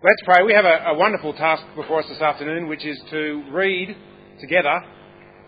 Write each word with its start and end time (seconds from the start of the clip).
Let's 0.00 0.22
pray. 0.24 0.44
We 0.44 0.54
have 0.54 0.64
a, 0.64 0.90
a, 0.90 0.94
wonderful 0.94 1.32
task 1.32 1.64
before 1.74 1.98
us 1.98 2.08
this 2.08 2.20
afternoon, 2.20 2.68
which 2.68 2.86
is 2.86 2.96
to 3.10 3.42
read 3.50 3.96
together 4.40 4.84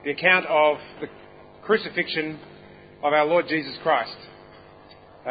the 0.04 0.10
account 0.10 0.44
of 0.46 0.76
the 1.00 1.06
crucifixion 1.62 2.36
of 3.04 3.12
our 3.12 3.26
Lord 3.26 3.46
Jesus 3.46 3.78
Christ. 3.84 4.16
Uh, 5.24 5.30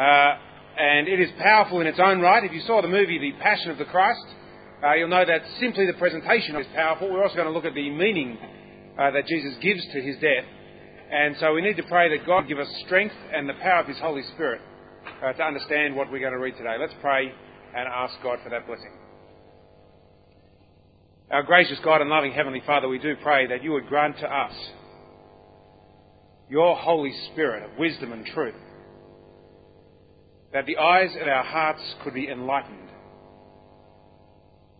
and 0.78 1.06
it 1.06 1.20
is 1.20 1.28
powerful 1.38 1.82
in 1.82 1.86
its 1.86 1.98
own 2.02 2.20
right. 2.20 2.42
If 2.44 2.52
you 2.52 2.62
saw 2.62 2.80
the 2.80 2.88
movie 2.88 3.18
The 3.18 3.38
Passion 3.42 3.70
of 3.70 3.76
the 3.76 3.84
Christ, 3.84 4.24
uh, 4.82 4.94
you'll 4.94 5.08
know 5.08 5.26
that 5.26 5.42
simply 5.60 5.84
the 5.84 5.98
presentation 5.98 6.56
is 6.56 6.66
powerful. 6.74 7.12
We're 7.12 7.22
also 7.22 7.36
going 7.36 7.48
to 7.48 7.52
look 7.52 7.66
at 7.66 7.74
the 7.74 7.90
meaning 7.90 8.38
uh, 8.98 9.10
that 9.10 9.26
Jesus 9.26 9.52
gives 9.60 9.84
to 9.92 10.00
his 10.00 10.16
death. 10.16 10.48
And 11.12 11.36
so 11.40 11.52
we 11.52 11.60
need 11.60 11.76
to 11.76 11.82
pray 11.82 12.08
that 12.16 12.26
God 12.26 12.48
give 12.48 12.58
us 12.58 12.68
strength 12.86 13.16
and 13.34 13.46
the 13.46 13.60
power 13.60 13.80
of 13.80 13.86
his 13.86 13.98
Holy 13.98 14.22
Spirit 14.32 14.62
uh, 15.22 15.34
to 15.34 15.42
understand 15.42 15.94
what 15.94 16.10
we're 16.10 16.20
going 16.20 16.32
to 16.32 16.38
read 16.38 16.56
today. 16.56 16.76
Let's 16.80 16.96
pray 17.02 17.30
and 17.76 17.86
ask 17.86 18.14
God 18.22 18.38
for 18.42 18.48
that 18.48 18.66
blessing. 18.66 18.99
Our 21.30 21.44
gracious 21.44 21.78
God 21.84 22.00
and 22.00 22.10
loving 22.10 22.32
Heavenly 22.32 22.62
Father, 22.66 22.88
we 22.88 22.98
do 22.98 23.14
pray 23.22 23.46
that 23.46 23.62
you 23.62 23.70
would 23.72 23.86
grant 23.86 24.18
to 24.18 24.26
us 24.26 24.52
your 26.48 26.76
Holy 26.76 27.14
Spirit 27.30 27.62
of 27.62 27.78
wisdom 27.78 28.12
and 28.12 28.26
truth, 28.26 28.56
that 30.52 30.66
the 30.66 30.76
eyes 30.76 31.10
of 31.20 31.28
our 31.28 31.44
hearts 31.44 31.82
could 32.02 32.14
be 32.14 32.28
enlightened, 32.28 32.88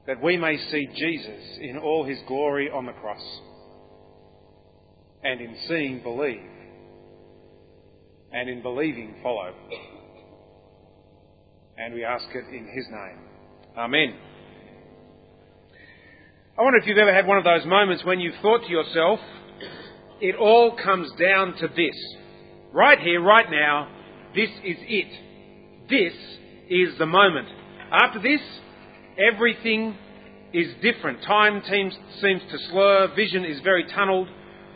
that 0.09 0.21
we 0.21 0.37
may 0.37 0.57
see 0.73 0.89
Jesus 0.93 1.59
in 1.61 1.79
all 1.79 2.05
his 2.05 2.19
glory 2.27 2.69
on 2.69 2.85
the 2.85 2.93
cross, 2.95 3.23
and 5.23 5.41
in 5.41 5.57
seeing 5.69 6.03
believe, 6.03 6.51
and 8.33 8.51
in 8.51 8.61
believing 8.61 9.15
follow. 9.23 9.55
And 11.79 11.95
we 11.95 12.03
ask 12.05 12.27
it 12.35 12.53
in 12.53 12.67
his 12.75 12.87
name. 12.91 13.19
Amen. 13.79 14.30
I 16.59 16.63
wonder 16.63 16.79
if 16.79 16.87
you've 16.87 16.99
ever 16.99 17.15
had 17.15 17.27
one 17.27 17.39
of 17.39 17.45
those 17.45 17.65
moments 17.65 18.05
when 18.05 18.21
you've 18.21 18.34
thought 18.43 18.62
to 18.65 18.70
yourself, 18.70 19.20
it 20.20 20.34
all 20.34 20.77
comes 20.77 21.11
down 21.12 21.55
to 21.55 21.69
this. 21.69 21.97
Right 22.73 22.98
here, 22.98 23.23
right 23.23 23.51
now, 23.51 23.89
this 24.34 24.51
is 24.65 24.77
it. 24.81 25.89
This 25.89 26.12
is 26.69 26.98
the 26.98 27.07
moment. 27.07 27.48
After 27.92 28.20
this, 28.20 28.41
everything 29.33 29.97
is 30.53 30.67
different. 30.83 31.23
Time 31.23 31.62
seems, 31.70 31.95
seems 32.20 32.42
to 32.51 32.59
slur, 32.70 33.14
vision 33.14 33.45
is 33.45 33.61
very 33.62 33.85
tunnelled. 33.85 34.29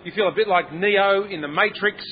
You 0.05 0.13
feel 0.13 0.29
a 0.29 0.35
bit 0.35 0.49
like 0.49 0.73
Neo 0.73 1.25
in 1.25 1.41
the 1.41 1.49
Matrix. 1.49 2.05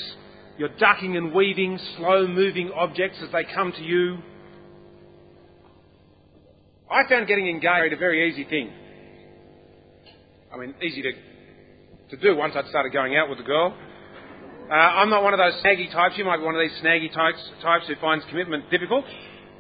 You're 0.59 0.77
ducking 0.77 1.17
and 1.17 1.33
weaving 1.33 1.79
slow 1.97 2.27
moving 2.27 2.71
objects 2.75 3.19
as 3.25 3.31
they 3.33 3.45
come 3.55 3.73
to 3.73 3.83
you. 3.83 4.19
I 6.91 7.09
found 7.09 7.27
getting 7.27 7.49
engaged 7.49 7.95
a 7.95 7.97
very 7.97 8.29
easy 8.29 8.45
thing. 8.45 8.71
I 10.53 10.59
mean, 10.59 10.75
easy 10.83 11.01
to, 11.01 11.13
to 12.11 12.17
do 12.19 12.37
once 12.37 12.53
I'd 12.55 12.69
started 12.69 12.93
going 12.93 13.17
out 13.17 13.31
with 13.31 13.39
the 13.39 13.45
girl. 13.45 13.75
Uh, 14.71 14.75
I'm 14.75 15.09
not 15.09 15.23
one 15.23 15.33
of 15.33 15.39
those 15.39 15.55
snaggy 15.63 15.91
types. 15.91 16.19
You 16.19 16.27
might 16.27 16.39
be 16.39 16.45
one 16.45 16.55
of 16.55 16.61
these 16.61 16.79
snaggy 16.83 17.13
types, 17.13 17.41
types 17.63 17.87
who 17.89 17.95
finds 18.03 18.23
commitment 18.29 18.71
difficult. 18.71 19.07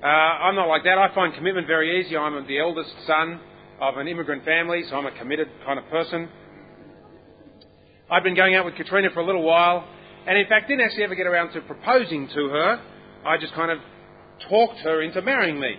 Uh, 0.02 0.06
I'm 0.06 0.54
not 0.54 0.68
like 0.68 0.84
that. 0.84 0.98
I 0.98 1.14
find 1.14 1.32
commitment 1.34 1.66
very 1.66 2.00
easy. 2.00 2.14
I'm 2.14 2.46
the 2.46 2.58
eldest 2.58 2.90
son 3.06 3.40
of 3.80 3.96
an 3.96 4.06
immigrant 4.06 4.44
family, 4.44 4.82
so 4.90 4.96
I'm 4.96 5.06
a 5.06 5.18
committed 5.18 5.48
kind 5.64 5.78
of 5.78 5.88
person. 5.88 6.28
I'd 8.10 8.22
been 8.22 8.36
going 8.36 8.54
out 8.54 8.66
with 8.66 8.74
Katrina 8.74 9.08
for 9.14 9.20
a 9.20 9.26
little 9.26 9.42
while, 9.42 9.88
and 10.26 10.36
in 10.36 10.46
fact 10.46 10.68
didn't 10.68 10.82
actually 10.84 11.04
ever 11.04 11.14
get 11.14 11.26
around 11.26 11.52
to 11.54 11.62
proposing 11.62 12.28
to 12.28 12.48
her. 12.48 12.82
I 13.24 13.38
just 13.38 13.54
kind 13.54 13.70
of 13.70 13.78
talked 14.50 14.80
her 14.80 15.00
into 15.00 15.22
marrying 15.22 15.58
me. 15.58 15.76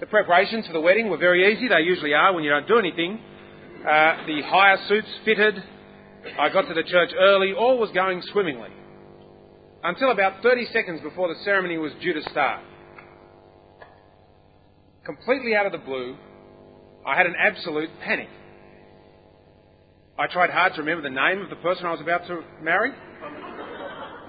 The 0.00 0.06
preparations 0.06 0.66
for 0.66 0.72
the 0.72 0.80
wedding 0.80 1.08
were 1.08 1.18
very 1.18 1.52
easy. 1.52 1.68
They 1.68 1.80
usually 1.82 2.14
are 2.14 2.32
when 2.32 2.42
you 2.42 2.50
don't 2.50 2.66
do 2.66 2.78
anything. 2.78 3.20
Uh, 3.80 4.26
the 4.26 4.42
hire 4.44 4.78
suits 4.88 5.06
fitted. 5.24 5.62
I 6.38 6.48
got 6.48 6.62
to 6.62 6.74
the 6.74 6.82
church 6.82 7.10
early. 7.16 7.52
All 7.52 7.78
was 7.78 7.90
going 7.92 8.20
swimmingly. 8.32 8.70
Until 9.84 10.10
about 10.10 10.42
30 10.42 10.66
seconds 10.72 11.00
before 11.00 11.28
the 11.28 11.40
ceremony 11.44 11.78
was 11.78 11.92
due 12.02 12.12
to 12.12 12.22
start. 12.30 12.62
Completely 15.04 15.54
out 15.54 15.66
of 15.66 15.72
the 15.72 15.78
blue, 15.78 16.16
I 17.06 17.16
had 17.16 17.26
an 17.26 17.34
absolute 17.38 17.90
panic. 18.02 18.28
I 20.18 20.26
tried 20.26 20.50
hard 20.50 20.74
to 20.74 20.80
remember 20.80 21.02
the 21.02 21.14
name 21.14 21.42
of 21.42 21.50
the 21.50 21.56
person 21.56 21.86
I 21.86 21.92
was 21.92 22.00
about 22.00 22.26
to 22.26 22.42
marry. 22.62 22.90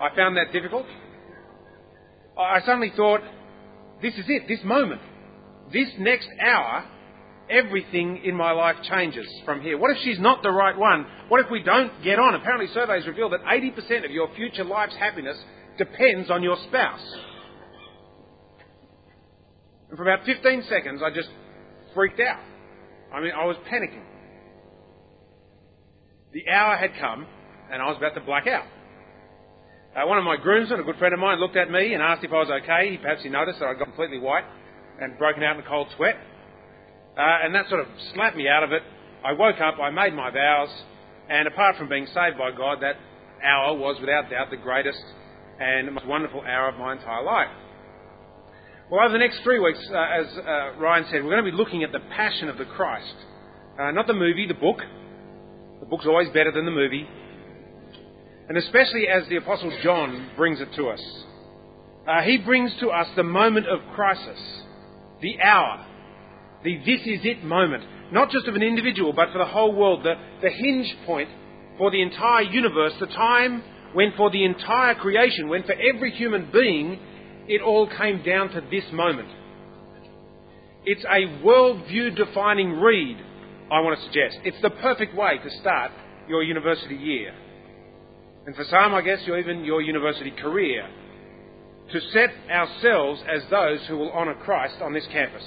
I 0.02 0.16
found 0.16 0.38
that 0.38 0.52
difficult. 0.52 0.86
I 2.38 2.60
suddenly 2.60 2.92
thought, 2.96 3.22
this 4.02 4.14
is 4.16 4.26
it, 4.28 4.48
this 4.48 4.60
moment 4.64 5.02
this 5.72 5.90
next 5.98 6.28
hour, 6.40 6.86
everything 7.50 8.22
in 8.24 8.36
my 8.36 8.52
life 8.52 8.76
changes 8.90 9.26
from 9.46 9.62
here. 9.62 9.78
What 9.78 9.92
if 9.92 9.98
she's 10.04 10.20
not 10.20 10.44
the 10.44 10.52
right 10.52 10.78
one? 10.78 11.06
What 11.28 11.44
if 11.44 11.52
we 11.52 11.62
don't 11.64 11.92
get 12.04 12.20
on? 12.20 12.36
Apparently, 12.36 12.68
surveys 12.74 13.06
reveal 13.08 13.30
that 13.30 13.42
80% 13.42 14.06
of 14.06 14.12
your 14.12 14.30
future 14.36 14.64
life's 14.64 14.96
happiness 14.96 15.38
depends 15.78 16.30
on 16.30 16.44
your 16.44 16.58
spouse. 16.68 17.16
And 19.90 19.98
for 19.98 20.04
about 20.04 20.26
15 20.26 20.64
seconds, 20.70 21.02
I 21.04 21.14
just 21.14 21.30
freaked 21.94 22.20
out. 22.20 22.40
I 23.14 23.22
mean, 23.22 23.32
I 23.32 23.46
was 23.46 23.56
panicking. 23.72 24.04
The 26.34 26.50
hour 26.50 26.76
had 26.76 26.92
come, 27.00 27.26
and 27.72 27.82
I 27.82 27.86
was 27.86 27.98
about 27.98 28.14
to 28.16 28.22
black 28.22 28.48
out. 28.48 28.66
Uh, 29.96 30.06
one 30.06 30.18
of 30.18 30.26
my 30.26 30.36
groomsmen, 30.36 30.80
a 30.80 30.84
good 30.84 30.98
friend 30.98 31.14
of 31.14 31.20
mine, 31.20 31.40
looked 31.40 31.56
at 31.56 31.72
me 31.72 31.94
and 31.94 32.04
asked 32.04 32.24
if 32.26 32.32
I 32.32 32.40
was 32.40 32.50
okay. 32.64 32.92
He, 32.92 32.98
Perhaps 32.98 33.24
he 33.24 33.30
noticed 33.30 33.60
that 33.60 33.68
I'd 33.70 33.80
got 33.80 33.86
completely 33.86 34.20
white 34.20 34.44
and 35.02 35.18
broken 35.18 35.44
out 35.44 35.58
in 35.58 35.64
a 35.64 35.68
cold 35.68 35.88
sweat. 35.96 36.16
Uh, 37.18 37.22
and 37.44 37.56
that 37.56 37.70
sort 37.70 37.82
of 37.82 37.88
slapped 38.14 38.36
me 38.36 38.48
out 38.48 38.64
of 38.64 38.72
it. 38.72 38.82
I 39.24 39.34
woke 39.34 39.60
up, 39.62 39.80
I 39.80 39.90
made 39.90 40.14
my 40.14 40.30
vows, 40.30 40.70
and 41.30 41.48
apart 41.48 41.78
from 41.78 41.90
being 41.90 42.06
saved 42.08 42.38
by 42.38 42.52
God, 42.52 42.80
that 42.82 42.98
hour 43.44 43.76
was 43.76 43.98
without 44.00 44.30
doubt 44.30 44.50
the 44.52 44.58
greatest 44.58 45.04
and 45.60 45.94
most 45.94 46.06
wonderful 46.06 46.42
hour 46.42 46.70
of 46.70 46.78
my 46.78 46.94
entire 46.94 47.24
life. 47.24 47.50
Well, 48.90 49.04
over 49.04 49.14
the 49.14 49.20
next 49.20 49.40
three 49.44 49.60
weeks, 49.60 49.80
uh, 49.90 49.98
as 49.98 50.28
uh, 50.38 50.78
Ryan 50.78 51.06
said, 51.10 51.24
we're 51.24 51.32
going 51.32 51.44
to 51.44 51.52
be 51.52 51.58
looking 51.58 51.84
at 51.84 51.92
the 51.92 52.02
Passion 52.16 52.50
of 52.50 52.58
the 52.58 52.66
Christ. 52.66 53.16
Uh, 53.80 53.92
not 53.92 54.06
the 54.06 54.14
movie, 54.14 54.46
the 54.48 54.54
book. 54.54 54.78
The 55.80 55.86
book's 55.88 56.06
always 56.06 56.30
better 56.30 56.52
than 56.52 56.66
the 56.66 56.72
movie. 56.72 57.08
And 58.48 58.58
especially 58.58 59.08
as 59.08 59.28
the 59.28 59.38
Apostle 59.38 59.76
John 59.82 60.30
brings 60.36 60.62
it 60.62 60.70
to 60.76 60.90
us. 60.90 61.02
Uh, 62.08 62.22
he 62.22 62.38
brings 62.38 62.76
to 62.80 62.90
us 62.90 63.08
the 63.16 63.24
moment 63.24 63.66
of 63.66 63.80
crisis 63.96 64.40
the 65.22 65.40
hour, 65.42 65.86
the 66.64 66.78
this 66.80 67.02
is 67.02 67.20
it 67.24 67.44
moment, 67.44 67.84
not 68.12 68.30
just 68.30 68.48
of 68.48 68.56
an 68.56 68.64
individual, 68.64 69.14
but 69.14 69.32
for 69.32 69.38
the 69.38 69.46
whole 69.46 69.74
world, 69.74 70.04
the, 70.04 70.16
the 70.42 70.50
hinge 70.50 70.96
point 71.06 71.30
for 71.78 71.92
the 71.92 72.02
entire 72.02 72.44
universe, 72.44 72.94
the 73.00 73.08
time 73.08 73.64
when 73.94 74.14
for 74.18 74.30
the 74.30 74.44
entire 74.44 74.96
creation, 74.96 75.48
when 75.48 75.64
for 75.64 75.74
every 75.74 76.12
human 76.12 76.50
being, 76.52 77.00
it 77.48 77.62
all 77.62 77.88
came 77.88 78.24
down 78.24 78.50
to 78.50 78.62
this 78.72 78.84
moment. 78.92 79.30
It's 80.86 81.04
a 81.06 81.44
worldview 81.44 82.16
defining 82.16 82.74
read, 82.74 83.18
I 83.72 83.80
want 83.80 83.98
to 83.98 84.06
suggest. 84.06 84.38
It's 84.44 84.62
the 84.62 84.70
perfect 84.70 85.16
way 85.16 85.40
to 85.44 85.50
start 85.62 85.92
your 86.28 86.44
university 86.44 86.96
year. 86.96 87.34
And 88.46 88.56
for 88.56 88.64
some, 88.70 88.94
I 88.94 89.02
guess, 89.02 89.20
even 89.22 89.66
your 89.66 89.82
university 89.82 90.32
career 90.32 90.88
to 91.92 92.02
set 92.12 92.30
ourselves 92.50 93.22
as 93.30 93.44
those 93.50 93.80
who 93.88 93.98
will 93.98 94.12
honour 94.12 94.36
Christ 94.36 94.76
on 94.82 94.94
this 94.94 95.06
campus. 95.12 95.44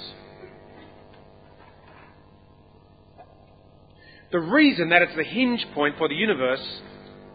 The 4.31 4.39
reason 4.39 4.89
that 4.89 5.01
it's 5.01 5.15
the 5.15 5.23
hinge 5.23 5.65
point 5.73 5.95
for 5.97 6.07
the 6.07 6.15
universe 6.15 6.81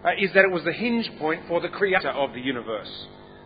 uh, 0.05 0.11
is 0.19 0.31
that 0.35 0.45
it 0.45 0.51
was 0.51 0.65
the 0.65 0.73
hinge 0.73 1.11
point 1.19 1.43
for 1.49 1.61
the 1.61 1.69
creator 1.69 2.11
of 2.11 2.33
the 2.33 2.41
universe. 2.41 2.91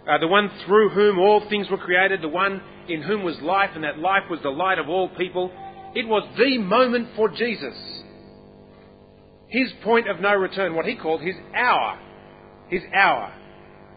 Uh, 0.09 0.19
the 0.19 0.29
one 0.29 0.51
through 0.67 0.91
whom 0.91 1.19
all 1.19 1.47
things 1.49 1.69
were 1.71 1.79
created, 1.79 2.23
the 2.23 2.29
one 2.29 2.61
in 2.89 3.03
whom 3.03 3.23
was 3.23 3.39
life, 3.41 3.71
and 3.75 3.85
that 3.85 3.99
life 3.99 4.25
was 4.31 4.41
the 4.43 4.51
light 4.51 4.79
of 4.79 4.89
all 4.89 5.09
people. 5.11 5.51
It 5.95 6.07
was 6.07 6.29
the 6.37 6.59
moment 6.59 7.09
for 7.17 7.29
Jesus. 7.29 7.75
His 9.49 9.73
point 9.83 10.09
of 10.09 10.21
no 10.21 10.35
return, 10.35 10.75
what 10.75 10.87
he 10.87 10.95
called 10.95 11.23
his 11.23 11.37
hour. 11.55 11.99
His 12.69 12.83
hour 12.95 13.33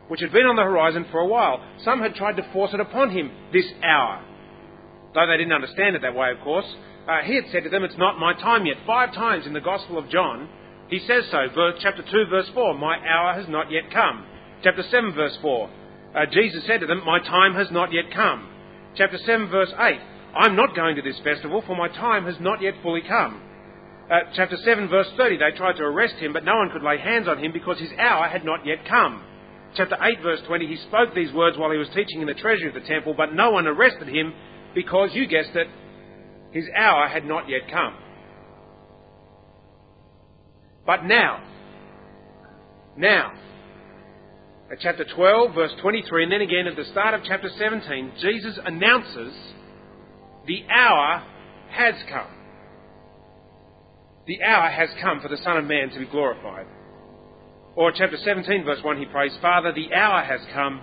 which 0.07 0.21
had 0.21 0.31
been 0.31 0.45
on 0.45 0.55
the 0.55 0.63
horizon 0.63 1.05
for 1.11 1.19
a 1.19 1.27
while. 1.27 1.63
Some 1.83 2.01
had 2.01 2.15
tried 2.15 2.35
to 2.37 2.51
force 2.51 2.73
it 2.73 2.79
upon 2.79 3.11
him 3.11 3.31
this 3.53 3.65
hour. 3.83 4.23
Though 5.13 5.27
they 5.27 5.37
didn't 5.37 5.53
understand 5.53 5.95
it 5.95 6.01
that 6.01 6.15
way, 6.15 6.31
of 6.31 6.39
course. 6.41 6.65
Uh, 7.07 7.21
he 7.23 7.35
had 7.35 7.45
said 7.51 7.63
to 7.63 7.69
them, 7.69 7.83
It's 7.83 7.97
not 7.97 8.19
my 8.19 8.33
time 8.33 8.65
yet. 8.65 8.77
Five 8.85 9.13
times 9.13 9.45
in 9.45 9.53
the 9.53 9.61
Gospel 9.61 9.97
of 9.97 10.09
John, 10.09 10.47
he 10.89 10.99
says 10.99 11.25
so. 11.31 11.47
Verse, 11.53 11.79
chapter 11.81 12.03
2, 12.03 12.25
verse 12.29 12.49
4, 12.53 12.77
My 12.77 12.97
hour 12.97 13.33
has 13.33 13.49
not 13.49 13.71
yet 13.71 13.91
come. 13.91 14.25
Chapter 14.63 14.83
7, 14.83 15.13
verse 15.13 15.37
4, 15.41 15.69
uh, 16.15 16.25
Jesus 16.31 16.63
said 16.65 16.81
to 16.81 16.87
them, 16.87 17.03
My 17.05 17.19
time 17.19 17.55
has 17.55 17.71
not 17.71 17.91
yet 17.91 18.13
come. 18.13 18.47
Chapter 18.95 19.17
7, 19.17 19.49
verse 19.49 19.73
8, 19.77 19.99
I'm 20.35 20.55
not 20.55 20.75
going 20.75 20.95
to 20.95 21.01
this 21.01 21.19
festival, 21.23 21.63
for 21.65 21.75
my 21.75 21.87
time 21.87 22.25
has 22.25 22.35
not 22.39 22.61
yet 22.61 22.75
fully 22.83 23.01
come. 23.01 23.41
Uh, 24.11 24.19
chapter 24.35 24.57
7, 24.57 24.89
verse 24.89 25.07
30, 25.17 25.37
they 25.37 25.57
tried 25.57 25.77
to 25.77 25.83
arrest 25.83 26.15
him, 26.15 26.33
but 26.33 26.43
no 26.43 26.57
one 26.57 26.69
could 26.69 26.83
lay 26.83 26.97
hands 26.97 27.27
on 27.27 27.43
him 27.43 27.51
because 27.53 27.79
his 27.79 27.91
hour 27.97 28.27
had 28.27 28.43
not 28.43 28.65
yet 28.65 28.85
come 28.87 29.23
chapter 29.75 29.97
8, 30.01 30.21
verse 30.21 30.39
20, 30.47 30.67
he 30.67 30.77
spoke 30.87 31.13
these 31.15 31.33
words 31.33 31.57
while 31.57 31.71
he 31.71 31.77
was 31.77 31.87
teaching 31.89 32.21
in 32.21 32.27
the 32.27 32.33
treasury 32.33 32.67
of 32.67 32.73
the 32.73 32.87
temple, 32.87 33.13
but 33.15 33.33
no 33.33 33.51
one 33.51 33.67
arrested 33.67 34.07
him 34.07 34.33
because, 34.75 35.09
you 35.13 35.27
guessed 35.27 35.55
it, 35.55 35.67
his 36.51 36.65
hour 36.75 37.07
had 37.07 37.25
not 37.25 37.49
yet 37.49 37.61
come. 37.71 37.95
But 40.85 41.05
now, 41.05 41.43
now, 42.97 43.33
at 44.71 44.79
chapter 44.79 45.05
12, 45.05 45.53
verse 45.53 45.71
23, 45.81 46.23
and 46.23 46.31
then 46.31 46.41
again 46.41 46.67
at 46.67 46.75
the 46.75 46.85
start 46.85 47.13
of 47.13 47.21
chapter 47.25 47.49
17, 47.57 48.13
Jesus 48.21 48.57
announces 48.65 49.33
the 50.47 50.63
hour 50.69 51.23
has 51.69 51.95
come. 52.09 52.27
The 54.27 54.41
hour 54.43 54.69
has 54.69 54.89
come 55.01 55.19
for 55.21 55.27
the 55.27 55.37
Son 55.37 55.57
of 55.57 55.65
Man 55.65 55.89
to 55.91 55.99
be 55.99 56.05
glorified. 56.05 56.67
Or 57.75 57.91
chapter 57.91 58.17
17, 58.17 58.65
verse 58.65 58.83
1, 58.83 58.97
he 58.97 59.05
prays, 59.05 59.31
Father, 59.41 59.71
the 59.71 59.93
hour 59.93 60.23
has 60.23 60.41
come. 60.53 60.81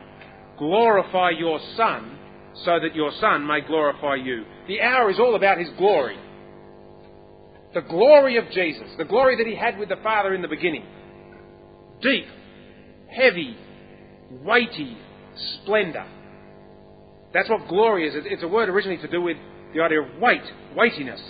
Glorify 0.58 1.30
your 1.38 1.60
Son, 1.76 2.18
so 2.64 2.80
that 2.80 2.94
your 2.94 3.12
Son 3.20 3.46
may 3.46 3.60
glorify 3.60 4.16
you. 4.16 4.44
The 4.66 4.80
hour 4.80 5.10
is 5.10 5.18
all 5.18 5.34
about 5.34 5.58
his 5.58 5.68
glory. 5.76 6.18
The 7.74 7.82
glory 7.82 8.38
of 8.38 8.50
Jesus, 8.50 8.88
the 8.96 9.04
glory 9.04 9.36
that 9.36 9.46
he 9.46 9.54
had 9.54 9.78
with 9.78 9.90
the 9.90 9.98
Father 10.02 10.34
in 10.34 10.40
the 10.40 10.48
beginning. 10.48 10.84
Deep, 12.00 12.26
heavy, 13.10 13.56
weighty 14.30 14.96
splendour. 15.62 16.06
That's 17.34 17.50
what 17.50 17.68
glory 17.68 18.08
is. 18.08 18.14
It's 18.16 18.42
a 18.42 18.48
word 18.48 18.70
originally 18.70 19.00
to 19.02 19.08
do 19.08 19.20
with 19.20 19.36
the 19.74 19.82
idea 19.82 20.00
of 20.00 20.18
weight, 20.18 20.42
weightiness. 20.74 21.20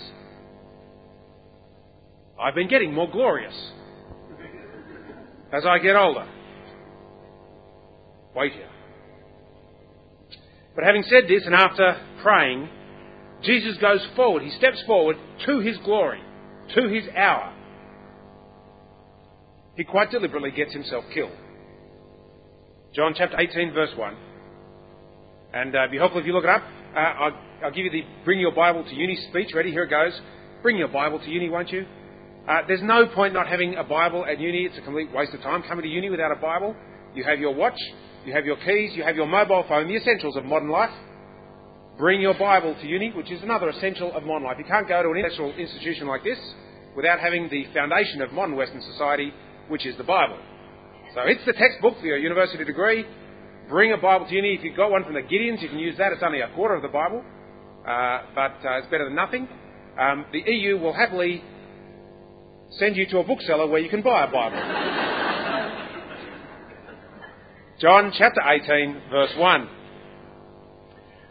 I've 2.41 2.55
been 2.55 2.69
getting 2.69 2.93
more 2.93 3.11
glorious 3.11 3.53
as 5.51 5.65
I 5.65 5.79
get 5.79 5.95
older. 5.95 6.27
Wait 8.35 8.53
here. 8.53 8.69
But 10.75 10.85
having 10.85 11.03
said 11.03 11.23
this, 11.27 11.43
and 11.45 11.55
after 11.55 11.99
praying, 12.21 12.69
Jesus 13.43 13.77
goes 13.77 14.05
forward. 14.15 14.43
He 14.43 14.51
steps 14.51 14.81
forward 14.85 15.17
to 15.45 15.59
his 15.59 15.77
glory, 15.83 16.21
to 16.75 16.87
his 16.87 17.03
hour. 17.15 17.53
He 19.75 19.83
quite 19.83 20.11
deliberately 20.11 20.51
gets 20.51 20.73
himself 20.73 21.05
killed. 21.13 21.35
John 22.93 23.13
chapter 23.15 23.39
18, 23.39 23.73
verse 23.73 23.91
1. 23.95 24.17
And 25.53 25.75
uh, 25.75 25.79
be 25.89 25.97
helpful 25.97 26.21
if 26.21 26.27
you 26.27 26.33
look 26.33 26.43
it 26.43 26.49
up. 26.49 26.63
Uh, 26.95 26.99
I'll, 26.99 27.41
I'll, 27.63 27.71
give 27.71 27.85
you 27.85 27.91
the 27.91 28.03
bring 28.25 28.39
your 28.39 28.51
Bible 28.51 28.83
to 28.83 28.93
uni 28.93 29.15
speech. 29.29 29.51
Ready? 29.53 29.71
Here 29.71 29.83
it 29.83 29.89
goes. 29.89 30.19
Bring 30.61 30.77
your 30.77 30.87
Bible 30.87 31.19
to 31.19 31.29
uni, 31.29 31.49
won't 31.49 31.69
you? 31.69 31.85
Uh, 32.47 32.61
there's 32.67 32.81
no 32.81 33.05
point 33.07 33.33
not 33.33 33.47
having 33.47 33.75
a 33.75 33.83
Bible 33.83 34.25
at 34.25 34.39
uni. 34.39 34.65
It's 34.65 34.77
a 34.77 34.81
complete 34.81 35.11
waste 35.13 35.33
of 35.33 35.41
time 35.41 35.63
coming 35.63 35.83
to 35.83 35.89
uni 35.89 36.09
without 36.09 36.31
a 36.31 36.39
Bible. 36.39 36.75
You 37.13 37.23
have 37.23 37.39
your 37.39 37.53
watch, 37.53 37.79
you 38.25 38.33
have 38.33 38.45
your 38.45 38.57
keys, 38.57 38.95
you 38.95 39.03
have 39.03 39.15
your 39.15 39.27
mobile 39.27 39.65
phone, 39.67 39.87
the 39.87 39.95
essentials 39.95 40.35
of 40.35 40.45
modern 40.45 40.69
life. 40.69 40.93
Bring 41.97 42.21
your 42.21 42.33
Bible 42.33 42.75
to 42.79 42.87
uni, 42.87 43.11
which 43.11 43.29
is 43.29 43.43
another 43.43 43.69
essential 43.69 44.13
of 44.13 44.23
modern 44.23 44.43
life. 44.43 44.57
You 44.57 44.65
can't 44.65 44.87
go 44.87 45.03
to 45.03 45.09
an 45.09 45.17
intellectual 45.17 45.53
institution 45.53 46.07
like 46.07 46.23
this 46.23 46.39
without 46.95 47.19
having 47.19 47.49
the 47.49 47.65
foundation 47.73 48.21
of 48.21 48.31
modern 48.31 48.55
Western 48.55 48.81
society, 48.81 49.33
which 49.67 49.85
is 49.85 49.97
the 49.97 50.03
Bible. 50.03 50.37
So 51.13 51.21
it's 51.25 51.43
the 51.45 51.53
textbook 51.53 51.99
for 51.99 52.05
your 52.05 52.17
university 52.17 52.63
degree. 52.63 53.05
Bring 53.67 53.93
a 53.93 53.97
Bible 53.97 54.27
to 54.27 54.33
uni. 54.33 54.55
If 54.55 54.63
you've 54.63 54.77
got 54.77 54.91
one 54.91 55.03
from 55.03 55.13
the 55.13 55.21
Gideons, 55.21 55.61
you 55.61 55.69
can 55.69 55.79
use 55.79 55.97
that. 55.97 56.13
It's 56.13 56.23
only 56.23 56.41
a 56.41 56.49
quarter 56.55 56.75
of 56.75 56.81
the 56.81 56.87
Bible, 56.87 57.23
uh, 57.85 58.21
but 58.33 58.57
uh, 58.65 58.77
it's 58.77 58.87
better 58.87 59.05
than 59.05 59.15
nothing. 59.15 59.47
Um, 59.99 60.25
the 60.31 60.39
EU 60.39 60.77
will 60.77 60.93
happily 60.93 61.43
send 62.77 62.95
you 62.95 63.05
to 63.07 63.19
a 63.19 63.23
bookseller 63.23 63.67
where 63.67 63.81
you 63.81 63.89
can 63.89 64.01
buy 64.01 64.25
a 64.25 64.31
Bible. 64.31 64.57
John 67.79 68.11
chapter 68.17 68.41
18, 68.45 69.01
verse 69.09 69.31
1. 69.37 69.69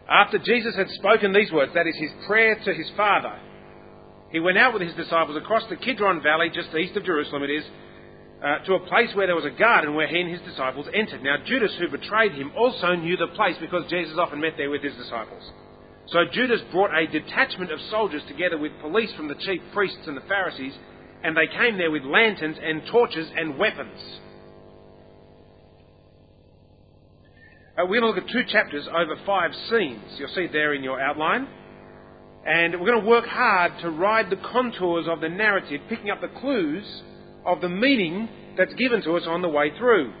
After 0.09 0.39
Jesus 0.39 0.75
had 0.75 0.89
spoken 0.89 1.31
these 1.31 1.51
words, 1.51 1.71
that 1.75 1.85
is 1.85 1.95
his 1.95 2.09
prayer 2.25 2.55
to 2.65 2.73
his 2.73 2.89
Father, 2.97 3.39
he 4.31 4.39
went 4.39 4.57
out 4.57 4.73
with 4.73 4.81
his 4.81 4.95
disciples 4.95 5.37
across 5.37 5.63
the 5.69 5.75
Kidron 5.75 6.21
Valley, 6.21 6.49
just 6.53 6.73
east 6.75 6.97
of 6.97 7.05
Jerusalem 7.05 7.43
it 7.43 7.51
is, 7.51 7.63
uh, 8.43 8.59
to 8.65 8.73
a 8.75 8.87
place 8.87 9.09
where 9.13 9.27
there 9.27 9.35
was 9.35 9.45
a 9.45 9.59
garden 9.59 9.95
where 9.95 10.07
he 10.07 10.19
and 10.19 10.29
his 10.29 10.41
disciples 10.41 10.87
entered. 10.93 11.21
Now, 11.21 11.37
Judas, 11.45 11.75
who 11.77 11.89
betrayed 11.89 12.33
him, 12.33 12.51
also 12.57 12.95
knew 12.95 13.17
the 13.17 13.27
place 13.35 13.55
because 13.59 13.89
Jesus 13.89 14.17
often 14.17 14.39
met 14.41 14.53
there 14.57 14.69
with 14.69 14.81
his 14.81 14.95
disciples. 14.95 15.43
So 16.07 16.19
Judas 16.31 16.61
brought 16.71 16.95
a 16.95 17.05
detachment 17.05 17.71
of 17.71 17.79
soldiers 17.91 18.23
together 18.27 18.57
with 18.57 18.71
police 18.81 19.13
from 19.13 19.27
the 19.27 19.35
chief 19.35 19.61
priests 19.73 20.07
and 20.07 20.17
the 20.17 20.25
Pharisees, 20.27 20.73
and 21.23 21.35
they 21.35 21.47
came 21.47 21.77
there 21.77 21.91
with 21.91 22.03
lanterns 22.03 22.57
and 22.61 22.83
torches 22.91 23.29
and 23.35 23.57
weapons. 23.57 23.99
Uh, 27.77 27.85
we're 27.85 28.01
going 28.01 28.13
to 28.13 28.19
look 28.19 28.29
at 28.29 28.31
two 28.31 28.43
chapters 28.51 28.87
over 28.87 29.15
five 29.25 29.51
scenes. 29.69 30.03
You'll 30.17 30.33
see 30.35 30.47
there 30.51 30.73
in 30.73 30.83
your 30.83 30.99
outline. 30.99 31.47
And 32.45 32.73
we're 32.79 32.87
going 32.87 33.01
to 33.01 33.07
work 33.07 33.25
hard 33.25 33.73
to 33.81 33.89
ride 33.89 34.29
the 34.29 34.37
contours 34.37 35.05
of 35.07 35.21
the 35.21 35.29
narrative, 35.29 35.81
picking 35.89 36.09
up 36.09 36.21
the 36.21 36.39
clues 36.39 36.85
of 37.45 37.61
the 37.61 37.69
meaning 37.69 38.29
that's 38.57 38.73
given 38.73 39.01
to 39.03 39.15
us 39.15 39.23
on 39.27 39.41
the 39.41 39.49
way 39.49 39.71
through. 39.77 40.13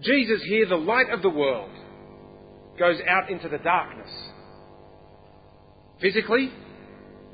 Jesus 0.00 0.42
here, 0.46 0.66
the 0.66 0.76
light 0.76 1.10
of 1.10 1.22
the 1.22 1.28
world, 1.28 1.70
goes 2.78 2.98
out 3.06 3.30
into 3.30 3.48
the 3.48 3.58
darkness. 3.58 4.10
Physically 6.00 6.50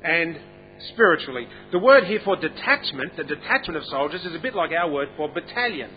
and 0.03 0.37
spiritually. 0.93 1.47
The 1.71 1.79
word 1.79 2.05
here 2.05 2.21
for 2.23 2.35
detachment, 2.35 3.17
the 3.17 3.23
detachment 3.23 3.77
of 3.77 3.83
soldiers, 3.85 4.23
is 4.25 4.35
a 4.35 4.39
bit 4.39 4.55
like 4.55 4.71
our 4.71 4.89
word 4.89 5.09
for 5.17 5.29
battalion. 5.29 5.89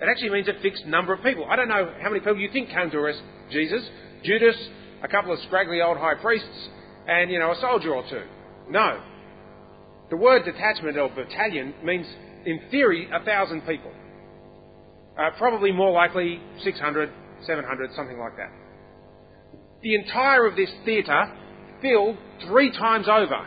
It 0.00 0.08
actually 0.08 0.30
means 0.30 0.48
a 0.48 0.60
fixed 0.60 0.86
number 0.86 1.12
of 1.12 1.22
people. 1.22 1.46
I 1.48 1.56
don't 1.56 1.68
know 1.68 1.92
how 2.00 2.08
many 2.08 2.20
people 2.20 2.38
you 2.38 2.50
think 2.52 2.70
came 2.70 2.90
to 2.90 2.98
arrest 2.98 3.22
Jesus. 3.50 3.82
Judas, 4.24 4.56
a 5.02 5.08
couple 5.08 5.32
of 5.32 5.38
scraggly 5.46 5.80
old 5.80 5.98
high 5.98 6.14
priests, 6.14 6.68
and, 7.06 7.30
you 7.30 7.38
know, 7.38 7.52
a 7.52 7.60
soldier 7.60 7.94
or 7.94 8.04
two. 8.08 8.22
No. 8.68 9.00
The 10.10 10.16
word 10.16 10.44
detachment 10.44 10.96
or 10.98 11.08
battalion 11.08 11.74
means, 11.84 12.06
in 12.44 12.60
theory, 12.70 13.08
a 13.12 13.24
thousand 13.24 13.62
people. 13.62 13.92
Uh, 15.18 15.30
probably 15.38 15.72
more 15.72 15.92
likely 15.92 16.40
600, 16.64 17.10
700, 17.46 17.90
something 17.94 18.18
like 18.18 18.36
that. 18.36 18.50
The 19.82 19.94
entire 19.94 20.46
of 20.46 20.56
this 20.56 20.70
theatre, 20.84 21.32
filled 21.82 22.16
three 22.46 22.70
times 22.70 23.06
over, 23.08 23.46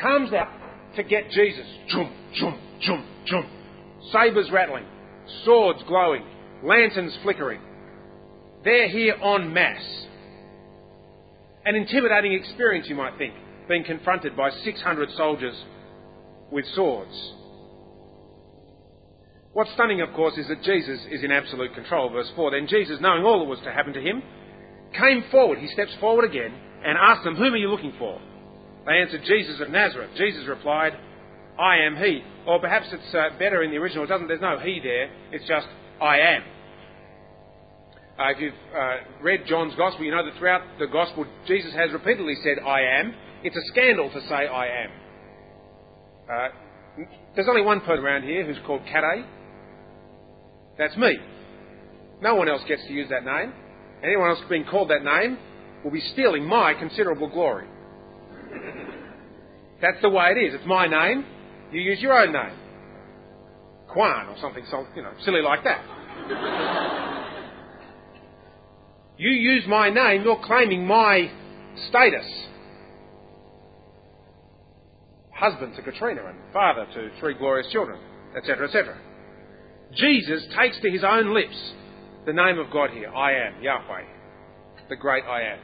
comes 0.00 0.32
out 0.32 0.48
to 0.96 1.02
get 1.02 1.30
Jesus. 1.30 1.66
Chum, 1.88 2.12
chum, 2.34 2.58
chum, 2.80 3.06
chum. 3.26 3.46
Sabres 4.12 4.50
rattling, 4.50 4.84
swords 5.44 5.80
glowing, 5.86 6.24
lanterns 6.62 7.16
flickering. 7.22 7.60
They're 8.64 8.88
here 8.88 9.14
en 9.14 9.52
masse. 9.52 10.06
An 11.64 11.74
intimidating 11.74 12.32
experience, 12.32 12.88
you 12.88 12.94
might 12.94 13.18
think, 13.18 13.34
being 13.68 13.84
confronted 13.84 14.36
by 14.36 14.50
600 14.50 15.10
soldiers 15.16 15.54
with 16.50 16.64
swords. 16.74 17.34
What's 19.52 19.72
stunning, 19.74 20.00
of 20.00 20.12
course, 20.14 20.36
is 20.38 20.48
that 20.48 20.62
Jesus 20.62 21.00
is 21.10 21.24
in 21.24 21.32
absolute 21.32 21.74
control. 21.74 22.10
Verse 22.10 22.30
4 22.36 22.52
Then 22.52 22.66
Jesus, 22.68 22.98
knowing 23.00 23.24
all 23.24 23.40
that 23.40 23.44
was 23.46 23.58
to 23.64 23.72
happen 23.72 23.92
to 23.92 24.00
him, 24.00 24.22
came 24.98 25.24
forward. 25.30 25.58
He 25.58 25.68
steps 25.68 25.90
forward 26.00 26.24
again 26.24 26.54
and 26.84 26.96
asked 26.96 27.24
them, 27.24 27.36
Whom 27.36 27.54
are 27.54 27.58
you 27.58 27.68
looking 27.68 27.92
for? 27.98 28.20
They 28.88 29.02
answered, 29.02 29.20
Jesus 29.26 29.60
of 29.60 29.68
Nazareth. 29.68 30.10
Jesus 30.16 30.46
replied, 30.48 30.94
I 31.60 31.76
am 31.84 31.96
he. 31.96 32.22
Or 32.46 32.58
perhaps 32.58 32.86
it's 32.90 33.14
uh, 33.14 33.38
better 33.38 33.62
in 33.62 33.70
the 33.70 33.76
original. 33.76 34.04
It 34.04 34.06
doesn't, 34.06 34.28
there's 34.28 34.40
no 34.40 34.58
he 34.58 34.80
there. 34.82 35.10
It's 35.30 35.46
just, 35.46 35.66
I 36.00 36.18
am. 36.20 36.42
Uh, 38.18 38.30
if 38.30 38.40
you've 38.40 38.54
uh, 38.74 38.96
read 39.22 39.42
John's 39.46 39.74
Gospel, 39.76 40.06
you 40.06 40.10
know 40.10 40.24
that 40.24 40.38
throughout 40.38 40.62
the 40.78 40.86
Gospel, 40.86 41.26
Jesus 41.46 41.74
has 41.74 41.92
repeatedly 41.92 42.34
said, 42.42 42.64
I 42.64 42.80
am. 43.00 43.14
It's 43.44 43.56
a 43.56 43.68
scandal 43.72 44.10
to 44.10 44.20
say, 44.22 44.48
I 44.48 44.84
am. 44.84 44.90
Uh, 46.32 47.04
there's 47.34 47.48
only 47.48 47.62
one 47.62 47.80
person 47.80 48.02
around 48.02 48.22
here 48.22 48.46
who's 48.46 48.56
called 48.66 48.80
Kade. 48.86 49.26
That's 50.78 50.96
me. 50.96 51.18
No 52.22 52.36
one 52.36 52.48
else 52.48 52.62
gets 52.66 52.86
to 52.86 52.92
use 52.94 53.10
that 53.10 53.24
name. 53.24 53.52
Anyone 54.02 54.30
else 54.30 54.40
being 54.48 54.64
called 54.64 54.88
that 54.88 55.04
name 55.04 55.36
will 55.84 55.90
be 55.90 56.02
stealing 56.14 56.44
my 56.46 56.72
considerable 56.72 57.28
glory. 57.28 57.68
That's 59.82 60.00
the 60.02 60.08
way 60.08 60.32
it 60.36 60.46
is. 60.46 60.54
It's 60.54 60.66
my 60.66 60.86
name. 60.86 61.24
You 61.72 61.80
use 61.80 62.00
your 62.00 62.18
own 62.18 62.32
name. 62.32 62.56
Kwan 63.88 64.28
or 64.28 64.36
something, 64.40 64.64
you 64.94 65.02
know, 65.02 65.12
silly 65.24 65.42
like 65.42 65.64
that. 65.64 65.84
you 69.18 69.30
use 69.30 69.64
my 69.66 69.90
name, 69.90 70.22
you're 70.22 70.40
claiming 70.44 70.86
my 70.86 71.30
status. 71.88 72.26
Husband 75.32 75.74
to 75.76 75.82
Katrina 75.82 76.26
and 76.26 76.36
father 76.52 76.86
to 76.94 77.10
three 77.20 77.34
glorious 77.34 77.70
children, 77.72 77.98
etc., 78.36 78.66
etc. 78.66 78.98
Jesus 79.94 80.42
takes 80.58 80.78
to 80.80 80.90
his 80.90 81.04
own 81.04 81.32
lips 81.32 81.56
the 82.26 82.32
name 82.32 82.58
of 82.58 82.70
God 82.70 82.90
here 82.90 83.08
I 83.08 83.32
am, 83.32 83.62
Yahweh, 83.62 84.02
the 84.90 84.96
great 84.96 85.24
I 85.24 85.52
am. 85.52 85.58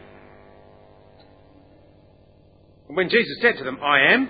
When 2.87 3.09
Jesus 3.09 3.39
said 3.41 3.57
to 3.59 3.65
them, 3.65 3.79
I 3.83 4.13
am, 4.13 4.29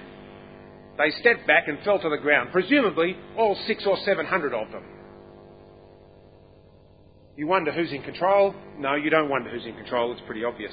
they 0.97 1.11
stepped 1.21 1.47
back 1.47 1.67
and 1.67 1.79
fell 1.85 1.99
to 1.99 2.09
the 2.09 2.19
ground, 2.19 2.51
presumably 2.53 3.17
all 3.37 3.59
six 3.67 3.85
or 3.87 3.97
seven 4.05 4.27
hundred 4.27 4.55
of 4.55 4.71
them. 4.71 4.85
You 7.37 7.49
wonder 7.49 7.73
who's 7.73 7.91
in 7.91 8.03
control? 8.03 8.55
No, 8.79 8.95
you 8.95 9.11
don't 9.11 9.29
wonder 9.29 9.51
who's 9.51 9.67
in 9.67 9.75
control. 9.75 10.13
It's 10.13 10.23
pretty 10.25 10.45
obvious. 10.45 10.73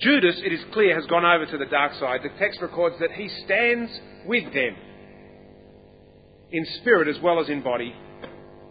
Judas, 0.00 0.40
it 0.44 0.52
is 0.52 0.60
clear, 0.72 0.94
has 0.94 1.06
gone 1.06 1.24
over 1.24 1.44
to 1.44 1.58
the 1.58 1.66
dark 1.66 1.92
side. 1.94 2.20
The 2.22 2.38
text 2.38 2.62
records 2.62 2.94
that 3.00 3.10
he 3.10 3.28
stands 3.44 3.90
with 4.26 4.44
them 4.54 4.76
in 6.52 6.64
spirit 6.80 7.08
as 7.08 7.20
well 7.20 7.40
as 7.40 7.48
in 7.48 7.62
body, 7.62 7.92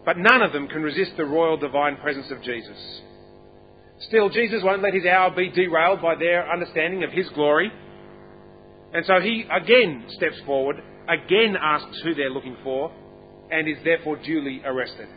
but 0.06 0.16
none 0.16 0.40
of 0.40 0.54
them 0.54 0.68
can 0.68 0.82
resist 0.82 1.12
the 1.18 1.26
royal 1.26 1.58
divine 1.58 1.96
presence 1.98 2.30
of 2.30 2.42
Jesus. 2.42 3.02
Still, 4.00 4.28
Jesus 4.28 4.62
won't 4.62 4.82
let 4.82 4.94
his 4.94 5.06
hour 5.06 5.30
be 5.34 5.50
derailed 5.50 6.00
by 6.00 6.14
their 6.14 6.50
understanding 6.50 7.02
of 7.02 7.10
his 7.10 7.28
glory. 7.30 7.70
And 8.92 9.04
so 9.04 9.20
he 9.20 9.44
again 9.50 10.04
steps 10.10 10.36
forward, 10.46 10.76
again 11.08 11.56
asks 11.60 12.00
who 12.02 12.14
they're 12.14 12.30
looking 12.30 12.56
for, 12.62 12.92
and 13.50 13.68
is 13.68 13.78
therefore 13.84 14.16
duly 14.16 14.62
arrested. 14.64 15.08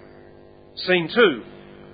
Scene 0.76 1.10
two. 1.14 1.44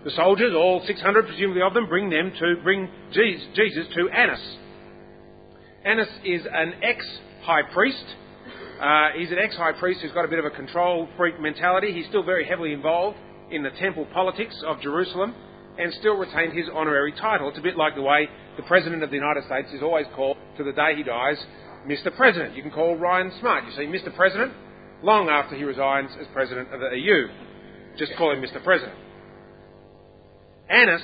The 0.06 0.12
soldiers, 0.12 0.54
all 0.56 0.82
600 0.86 1.28
presumably 1.28 1.62
of 1.62 1.74
them, 1.74 1.88
bring 1.88 2.10
them 2.10 2.32
to 2.40 2.56
bring 2.64 2.90
Jesus 3.12 3.88
to 3.96 4.10
Annas. 4.10 4.58
Annas 5.84 6.08
is 6.24 6.42
an 6.52 6.76
ex-high 6.82 7.64
priest. 7.74 8.06
Uh, 8.82 9.10
he's 9.18 9.32
an 9.32 9.40
ex-high 9.40 9.74
priest 9.74 10.02
who's 10.02 10.12
got 10.14 10.24
a 10.24 10.28
bit 10.28 10.40
of 10.40 10.46
a 10.46 10.52
control 10.52 11.10
freak 11.18 11.40
mentality. 11.42 11.92
He's 11.92 12.08
still 12.08 12.24
very 12.24 12.46
heavily 12.46 12.72
involved 12.72 13.18
in 13.52 13.64
the 13.64 13.72
temple 13.72 14.06
politics 14.14 14.56
of 14.66 14.80
Jerusalem 14.82 15.34
and 15.80 15.94
still 15.94 16.16
retained 16.18 16.54
his 16.54 16.68
honorary 16.74 17.12
title. 17.12 17.50
It's 17.50 17.58
a 17.58 17.62
bit 17.62 17.78
like 17.78 17.96
the 17.96 18.02
way 18.02 18.28
the 18.58 18.64
President 18.64 19.04
of 19.04 19.10
the 19.10 19.16
United 19.16 19.46
States 19.46 19.70
is 19.74 19.82
always 19.82 20.06
called 20.16 20.38
to 20.58 20.64
the 20.64 20.72
day 20.72 20.96
he 20.96 21.04
dies, 21.04 21.38
Mr. 21.88 22.16
President. 22.16 22.56
You 22.56 22.62
can 22.62 22.72
call 22.72 22.96
Ryan 22.96 23.32
Smart. 23.40 23.66
You 23.66 23.72
see, 23.72 23.86
Mr. 23.86 24.16
President, 24.16 24.54
long 25.04 25.30
after 25.30 25.56
he 25.56 25.64
resigns 25.64 26.12
as 26.20 26.28
President 26.34 26.74
of 26.74 26.80
the 26.80 26.98
EU. 26.98 27.28
Just 27.98 28.14
call 28.18 28.32
him 28.32 28.42
Mr. 28.42 28.64
President. 28.64 28.98
Annas 30.70 31.02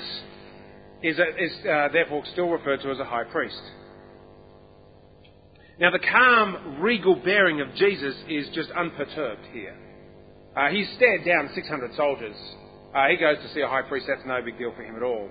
is, 1.02 1.16
is 1.16 1.52
uh, 1.66 1.88
therefore 1.92 2.22
still 2.32 2.48
referred 2.48 2.80
to 2.82 2.90
as 2.90 2.98
a 2.98 3.04
high 3.04 3.24
priest. 3.24 3.60
Now, 5.78 5.90
the 5.90 5.98
calm, 5.98 6.80
regal 6.80 7.16
bearing 7.16 7.60
of 7.60 7.74
Jesus 7.74 8.14
is 8.28 8.48
just 8.54 8.70
unperturbed 8.70 9.46
here. 9.52 9.76
Uh, 10.56 10.68
he's 10.68 10.88
stared 10.96 11.24
down 11.24 11.50
600 11.52 11.94
soldiers. 11.96 12.36
Uh, 12.94 13.08
he 13.08 13.16
goes 13.16 13.36
to 13.38 13.52
see 13.52 13.60
a 13.60 13.68
high 13.68 13.82
priest, 13.82 14.06
that's 14.08 14.24
no 14.24 14.40
big 14.42 14.56
deal 14.56 14.72
for 14.76 14.82
him 14.82 14.94
at 14.94 15.02
all. 15.02 15.28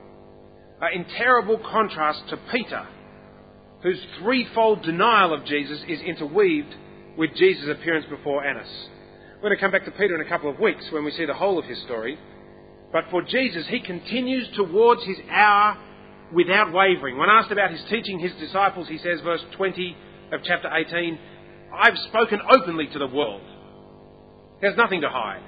Uh, 0.81 0.87
in 0.93 1.05
terrible 1.17 1.57
contrast 1.57 2.23
to 2.29 2.37
Peter, 2.51 2.85
whose 3.81 3.99
threefold 4.19 4.83
denial 4.83 5.33
of 5.33 5.45
Jesus 5.45 5.79
is 5.87 6.01
interweaved 6.01 6.75
with 7.17 7.33
Jesus' 7.35 7.69
appearance 7.69 8.05
before 8.09 8.43
Annas. 8.43 8.67
We're 9.35 9.49
going 9.49 9.55
to 9.57 9.61
come 9.61 9.71
back 9.71 9.85
to 9.85 9.91
Peter 9.91 10.15
in 10.15 10.25
a 10.25 10.29
couple 10.29 10.49
of 10.49 10.59
weeks 10.59 10.85
when 10.91 11.05
we 11.05 11.11
see 11.11 11.25
the 11.25 11.33
whole 11.33 11.57
of 11.57 11.65
his 11.65 11.81
story. 11.83 12.17
But 12.91 13.05
for 13.11 13.21
Jesus, 13.21 13.65
he 13.67 13.79
continues 13.79 14.47
towards 14.55 15.03
his 15.03 15.17
hour 15.29 15.77
without 16.33 16.71
wavering. 16.73 17.17
When 17.17 17.29
asked 17.29 17.51
about 17.51 17.71
his 17.71 17.81
teaching 17.89 18.19
his 18.19 18.31
disciples, 18.39 18.87
he 18.87 18.97
says, 18.97 19.19
verse 19.21 19.43
20 19.55 19.95
of 20.31 20.41
chapter 20.43 20.69
18, 20.73 21.19
I've 21.73 21.97
spoken 22.09 22.39
openly 22.49 22.87
to 22.87 22.99
the 22.99 23.07
world. 23.07 23.41
There's 24.61 24.77
nothing 24.77 25.01
to 25.01 25.09
hide. 25.09 25.43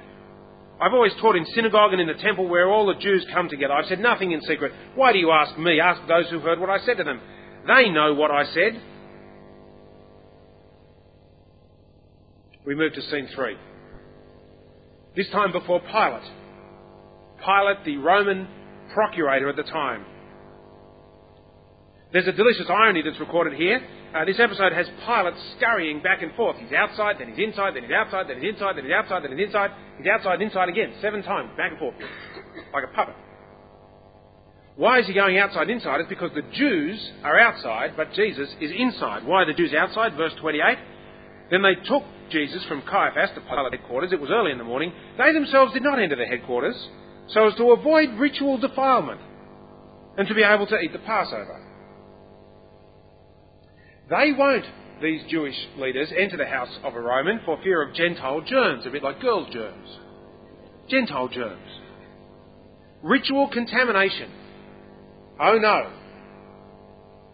I've 0.80 0.94
always 0.94 1.14
taught 1.22 1.36
in 1.36 1.46
synagogue 1.56 1.94
and 1.94 2.02
in 2.02 2.08
the 2.08 2.22
temple 2.22 2.48
where 2.50 2.70
all 2.70 2.86
the 2.86 3.00
Jews 3.00 3.26
come 3.34 3.48
together. 3.48 3.74
I've 3.74 3.86
said 3.86 4.00
nothing 4.00 4.32
in 4.32 4.42
secret. 4.42 4.74
Why 4.96 5.14
do 5.14 5.20
you 5.20 5.32
ask 5.32 5.58
me? 5.58 5.80
Ask 5.80 6.02
those 6.08 6.30
who 6.30 6.40
heard 6.40 6.60
what 6.60 6.70
I 6.70 6.80
said 6.86 6.98
to 6.98 7.04
them. 7.04 7.22
They 7.66 7.90
know 7.90 8.14
what 8.14 8.30
I 8.30 8.44
said. 8.46 8.82
We 12.66 12.76
move 12.76 12.94
to 12.94 13.02
scene 13.04 13.30
three. 13.34 13.56
This 15.16 15.30
time 15.30 15.52
before 15.52 15.80
Pilate. 15.80 16.30
Pilate, 17.38 17.86
the 17.86 17.98
Roman 17.98 18.48
procurator 18.94 19.48
at 19.48 19.56
the 19.56 19.64
time. 19.64 20.06
There's 22.12 22.28
a 22.28 22.32
delicious 22.34 22.66
irony 22.70 23.02
that's 23.02 23.20
recorded 23.20 23.54
here. 23.54 23.82
Uh, 24.16 24.24
this 24.24 24.40
episode 24.40 24.72
has 24.72 24.88
Pilate 25.06 25.34
scurrying 25.58 26.02
back 26.02 26.24
and 26.24 26.34
forth. 26.36 26.56
He's 26.56 26.72
outside, 26.72 27.18
then 27.20 27.28
he's 27.28 27.46
inside, 27.46 27.76
then 27.76 27.84
he's 27.84 27.92
outside, 27.92 28.30
then 28.30 28.40
he's 28.40 28.54
inside, 28.54 28.78
then 28.78 28.86
he's 28.86 28.94
outside, 28.94 29.24
then 29.24 29.38
he's 29.38 29.48
inside. 29.48 29.72
He's 29.98 30.08
outside, 30.08 30.42
inside 30.42 30.70
again, 30.70 30.94
seven 31.02 31.22
times, 31.22 31.52
back 31.58 31.72
and 31.72 31.80
forth, 31.80 31.96
like 32.74 32.86
a 32.86 32.96
puppet. 32.96 33.16
Why 34.78 35.00
is 35.00 35.08
he 35.08 35.14
going 35.14 35.38
outside, 35.38 35.70
inside? 35.70 36.00
It's 36.00 36.08
because 36.08 36.32
the 36.34 36.48
Jews 36.54 37.12
are 37.26 37.38
outside, 37.38 37.98
but 37.98 38.14
Jesus 38.14 38.48
is 38.62 38.72
inside. 38.78 39.26
Why 39.26 39.44
are 39.44 39.48
the 39.48 39.54
Jews 39.54 39.74
outside? 39.74 40.16
Verse 40.16 40.34
28. 40.40 40.78
Then 41.52 41.62
they 41.62 41.76
took 41.84 42.04
Jesus 42.32 42.64
from 42.70 42.84
Caiaphas, 42.84 43.32
to 43.36 43.42
Pilate's 43.42 43.76
headquarters. 43.76 44.14
It 44.14 44.22
was 44.22 44.32
early 44.32 44.52
in 44.52 44.58
the 44.58 44.64
morning. 44.64 44.94
They 45.18 45.34
themselves 45.34 45.74
did 45.74 45.84
not 45.84 46.00
enter 46.00 46.16
the 46.16 46.26
headquarters 46.26 46.76
so 47.28 47.48
as 47.48 47.56
to 47.56 47.72
avoid 47.72 48.18
ritual 48.18 48.58
defilement 48.60 49.20
and 50.18 50.26
to 50.28 50.34
be 50.34 50.44
able 50.44 50.68
to 50.68 50.80
eat 50.80 50.94
the 50.94 51.00
Passover. 51.00 51.75
They 54.10 54.32
won't, 54.38 54.66
these 55.02 55.22
Jewish 55.30 55.56
leaders, 55.78 56.12
enter 56.18 56.38
the 56.38 56.46
house 56.46 56.70
of 56.84 56.96
a 56.96 57.02
Roman 57.02 57.40
for 57.46 57.60
fear 57.64 57.82
of 57.82 57.96
Gentile 57.96 58.42
germs, 58.42 58.86
a 58.86 58.90
bit 58.92 59.04
like 59.04 59.20
girls' 59.20 59.52
germs. 59.52 59.90
Gentile 60.90 61.28
germs. 61.28 61.68
Ritual 63.02 63.50
contamination. 63.52 64.32
Oh 65.40 65.58
no. 65.58 65.92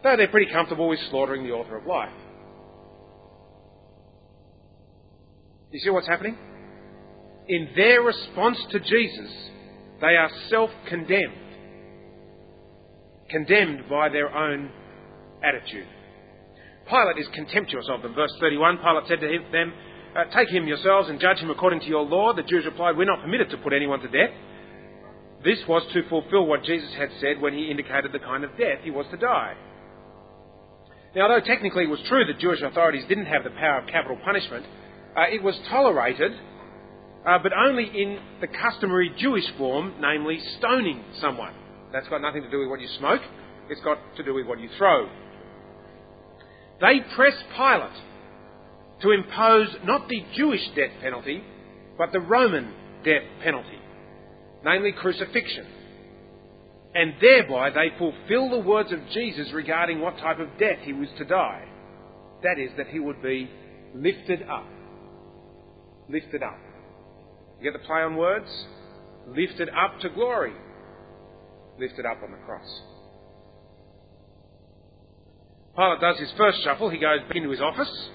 Though 0.04 0.18
they're 0.18 0.30
pretty 0.30 0.52
comfortable 0.52 0.88
with 0.88 1.00
slaughtering 1.10 1.44
the 1.44 1.52
author 1.52 1.78
of 1.78 1.86
life. 1.86 2.14
You 5.72 5.80
see 5.80 5.90
what's 5.90 6.08
happening? 6.08 6.38
In 7.48 7.70
their 7.76 8.02
response 8.02 8.58
to 8.72 8.80
Jesus, 8.80 9.50
they 10.00 10.16
are 10.16 10.30
self 10.50 10.70
condemned, 10.90 11.34
condemned 13.30 13.90
by 13.90 14.10
their 14.10 14.34
own 14.36 14.72
attitude. 15.44 15.88
Pilate 16.90 17.18
is 17.18 17.28
contemptuous 17.34 17.88
of 17.90 18.02
them. 18.02 18.14
Verse 18.14 18.34
31 18.40 18.78
Pilate 18.78 19.08
said 19.08 19.20
to 19.22 19.40
them, 19.52 19.74
uh, 20.16 20.26
Take 20.36 20.50
him 20.50 20.68
yourselves 20.68 21.10
and 21.10 21.20
judge 21.20 21.38
him 21.38 21.50
according 21.50 21.80
to 21.82 21.88
your 21.88 22.04
law. 22.04 22.34
The 22.34 22.44
Jews 22.44 22.66
replied, 22.66 22.98
We're 22.98 23.06
not 23.06 23.22
permitted 23.22 23.50
to 23.52 23.58
put 23.58 23.74
anyone 23.74 24.00
to 24.02 24.08
death. 24.08 24.36
This 25.44 25.60
was 25.68 25.84
to 25.94 26.08
fulfill 26.10 26.46
what 26.46 26.64
Jesus 26.64 26.94
had 26.98 27.10
said 27.20 27.42
when 27.42 27.54
he 27.54 27.72
indicated 27.72 28.12
the 28.12 28.20
kind 28.20 28.44
of 28.44 28.52
death 28.58 28.80
he 28.84 28.92
was 28.92 29.06
to 29.12 29.18
die. 29.18 29.56
Now, 31.16 31.24
although 31.24 31.46
technically 31.46 31.84
it 31.84 31.90
was 31.90 32.00
true 32.08 32.24
that 32.26 32.40
Jewish 32.40 32.62
authorities 32.62 33.04
didn't 33.10 33.26
have 33.26 33.44
the 33.44 33.50
power 33.52 33.80
of 33.80 33.88
capital 33.88 34.18
punishment, 34.24 34.66
uh, 35.18 35.24
it 35.30 35.44
was 35.44 35.60
tolerated, 35.70 36.32
uh, 37.28 37.40
but 37.42 37.52
only 37.54 37.86
in 37.86 38.20
the 38.40 38.48
customary 38.48 39.12
Jewish 39.18 39.44
form, 39.58 39.96
namely 40.00 40.40
stoning 40.60 41.04
someone. 41.20 41.54
That's 41.92 42.08
got 42.08 42.22
nothing 42.22 42.44
to 42.44 42.52
do 42.52 42.60
with 42.60 42.70
what 42.70 42.80
you 42.80 42.88
smoke, 43.00 43.22
it's 43.70 43.82
got 43.82 43.98
to 44.16 44.24
do 44.24 44.34
with 44.34 44.46
what 44.46 44.60
you 44.60 44.70
throw. 44.78 45.10
They 46.82 47.00
press 47.16 47.34
Pilate 47.56 47.92
to 49.02 49.12
impose 49.12 49.70
not 49.86 50.10
the 50.10 50.24
Jewish 50.36 50.68
death 50.76 50.92
penalty, 51.02 51.44
but 51.98 52.12
the 52.12 52.20
Roman 52.20 52.74
death 53.04 53.24
penalty, 53.44 53.80
namely 54.64 54.92
crucifixion. 54.92 55.66
And 56.94 57.14
thereby 57.22 57.70
they 57.70 57.98
fulfill 57.98 58.50
the 58.50 58.60
words 58.60 58.92
of 58.92 59.00
Jesus 59.14 59.52
regarding 59.54 60.02
what 60.02 60.18
type 60.18 60.40
of 60.40 60.50
death 60.60 60.80
he 60.82 60.92
was 60.92 61.08
to 61.18 61.26
die. 61.26 61.66
That 62.44 62.60
is, 62.60 62.72
that 62.78 62.88
he 62.88 63.00
would 63.00 63.22
be 63.22 63.50
lifted 63.96 64.42
up 64.44 64.66
lifted 66.12 66.44
up. 66.44 66.60
You 67.60 67.72
get 67.72 67.80
the 67.80 67.86
play 67.86 68.02
on 68.02 68.16
words? 68.16 68.50
Lifted 69.28 69.70
up 69.70 70.00
to 70.02 70.10
glory. 70.10 70.54
Lifted 71.80 72.06
up 72.06 72.22
on 72.24 72.32
the 72.32 72.38
cross. 72.46 72.82
Pilate 75.76 76.02
does 76.02 76.20
his 76.20 76.32
first 76.38 76.64
shuffle. 76.64 76.90
He 76.90 76.98
goes 76.98 77.22
back 77.28 77.36
into 77.36 77.50
his 77.50 77.62
office 77.62 78.10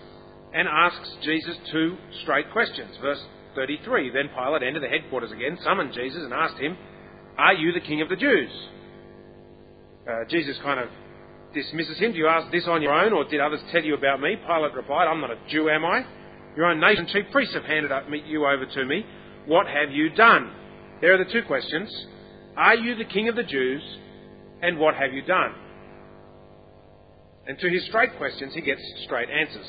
and 0.53 0.69
asks 0.69 1.17
Jesus 1.23 1.57
two 1.73 1.97
straight 2.23 2.51
questions. 2.53 2.97
Verse 3.01 3.23
33 3.55 4.11
Then 4.11 4.29
Pilate 4.29 4.63
entered 4.63 4.83
the 4.83 4.89
headquarters 4.89 5.33
again, 5.33 5.59
summoned 5.65 5.93
Jesus, 5.93 6.23
and 6.23 6.33
asked 6.33 6.59
him, 6.59 6.77
Are 7.39 7.55
you 7.55 7.73
the 7.73 7.81
king 7.81 8.03
of 8.03 8.09
the 8.09 8.17
Jews? 8.17 8.51
Uh, 10.07 10.25
Jesus 10.29 10.57
kind 10.63 10.81
of 10.81 10.89
dismisses 11.55 11.99
him. 11.99 12.13
Do 12.13 12.19
you 12.19 12.29
ask 12.29 12.53
this 12.53 12.67
on 12.69 12.83
your 12.83 12.93
own, 12.93 13.13
or 13.13 13.25
did 13.25 13.41
others 13.41 13.61
tell 13.73 13.83
you 13.83 13.95
about 13.95 14.21
me? 14.21 14.37
Pilate 14.37 14.75
replied, 14.75 15.07
I'm 15.09 15.21
not 15.21 15.31
a 15.31 15.39
Jew, 15.49 15.69
am 15.71 15.85
I? 15.85 16.05
Your 16.57 16.67
own 16.67 16.81
nation 16.81 17.07
chief 17.13 17.25
priests 17.33 17.55
have 17.55 17.65
handed 17.65 17.91
up 17.91 18.05
you 18.27 18.47
over 18.47 18.67
to 18.67 18.85
me. 18.85 19.05
What 19.47 19.67
have 19.67 19.91
you 19.91 20.11
done? 20.11 20.53
There 21.01 21.15
are 21.15 21.25
the 21.25 21.31
two 21.31 21.43
questions. 21.47 21.93
Are 22.57 22.75
you 22.75 22.95
the 22.95 23.05
king 23.05 23.29
of 23.29 23.37
the 23.37 23.43
Jews? 23.43 23.83
And 24.63 24.79
what 24.79 24.95
have 24.95 25.13
you 25.13 25.23
done? 25.23 25.55
And 27.47 27.59
to 27.59 27.69
his 27.69 27.85
straight 27.87 28.17
questions, 28.17 28.55
he 28.55 28.61
gets 28.61 28.83
straight 29.05 29.29
answers. 29.31 29.67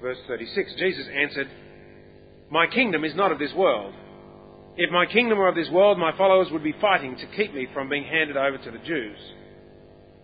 Verse 0.00 0.18
36 0.26 0.74
Jesus 0.78 1.06
answered, 1.14 1.48
My 2.50 2.66
kingdom 2.66 3.04
is 3.04 3.14
not 3.14 3.32
of 3.32 3.38
this 3.38 3.52
world. 3.54 3.94
If 4.76 4.90
my 4.90 5.04
kingdom 5.04 5.38
were 5.38 5.48
of 5.48 5.54
this 5.54 5.68
world, 5.70 5.98
my 5.98 6.16
followers 6.16 6.48
would 6.50 6.64
be 6.64 6.74
fighting 6.80 7.16
to 7.16 7.26
keep 7.36 7.52
me 7.52 7.68
from 7.74 7.88
being 7.88 8.04
handed 8.04 8.36
over 8.36 8.56
to 8.56 8.70
the 8.70 8.78
Jews. 8.78 9.18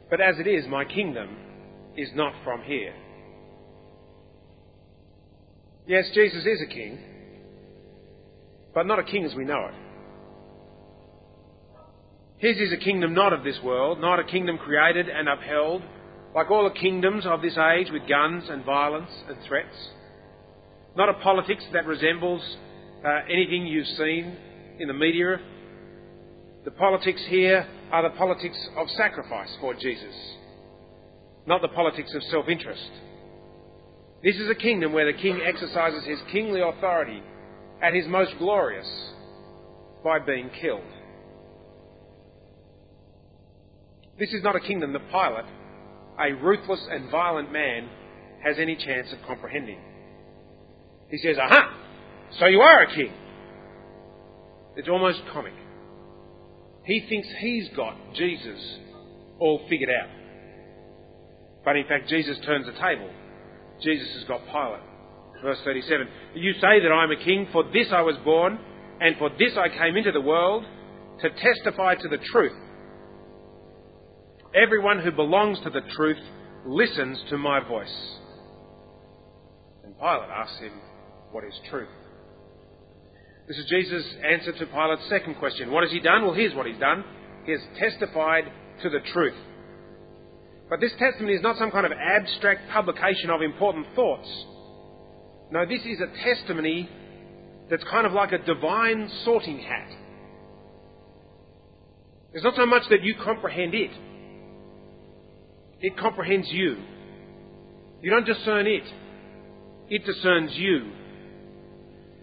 But 0.08 0.20
as 0.20 0.38
it 0.38 0.46
is, 0.46 0.66
my 0.66 0.84
kingdom 0.84 1.36
is 1.96 2.08
not 2.14 2.32
from 2.44 2.62
here. 2.62 2.94
Yes, 5.86 6.04
Jesus 6.14 6.44
is 6.46 6.60
a 6.62 6.72
king, 6.72 6.98
but 8.74 8.86
not 8.86 8.98
a 8.98 9.04
king 9.04 9.24
as 9.24 9.34
we 9.34 9.44
know 9.44 9.66
it. 9.66 9.74
His 12.38 12.56
is 12.58 12.72
a 12.72 12.76
kingdom 12.76 13.14
not 13.14 13.32
of 13.32 13.44
this 13.44 13.58
world, 13.62 14.00
not 14.00 14.20
a 14.20 14.24
kingdom 14.24 14.58
created 14.58 15.08
and 15.08 15.28
upheld, 15.28 15.82
like 16.36 16.50
all 16.50 16.64
the 16.64 16.78
kingdoms 16.78 17.24
of 17.24 17.40
this 17.40 17.56
age 17.56 17.90
with 17.90 18.06
guns 18.06 18.44
and 18.50 18.62
violence 18.62 19.10
and 19.26 19.38
threats. 19.48 19.74
Not 20.94 21.08
a 21.08 21.14
politics 21.14 21.64
that 21.72 21.86
resembles 21.86 22.42
uh, 23.02 23.20
anything 23.32 23.66
you've 23.66 23.86
seen 23.86 24.36
in 24.78 24.86
the 24.86 24.94
media. 24.94 25.38
The 26.66 26.72
politics 26.72 27.24
here 27.30 27.66
are 27.90 28.02
the 28.02 28.14
politics 28.18 28.68
of 28.76 28.86
sacrifice 28.90 29.56
for 29.62 29.72
Jesus, 29.72 30.14
not 31.46 31.62
the 31.62 31.68
politics 31.68 32.12
of 32.14 32.22
self 32.24 32.48
interest. 32.48 32.90
This 34.22 34.36
is 34.36 34.50
a 34.50 34.54
kingdom 34.54 34.92
where 34.92 35.10
the 35.10 35.18
king 35.18 35.40
exercises 35.42 36.04
his 36.04 36.18
kingly 36.32 36.60
authority 36.60 37.22
at 37.82 37.94
his 37.94 38.06
most 38.08 38.32
glorious 38.38 38.88
by 40.04 40.18
being 40.18 40.50
killed. 40.60 40.82
This 44.18 44.34
is 44.34 44.42
not 44.42 44.56
a 44.56 44.60
kingdom 44.60 44.92
that 44.92 45.08
Pilate, 45.10 45.46
a 46.18 46.32
ruthless 46.32 46.86
and 46.90 47.10
violent 47.10 47.52
man, 47.52 47.88
has 48.44 48.56
any 48.58 48.76
chance 48.76 49.12
of 49.12 49.18
comprehending. 49.26 49.78
He 51.10 51.18
says, 51.18 51.36
Aha! 51.40 51.74
So 52.38 52.46
you 52.46 52.60
are 52.60 52.82
a 52.82 52.94
king. 52.94 53.12
It's 54.76 54.88
almost 54.88 55.20
comic. 55.32 55.54
He 56.84 57.04
thinks 57.08 57.28
he's 57.40 57.68
got 57.76 57.96
Jesus 58.14 58.60
all 59.38 59.60
figured 59.68 59.90
out. 59.90 60.08
But 61.64 61.76
in 61.76 61.86
fact, 61.86 62.08
Jesus 62.08 62.38
turns 62.44 62.66
the 62.66 62.72
table. 62.72 63.10
Jesus 63.82 64.08
has 64.14 64.24
got 64.24 64.44
Pilate. 64.46 64.80
Verse 65.42 65.58
37 65.64 66.08
You 66.34 66.52
say 66.54 66.80
that 66.80 66.92
I 66.92 67.04
am 67.04 67.10
a 67.10 67.24
king, 67.24 67.48
for 67.52 67.64
this 67.64 67.88
I 67.92 68.02
was 68.02 68.16
born, 68.24 68.58
and 69.00 69.16
for 69.18 69.30
this 69.30 69.52
I 69.56 69.68
came 69.68 69.96
into 69.96 70.12
the 70.12 70.20
world, 70.20 70.64
to 71.20 71.30
testify 71.30 71.94
to 71.96 72.08
the 72.08 72.18
truth. 72.18 72.52
Everyone 74.56 75.00
who 75.00 75.12
belongs 75.12 75.58
to 75.64 75.70
the 75.70 75.82
truth 75.94 76.16
listens 76.64 77.22
to 77.28 77.36
my 77.36 77.60
voice. 77.60 77.94
And 79.84 79.94
Pilate 79.98 80.30
asks 80.30 80.58
him, 80.58 80.72
What 81.30 81.44
is 81.44 81.52
truth? 81.68 81.88
This 83.46 83.58
is 83.58 83.66
Jesus' 83.66 84.14
answer 84.24 84.52
to 84.52 84.66
Pilate's 84.66 85.08
second 85.10 85.34
question. 85.34 85.70
What 85.70 85.84
has 85.84 85.92
he 85.92 86.00
done? 86.00 86.24
Well, 86.24 86.32
here's 86.32 86.54
what 86.54 86.66
he's 86.66 86.78
done. 86.78 87.04
He 87.44 87.52
has 87.52 87.60
testified 87.78 88.44
to 88.82 88.88
the 88.88 89.00
truth. 89.12 89.36
But 90.70 90.80
this 90.80 90.92
testimony 90.98 91.34
is 91.34 91.42
not 91.42 91.58
some 91.58 91.70
kind 91.70 91.86
of 91.86 91.92
abstract 91.92 92.68
publication 92.72 93.30
of 93.30 93.42
important 93.42 93.86
thoughts. 93.94 94.28
No, 95.50 95.64
this 95.66 95.82
is 95.84 96.00
a 96.00 96.24
testimony 96.24 96.88
that's 97.70 97.84
kind 97.84 98.06
of 98.06 98.12
like 98.12 98.32
a 98.32 98.38
divine 98.38 99.10
sorting 99.24 99.58
hat. 99.58 99.90
It's 102.32 102.42
not 102.42 102.56
so 102.56 102.66
much 102.66 102.82
that 102.90 103.02
you 103.02 103.14
comprehend 103.22 103.74
it, 103.74 103.90
it 105.86 105.96
comprehends 105.96 106.48
you. 106.50 106.78
You 108.02 108.10
don't 108.10 108.26
discern 108.26 108.66
it, 108.66 108.82
it 109.88 110.04
discerns 110.04 110.50
you. 110.56 110.90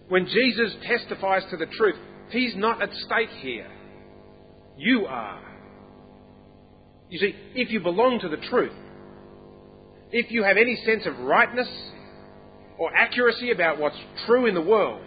When 0.08 0.26
Jesus 0.26 0.76
testifies 0.86 1.44
to 1.50 1.56
the 1.56 1.64
truth, 1.64 1.96
he's 2.28 2.54
not 2.56 2.82
at 2.82 2.90
stake 2.92 3.30
here. 3.40 3.70
You 4.76 5.06
are. 5.06 5.40
You 7.08 7.18
see, 7.18 7.34
if 7.54 7.70
you 7.70 7.80
belong 7.80 8.20
to 8.20 8.28
the 8.28 8.36
truth, 8.36 8.74
if 10.12 10.30
you 10.30 10.42
have 10.42 10.58
any 10.58 10.76
sense 10.84 11.06
of 11.06 11.18
rightness 11.20 11.68
or 12.76 12.94
accuracy 12.94 13.50
about 13.50 13.78
what's 13.78 13.96
true 14.26 14.44
in 14.44 14.54
the 14.54 14.60
world, 14.60 15.00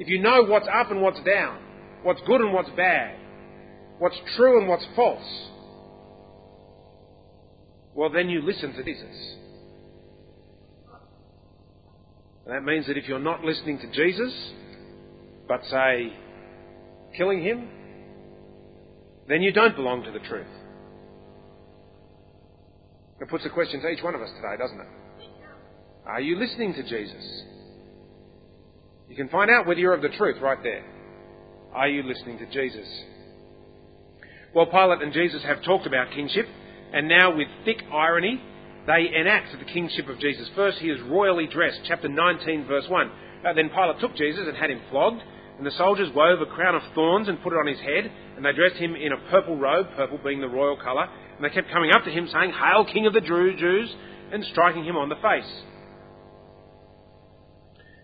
if 0.00 0.08
you 0.08 0.18
know 0.20 0.42
what's 0.42 0.66
up 0.66 0.90
and 0.90 1.00
what's 1.02 1.22
down, 1.22 1.62
what's 2.02 2.20
good 2.26 2.40
and 2.40 2.52
what's 2.52 2.70
bad, 2.70 3.14
what's 4.00 4.18
true 4.36 4.58
and 4.58 4.66
what's 4.66 4.86
false, 4.96 5.50
well, 8.00 8.08
then 8.08 8.30
you 8.30 8.40
listen 8.40 8.72
to 8.72 8.82
Jesus. 8.82 9.36
That 12.46 12.64
means 12.64 12.86
that 12.86 12.96
if 12.96 13.06
you're 13.06 13.18
not 13.18 13.44
listening 13.44 13.78
to 13.78 13.92
Jesus, 13.92 14.32
but 15.46 15.62
say, 15.66 16.10
killing 17.14 17.42
him, 17.42 17.68
then 19.28 19.42
you 19.42 19.52
don't 19.52 19.76
belong 19.76 20.02
to 20.04 20.12
the 20.12 20.18
truth. 20.20 20.46
It 23.20 23.28
puts 23.28 23.44
a 23.44 23.50
question 23.50 23.82
to 23.82 23.88
each 23.88 24.02
one 24.02 24.14
of 24.14 24.22
us 24.22 24.30
today, 24.30 24.56
doesn't 24.58 24.80
it? 24.80 24.86
Are 26.06 26.22
you 26.22 26.38
listening 26.38 26.72
to 26.72 26.82
Jesus? 26.82 27.42
You 29.10 29.14
can 29.16 29.28
find 29.28 29.50
out 29.50 29.66
whether 29.66 29.78
you're 29.78 29.92
of 29.92 30.00
the 30.00 30.16
truth 30.16 30.40
right 30.40 30.62
there. 30.62 30.86
Are 31.74 31.88
you 31.90 32.02
listening 32.02 32.38
to 32.38 32.46
Jesus? 32.46 32.88
Well, 34.54 34.64
Pilate 34.64 35.02
and 35.02 35.12
Jesus 35.12 35.42
have 35.42 35.62
talked 35.62 35.86
about 35.86 36.12
kingship, 36.12 36.46
and 36.92 37.08
now 37.08 37.36
with 37.36 37.48
thick 37.64 37.82
irony, 37.92 38.40
they 38.86 39.08
enact 39.14 39.56
the 39.58 39.64
kingship 39.64 40.08
of 40.08 40.18
Jesus. 40.18 40.48
First, 40.56 40.78
he 40.78 40.88
is 40.88 41.00
royally 41.02 41.46
dressed, 41.46 41.80
chapter 41.86 42.08
19, 42.08 42.66
verse 42.66 42.86
1. 42.88 43.06
Uh, 43.08 43.52
then 43.54 43.70
Pilate 43.70 44.00
took 44.00 44.16
Jesus 44.16 44.46
and 44.46 44.56
had 44.56 44.70
him 44.70 44.80
flogged, 44.90 45.22
and 45.58 45.66
the 45.66 45.70
soldiers 45.72 46.08
wove 46.14 46.40
a 46.40 46.46
crown 46.46 46.74
of 46.74 46.82
thorns 46.94 47.28
and 47.28 47.42
put 47.42 47.52
it 47.52 47.56
on 47.56 47.66
his 47.66 47.78
head, 47.80 48.10
and 48.36 48.44
they 48.44 48.52
dressed 48.52 48.76
him 48.76 48.94
in 48.94 49.12
a 49.12 49.30
purple 49.30 49.56
robe, 49.56 49.86
purple 49.96 50.18
being 50.24 50.40
the 50.40 50.48
royal 50.48 50.76
colour, 50.76 51.06
and 51.36 51.44
they 51.44 51.54
kept 51.54 51.70
coming 51.70 51.92
up 51.92 52.04
to 52.04 52.10
him 52.10 52.28
saying, 52.32 52.52
Hail, 52.52 52.84
King 52.84 53.06
of 53.06 53.12
the 53.12 53.20
Jews, 53.20 53.94
and 54.32 54.44
striking 54.46 54.84
him 54.84 54.96
on 54.96 55.08
the 55.08 55.16
face. 55.16 55.62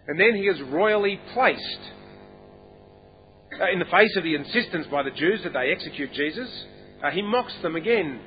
And 0.09 0.21
then 0.21 0.35
he 0.35 0.43
is 0.43 0.61
royally 0.71 1.21
placed. 1.35 1.81
Uh, 3.59 3.73
in 3.73 3.79
the 3.79 3.87
face 3.87 4.15
of 4.17 4.23
the 4.23 4.35
insistence 4.35 4.87
by 4.91 5.03
the 5.03 5.11
Jews 5.11 5.41
that 5.45 5.53
they 5.53 5.73
execute 5.73 6.13
Jesus, 6.13 6.49
uh, 7.03 7.11
he 7.11 7.23
mocks 7.23 7.55
them 7.63 7.75
again 7.75 8.21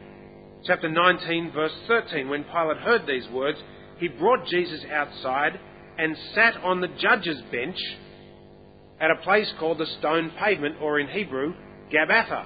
chapter 0.66 0.90
19, 0.90 1.52
verse 1.52 1.72
13. 1.88 2.30
When 2.30 2.44
Pilate 2.44 2.78
heard 2.78 3.08
these 3.08 3.28
words, 3.30 3.58
he 3.98 4.08
brought 4.08 4.46
Jesus 4.48 4.82
outside 4.92 5.60
and 5.98 6.16
sat 6.34 6.58
on 6.58 6.82
the 6.82 6.88
judge's 6.88 7.42
bench 7.52 7.78
at 9.00 9.12
a 9.12 9.16
place 9.24 9.52
called 9.60 9.78
the 9.78 9.86
stone 10.00 10.32
pavement, 10.40 10.76
or 10.82 11.00
in 11.00 11.08
Hebrew, 11.08 11.54
Gabbatha. 11.92 12.46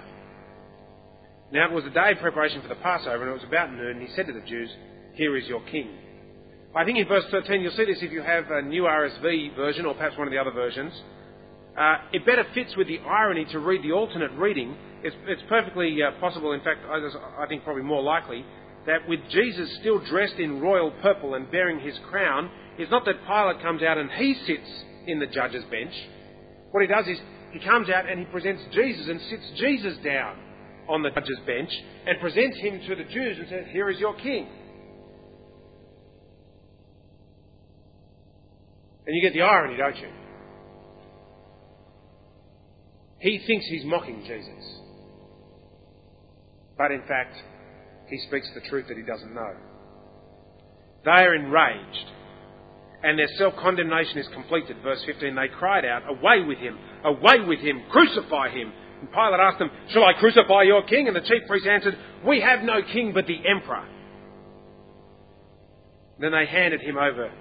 Now 1.52 1.65
it 1.65 1.71
was 1.71 1.84
the 1.84 1.89
day 1.89 2.12
of 2.12 2.19
preparation 2.19 2.62
for 2.62 2.67
the 2.67 2.76
Passover, 2.76 3.23
and 3.23 3.30
it 3.30 3.34
was 3.34 3.47
about 3.47 3.71
noon, 3.71 3.97
and 3.97 4.02
he 4.02 4.13
said 4.15 4.28
to 4.28 4.34
the 4.34 4.41
Jews, 4.41 4.69
Here 5.13 5.36
is 5.38 5.47
your 5.47 5.62
king. 5.62 5.89
I 6.76 6.86
think 6.86 6.97
in 6.97 7.08
verse 7.08 7.26
13, 7.30 7.62
you'll 7.62 7.71
see 7.73 7.86
this 7.86 7.99
if 8.02 8.12
you 8.12 8.21
have 8.21 8.49
a 8.49 8.62
new 8.62 8.84
RSV 8.84 9.56
version, 9.56 9.86
or 9.86 9.93
perhaps 9.93 10.17
one 10.17 10.28
of 10.28 10.32
the 10.32 10.39
other 10.39 10.52
versions. 10.52 10.93
Uh, 11.78 11.97
it 12.12 12.26
better 12.26 12.45
fits 12.54 12.76
with 12.76 12.88
the 12.88 12.99
irony 12.99 13.45
to 13.52 13.60
read 13.60 13.84
the 13.84 13.91
alternate 13.91 14.32
reading 14.32 14.76
it's, 15.04 15.16
it's 15.28 15.42
perfectly 15.50 15.98
uh, 16.02 16.20
possible, 16.20 16.54
in 16.54 16.62
fact, 16.62 16.80
I 16.89 17.46
think 17.48 17.63
probably 17.63 17.84
more 17.84 18.02
likely, 18.02 18.46
that 18.86 19.08
with 19.08 19.20
Jesus 19.30 19.78
still 19.80 20.00
dressed 20.00 20.36
in 20.36 20.62
royal 20.62 20.92
purple 21.02 21.36
and 21.36 21.50
bearing 21.52 21.80
his 21.80 21.98
crown, 22.10 22.50
it's 22.78 22.92
not 22.92 23.06
that 23.06 23.16
Pilate 23.28 23.62
comes 23.62 23.84
out 23.84 23.98
and 23.98 24.10
he 24.12 24.34
sits 24.46 24.84
in 25.08 25.20
the 25.20 25.28
judge's 25.28 25.63
bench. 25.66 25.94
What 26.72 26.82
he 26.82 26.88
does 26.88 27.08
is 27.08 27.20
he 27.52 27.60
comes 27.60 27.89
out 27.89 28.10
and 28.10 28.20
he 28.20 28.26
presents 28.26 28.63
Jesus 28.72 29.08
and 29.08 29.22
sits 29.22 29.52
Jesus 29.58 29.98
down 30.04 30.38
on 30.89 31.04
the 31.04 31.10
judge's 31.12 31.39
bench 31.46 31.70
and 32.06 32.20
presents 32.20 32.58
him 32.58 32.82
to 32.88 32.96
the 32.96 33.04
Jews 33.04 33.38
and 33.39 33.48
says, 33.50 33.66
Here 33.72 33.89
is 33.89 34.00
your 34.00 34.16
king. 34.16 34.48
And 39.06 39.16
you 39.16 39.22
get 39.22 39.34
the 39.34 39.42
irony, 39.42 39.78
don't 39.78 39.98
you? 39.98 40.08
He 43.20 43.39
thinks 43.46 43.66
he's 43.68 43.86
mocking 43.86 44.24
Jesus. 44.26 44.83
But 46.84 46.91
in 46.91 47.04
fact, 47.08 47.34
he 48.10 48.17
speaks 48.28 48.46
the 48.54 48.60
truth 48.69 48.89
that 48.89 48.98
he 48.98 49.04
doesn't 49.04 49.34
know. 49.34 49.56
They 51.06 51.12
are 51.12 51.34
enraged, 51.34 52.08
and 53.02 53.17
their 53.17 53.30
self 53.38 53.56
condemnation 53.56 54.17
is 54.17 54.28
completed. 54.34 54.76
Verse 54.84 55.02
15 55.06 55.34
They 55.34 55.48
cried 55.48 55.86
out, 55.86 56.02
Away 56.10 56.43
with 56.46 56.58
him! 56.58 56.78
Away 57.06 57.39
with 57.48 57.60
him! 57.60 57.84
Crucify 57.89 58.50
him! 58.50 58.74
And 59.00 59.10
Pilate 59.10 59.39
asked 59.39 59.60
them, 59.60 59.72
Shall 59.91 60.04
I 60.04 60.12
crucify 60.19 60.63
your 60.63 60.84
king? 60.84 61.08
And 61.08 61.15
the 61.15 61.22
chief 61.22 61.48
priests 61.48 61.69
answered, 61.72 61.98
We 62.28 62.41
have 62.41 62.63
no 62.63 62.82
king 62.91 63.13
but 63.13 63.28
the 63.28 63.39
emperor. 63.50 63.88
Then 66.19 66.34
they 66.34 66.46
handed 66.46 66.82
him 66.82 66.98
over 66.98 67.32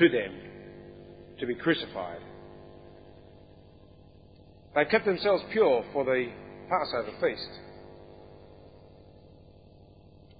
to 0.00 0.08
them 0.08 0.34
to 1.38 1.46
be 1.46 1.54
crucified. 1.54 2.18
They 4.74 4.86
kept 4.86 5.04
themselves 5.04 5.44
pure 5.52 5.84
for 5.92 6.04
the 6.04 6.32
Passover 6.68 7.12
feast. 7.20 7.61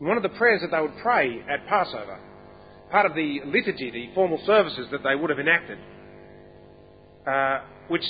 One 0.03 0.17
of 0.17 0.25
the 0.25 0.31
prayers 0.31 0.63
that 0.63 0.73
they 0.75 0.81
would 0.83 0.97
pray 1.01 1.41
at 1.49 1.65
Passover, 1.69 2.19
part 2.91 3.07
of 3.07 3.15
the 3.15 3.39
liturgy, 3.47 3.89
the 3.93 4.13
formal 4.17 4.43
services 4.45 4.89
that 4.91 5.05
they 5.05 5.15
would 5.15 5.31
have 5.31 5.39
enacted, 5.39 5.79
uh, 7.25 7.61
which 7.87 8.03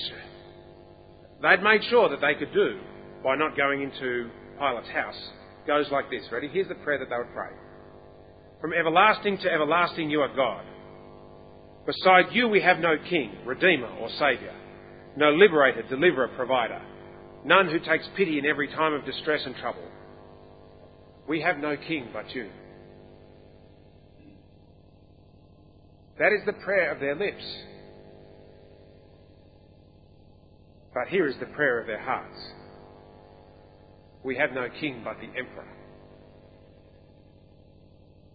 they'd 1.43 1.63
made 1.63 1.85
sure 1.91 2.09
that 2.09 2.23
they 2.23 2.35
could 2.35 2.55
do 2.55 2.81
by 3.23 3.37
not 3.37 3.59
going 3.59 3.83
into 3.83 4.31
Pilate's 4.59 4.89
house, 4.89 5.21
goes 5.67 5.85
like 5.93 6.09
this. 6.09 6.23
Ready? 6.33 6.49
Here's 6.49 6.69
the 6.69 6.77
prayer 6.77 6.99
that 6.99 7.11
they 7.11 7.17
would 7.19 7.35
pray. 7.35 7.51
From 8.63 8.73
everlasting 8.73 9.37
to 9.39 9.53
everlasting, 9.53 10.09
you 10.09 10.23
are 10.23 10.35
God. 10.35 10.65
Beside 11.85 12.33
you, 12.33 12.49
we 12.49 12.63
have 12.63 12.79
no 12.79 12.97
king, 13.11 13.37
redeemer, 13.45 13.89
or 14.01 14.09
saviour, 14.19 14.55
no 15.17 15.31
liberator, 15.33 15.83
deliverer, 15.91 16.29
provider. 16.37 16.81
none 17.45 17.69
who 17.69 17.79
takes 17.81 18.09
pity 18.17 18.39
in 18.39 18.47
every 18.47 18.69
time 18.69 18.95
of 18.95 19.05
distress 19.05 19.43
and 19.45 19.55
trouble. 19.57 19.83
We 21.29 21.41
have 21.41 21.59
no 21.59 21.77
king 21.77 22.09
but 22.13 22.35
you. 22.35 22.49
That 26.19 26.33
is 26.33 26.45
the 26.47 26.53
prayer 26.53 26.93
of 26.93 27.01
their 27.01 27.15
lips. 27.15 27.45
But 30.95 31.09
here 31.09 31.27
is 31.27 31.37
the 31.41 31.47
prayer 31.47 31.81
of 31.81 31.87
their 31.87 32.03
hearts. 32.03 32.39
We 34.23 34.37
have 34.37 34.53
no 34.53 34.69
king 34.81 35.03
but 35.05 35.17
the 35.19 35.27
emperor. 35.39 35.69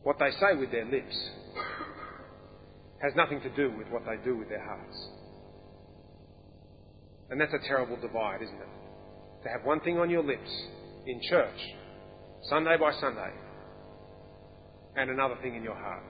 What 0.03 0.17
they 0.19 0.31
say 0.31 0.57
with 0.57 0.71
their 0.71 0.85
lips 0.85 1.15
has 3.01 3.13
nothing 3.15 3.41
to 3.41 3.49
do 3.55 3.71
with 3.77 3.87
what 3.89 4.03
they 4.05 4.23
do 4.23 4.37
with 4.37 4.49
their 4.49 4.63
hearts. 4.63 4.97
And 7.29 7.39
that's 7.39 7.53
a 7.53 7.67
terrible 7.67 7.97
divide, 7.97 8.41
isn't 8.41 8.55
it? 8.55 9.43
To 9.43 9.49
have 9.49 9.65
one 9.65 9.81
thing 9.81 9.99
on 9.99 10.09
your 10.09 10.23
lips 10.23 10.49
in 11.05 11.21
church, 11.29 11.59
Sunday 12.43 12.77
by 12.79 12.91
Sunday, 12.99 13.31
and 14.95 15.09
another 15.09 15.35
thing 15.41 15.55
in 15.55 15.63
your 15.63 15.75
heart. 15.75 16.03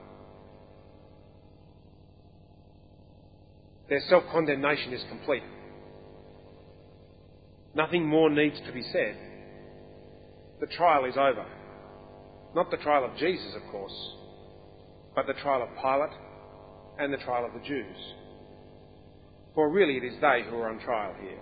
Their 3.89 4.01
self 4.09 4.23
condemnation 4.31 4.93
is 4.93 5.03
complete. 5.09 5.43
Nothing 7.73 8.05
more 8.05 8.29
needs 8.29 8.59
to 8.65 8.71
be 8.71 8.83
said. 8.91 9.17
The 10.59 10.67
trial 10.67 11.05
is 11.05 11.15
over. 11.15 11.45
Not 12.55 12.71
the 12.71 12.77
trial 12.77 13.05
of 13.05 13.15
Jesus, 13.17 13.53
of 13.55 13.71
course, 13.71 13.93
but 15.15 15.27
the 15.27 15.33
trial 15.33 15.61
of 15.61 15.69
Pilate 15.75 16.17
and 16.99 17.13
the 17.13 17.17
trial 17.17 17.45
of 17.45 17.53
the 17.53 17.67
Jews. 17.67 17.97
For 19.53 19.69
really 19.69 19.97
it 19.97 20.03
is 20.03 20.13
they 20.21 20.43
who 20.49 20.57
are 20.57 20.69
on 20.69 20.79
trial 20.79 21.15
here. 21.21 21.39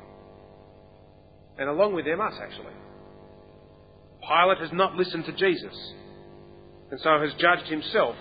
And 1.58 1.70
along 1.70 1.96
with 1.96 2.06
them, 2.06 2.20
us 2.20 2.34
actually. 2.42 2.74
Pilate 4.28 4.58
has 4.60 4.72
not 4.74 4.96
listened 4.96 5.26
to 5.26 5.32
Jesus, 5.34 5.94
and 6.90 7.00
so 7.00 7.20
has 7.20 7.32
judged 7.40 7.70
himself 7.70 8.16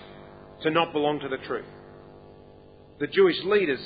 to 0.61 0.69
not 0.69 0.93
belong 0.93 1.19
to 1.19 1.29
the 1.29 1.43
truth. 1.45 1.65
The 2.99 3.07
Jewish 3.07 3.41
leaders 3.43 3.79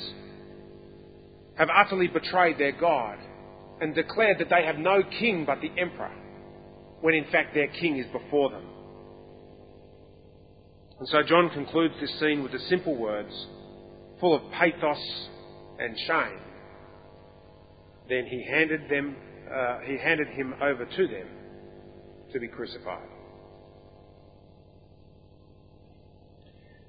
have 1.56 1.68
utterly 1.74 2.08
betrayed 2.08 2.58
their 2.58 2.72
God 2.72 3.18
and 3.80 3.94
declared 3.94 4.38
that 4.38 4.50
they 4.50 4.66
have 4.66 4.76
no 4.76 5.02
king 5.18 5.44
but 5.46 5.60
the 5.60 5.70
emperor, 5.80 6.12
when 7.00 7.14
in 7.14 7.24
fact 7.32 7.54
their 7.54 7.68
king 7.68 7.96
is 7.96 8.06
before 8.12 8.50
them. 8.50 8.64
And 10.98 11.08
so 11.08 11.22
John 11.22 11.48
concludes 11.50 11.94
this 12.00 12.20
scene 12.20 12.42
with 12.42 12.52
the 12.52 12.58
simple 12.68 12.94
words, 12.94 13.32
full 14.20 14.34
of 14.34 14.52
pathos 14.52 15.28
and 15.78 15.96
shame. 16.06 16.38
Then 18.10 18.26
he 18.26 18.44
handed 18.50 18.90
them, 18.90 19.16
uh, 19.50 19.78
he 19.86 19.96
handed 19.96 20.28
him 20.28 20.54
over 20.60 20.84
to 20.84 21.06
them 21.08 21.26
to 22.32 22.40
be 22.40 22.48
crucified. 22.48 23.08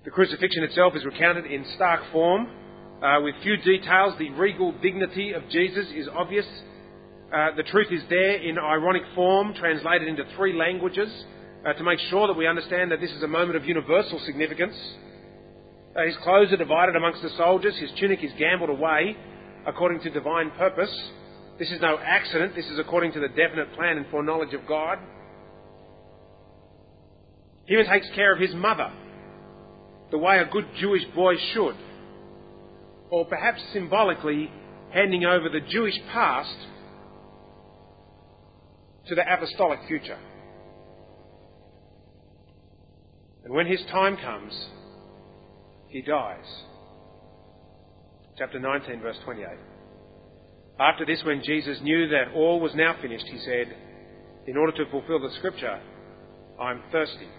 The 0.03 0.11
crucifixion 0.11 0.63
itself 0.63 0.95
is 0.95 1.05
recounted 1.05 1.45
in 1.45 1.63
stark 1.75 2.01
form, 2.11 2.47
uh, 3.03 3.19
with 3.21 3.35
few 3.43 3.57
details. 3.57 4.13
The 4.17 4.29
regal 4.31 4.71
dignity 4.81 5.33
of 5.33 5.47
Jesus 5.49 5.87
is 5.95 6.07
obvious. 6.07 6.45
Uh, 7.31 7.55
the 7.55 7.63
truth 7.63 7.87
is 7.91 8.01
there 8.09 8.37
in 8.37 8.57
ironic 8.57 9.03
form, 9.15 9.53
translated 9.53 10.07
into 10.07 10.23
three 10.35 10.53
languages 10.53 11.09
uh, 11.65 11.73
to 11.73 11.83
make 11.83 11.99
sure 12.09 12.27
that 12.27 12.35
we 12.35 12.47
understand 12.47 12.91
that 12.91 12.99
this 12.99 13.11
is 13.11 13.23
a 13.23 13.27
moment 13.27 13.55
of 13.55 13.65
universal 13.65 14.19
significance. 14.25 14.75
Uh, 15.95 16.05
his 16.05 16.17
clothes 16.23 16.51
are 16.51 16.57
divided 16.57 16.95
amongst 16.95 17.21
the 17.21 17.29
soldiers, 17.37 17.77
his 17.77 17.91
tunic 17.99 18.23
is 18.23 18.31
gambled 18.37 18.69
away 18.69 19.15
according 19.67 19.99
to 20.01 20.09
divine 20.09 20.49
purpose. 20.51 20.91
This 21.59 21.69
is 21.71 21.79
no 21.79 21.99
accident, 22.03 22.55
this 22.55 22.65
is 22.65 22.79
according 22.79 23.13
to 23.13 23.19
the 23.19 23.27
definite 23.27 23.73
plan 23.75 23.97
and 23.97 24.07
foreknowledge 24.07 24.53
of 24.53 24.65
God. 24.67 24.97
He 27.71 27.77
even 27.77 27.89
takes 27.89 28.09
care 28.15 28.33
of 28.33 28.39
his 28.41 28.53
mother, 28.53 28.91
the 30.11 30.17
way 30.17 30.39
a 30.39 30.45
good 30.45 30.65
Jewish 30.77 31.05
boy 31.15 31.35
should. 31.53 31.77
Or 33.09 33.23
perhaps 33.23 33.61
symbolically, 33.71 34.51
handing 34.93 35.23
over 35.23 35.47
the 35.47 35.61
Jewish 35.69 35.97
past 36.11 36.53
to 39.07 39.15
the 39.15 39.21
apostolic 39.21 39.79
future. 39.87 40.17
And 43.45 43.53
when 43.53 43.67
his 43.67 43.81
time 43.89 44.17
comes, 44.17 44.53
he 45.87 46.01
dies. 46.01 46.43
Chapter 48.37 48.59
19, 48.59 48.99
verse 48.99 49.17
28. 49.23 49.47
After 50.77 51.05
this, 51.05 51.23
when 51.23 51.41
Jesus 51.41 51.79
knew 51.81 52.09
that 52.09 52.33
all 52.35 52.59
was 52.59 52.75
now 52.75 52.97
finished, 53.01 53.27
he 53.27 53.39
said, 53.45 53.73
In 54.45 54.57
order 54.57 54.73
to 54.73 54.91
fulfill 54.91 55.21
the 55.21 55.33
scripture, 55.37 55.79
I'm 56.59 56.81
thirsty. 56.91 57.29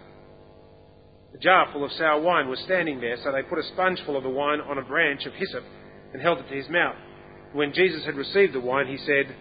A 1.34 1.38
jar 1.38 1.68
full 1.72 1.84
of 1.84 1.92
sour 1.92 2.20
wine 2.20 2.48
was 2.48 2.60
standing 2.60 3.00
there, 3.00 3.16
so 3.22 3.32
they 3.32 3.42
put 3.42 3.58
a 3.58 3.68
sponge 3.72 4.00
full 4.04 4.16
of 4.16 4.22
the 4.22 4.28
wine 4.28 4.60
on 4.60 4.78
a 4.78 4.82
branch 4.82 5.24
of 5.24 5.32
hyssop 5.34 5.64
and 6.12 6.20
held 6.20 6.38
it 6.38 6.48
to 6.48 6.54
his 6.54 6.68
mouth. 6.68 6.96
When 7.52 7.72
Jesus 7.72 8.04
had 8.04 8.16
received 8.16 8.54
the 8.54 8.60
wine, 8.60 8.86
he 8.86 8.98
said, 8.98 9.34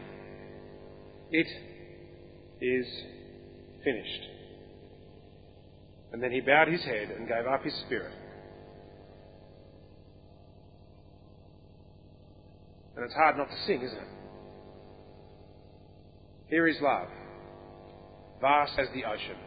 It 1.31 1.47
is 2.61 2.87
finished. 3.83 4.21
And 6.13 6.21
then 6.21 6.31
he 6.31 6.41
bowed 6.41 6.67
his 6.67 6.83
head 6.83 7.09
and 7.11 7.27
gave 7.27 7.45
up 7.47 7.63
his 7.63 7.73
spirit. 7.85 8.13
And 12.95 13.05
it's 13.05 13.13
hard 13.13 13.37
not 13.37 13.49
to 13.49 13.57
sing, 13.65 13.81
isn't 13.81 13.97
it? 13.97 14.07
Here 16.47 16.67
is 16.67 16.75
love, 16.81 17.07
vast 18.41 18.77
as 18.77 18.87
the 18.93 19.05
ocean, 19.05 19.37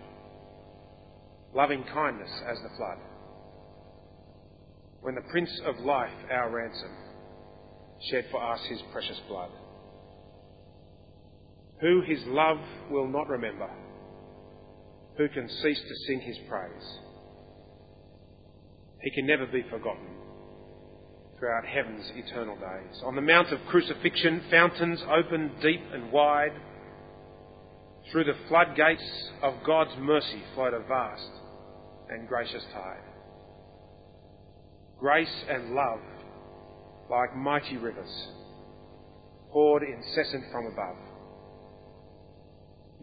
loving 1.55 1.85
kindness 1.93 2.31
as 2.49 2.59
the 2.63 2.77
flood. 2.77 2.99
When 5.01 5.15
the 5.15 5.21
Prince 5.31 5.61
of 5.67 5.79
Life, 5.81 6.11
our 6.31 6.51
ransom, 6.51 6.91
shed 8.11 8.27
for 8.31 8.43
us 8.43 8.61
his 8.69 8.81
precious 8.93 9.21
blood. 9.29 9.51
Who 11.81 12.03
his 12.07 12.21
love 12.27 12.59
will 12.91 13.07
not 13.07 13.29
remember 13.29 13.69
who 15.17 15.29
can 15.29 15.49
cease 15.49 15.81
to 15.81 15.95
sing 16.07 16.21
his 16.21 16.37
praise? 16.49 16.99
He 19.03 19.11
can 19.11 19.27
never 19.27 19.47
be 19.47 19.63
forgotten 19.71 20.07
throughout 21.39 21.67
heaven's 21.67 22.11
eternal 22.17 22.57
days. 22.57 23.03
On 23.05 23.15
the 23.15 23.21
Mount 23.21 23.53
of 23.53 23.61
Crucifixion, 23.69 24.43
fountains 24.51 25.03
opened 25.15 25.51
deep 25.61 25.83
and 25.93 26.11
wide. 26.11 26.53
Through 28.11 28.25
the 28.25 28.49
floodgates 28.49 29.31
of 29.43 29.55
God's 29.65 29.97
mercy 29.99 30.43
flowed 30.55 30.75
a 30.75 30.81
vast 30.81 31.31
and 32.15 32.29
gracious 32.29 32.63
tide. 32.73 33.03
Grace 34.99 35.45
and 35.51 35.75
love, 35.75 36.01
like 37.11 37.37
mighty 37.37 37.77
rivers, 37.77 38.29
poured 39.51 39.83
incessant 39.83 40.45
from 40.53 40.67
above. 40.67 40.97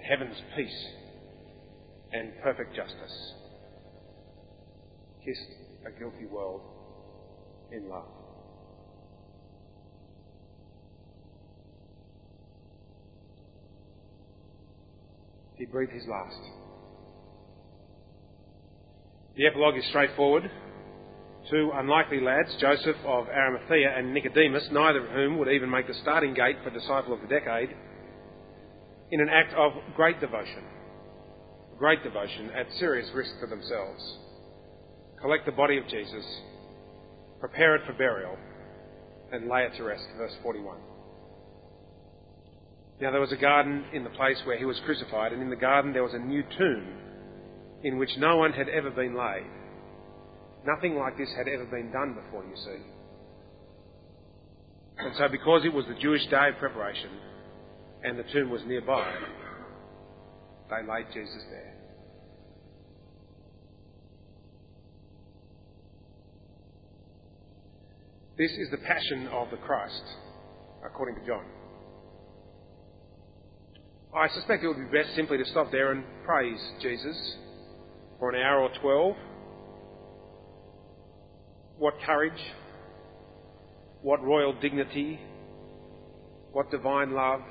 Heaven's 0.02 0.38
peace 0.56 0.88
and 2.14 2.32
perfect 2.42 2.76
justice 2.76 3.34
kissed 5.24 5.52
a 5.86 6.00
guilty 6.00 6.26
world 6.26 6.62
in 7.72 7.90
love. 7.90 8.08
He 15.56 15.66
breathed 15.66 15.92
his 15.92 16.08
last. 16.08 16.61
The 19.42 19.48
epilogue 19.48 19.76
is 19.76 19.86
straightforward. 19.90 20.52
Two 21.50 21.72
unlikely 21.74 22.22
lads, 22.22 22.56
Joseph 22.60 22.96
of 23.04 23.28
Arimathea 23.28 23.92
and 23.98 24.14
Nicodemus, 24.14 24.70
neither 24.72 25.04
of 25.04 25.12
whom 25.14 25.40
would 25.40 25.48
even 25.48 25.68
make 25.68 25.88
the 25.88 25.96
starting 25.96 26.36
gate 26.36 26.58
for 26.64 26.70
Disciple 26.70 27.12
of 27.12 27.22
the 27.22 27.28
Decade, 27.28 27.70
in 29.10 29.20
an 29.20 29.30
act 29.30 29.56
of 29.56 29.72
great 29.96 30.22
devotion 30.22 30.62
great 31.80 32.04
devotion 32.04 32.52
at 32.52 32.68
serious 32.78 33.10
risk 33.16 33.32
to 33.40 33.48
themselves. 33.48 34.20
Collect 35.20 35.48
the 35.48 35.52
body 35.52 35.80
of 35.80 35.88
Jesus, 35.88 36.24
prepare 37.40 37.76
it 37.76 37.82
for 37.88 37.94
burial, 37.94 38.38
and 39.32 39.50
lay 39.50 39.64
it 39.64 39.76
to 39.78 39.84
rest. 39.84 40.04
Verse 40.20 40.36
41. 40.44 40.78
Now 43.02 43.10
there 43.10 43.20
was 43.20 43.32
a 43.32 43.38
garden 43.38 43.86
in 43.92 44.04
the 44.04 44.12
place 44.12 44.40
where 44.46 44.60
he 44.60 44.66
was 44.66 44.80
crucified, 44.86 45.34
and 45.34 45.42
in 45.42 45.50
the 45.50 45.56
garden 45.56 45.94
there 45.94 46.04
was 46.04 46.14
a 46.14 46.20
new 46.20 46.44
tomb 46.56 47.11
in 47.84 47.98
which 47.98 48.12
no 48.18 48.38
one 48.38 48.54
had 48.54 48.70
ever 48.70 48.92
been 48.92 49.18
laid. 49.18 49.46
Nothing 50.66 50.96
like 50.96 51.18
this 51.18 51.30
had 51.36 51.48
ever 51.48 51.66
been 51.66 51.92
done 51.92 52.14
before, 52.14 52.44
you 52.44 52.56
see. 52.56 52.84
And 54.98 55.16
so, 55.18 55.28
because 55.28 55.66
it 55.66 55.74
was 55.74 55.86
the 55.88 56.00
Jewish 56.00 56.26
day 56.28 56.50
of 56.50 56.58
preparation 56.60 57.10
and 58.04 58.18
the 58.18 58.24
tomb 58.32 58.50
was 58.50 58.62
nearby, 58.68 59.12
they 60.70 60.88
laid 60.88 61.08
Jesus 61.14 61.44
there. 61.50 61.74
This 68.38 68.52
is 68.52 68.70
the 68.72 68.78
passion 68.78 69.28
of 69.28 69.50
the 69.52 69.58
Christ, 69.58 70.04
according 70.86 71.16
to 71.16 71.26
John. 71.28 71.46
I 74.16 74.28
suspect 74.30 74.64
it 74.64 74.68
would 74.68 74.78
be 74.78 74.98
best 74.98 75.16
simply 75.16 75.38
to 75.38 75.46
stop 75.46 75.72
there 75.72 75.92
and 75.92 76.04
praise 76.26 76.60
Jesus 76.82 77.36
for 78.22 78.30
an 78.30 78.40
hour 78.40 78.62
or 78.62 78.70
twelve. 78.80 79.16
What 81.80 81.96
courage, 82.06 82.40
what 84.04 84.24
royal 84.24 84.54
dignity, 84.62 85.20
what 86.52 86.70
divine 86.70 87.14
love, 87.14 87.42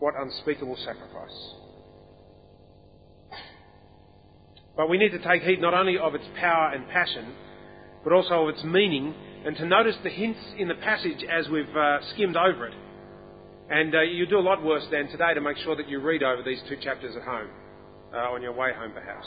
what 0.00 0.14
unspeakable 0.20 0.76
sacrifice. 0.84 1.54
But 4.76 4.88
we 4.88 4.98
need 4.98 5.10
to 5.10 5.22
take 5.22 5.42
heed 5.42 5.60
not 5.60 5.72
only 5.72 5.96
of 5.96 6.16
its 6.16 6.24
power 6.40 6.72
and 6.74 6.88
passion, 6.88 7.32
but 8.02 8.12
also 8.12 8.48
of 8.48 8.56
its 8.56 8.64
meaning, 8.64 9.14
and 9.46 9.56
to 9.56 9.66
notice 9.66 9.94
the 10.02 10.10
hints 10.10 10.40
in 10.58 10.66
the 10.66 10.74
passage 10.74 11.24
as 11.30 11.48
we've 11.48 11.76
uh, 11.76 11.98
skimmed 12.14 12.36
over 12.36 12.66
it. 12.66 12.74
And 13.70 13.94
uh, 13.94 14.00
you 14.00 14.26
do 14.26 14.38
a 14.38 14.40
lot 14.40 14.64
worse 14.64 14.84
than 14.90 15.06
today 15.08 15.32
to 15.34 15.40
make 15.40 15.58
sure 15.58 15.76
that 15.76 15.88
you 15.88 16.00
read 16.00 16.24
over 16.24 16.42
these 16.42 16.60
two 16.68 16.76
chapters 16.82 17.14
at 17.14 17.22
home, 17.22 17.50
uh, 18.14 18.34
on 18.34 18.42
your 18.42 18.52
way 18.52 18.70
home 18.76 18.92
perhaps. 18.92 19.26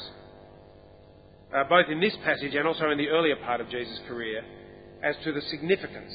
Uh, 1.54 1.64
both 1.70 1.86
in 1.90 2.00
this 2.00 2.16
passage 2.24 2.56
and 2.56 2.68
also 2.68 2.90
in 2.90 2.98
the 2.98 3.10
earlier 3.10 3.36
part 3.38 3.62
of 3.62 3.70
Jesus' 3.70 4.00
career, 4.08 4.44
as 5.04 5.16
to 5.24 5.32
the 5.32 5.42
significance, 5.42 6.14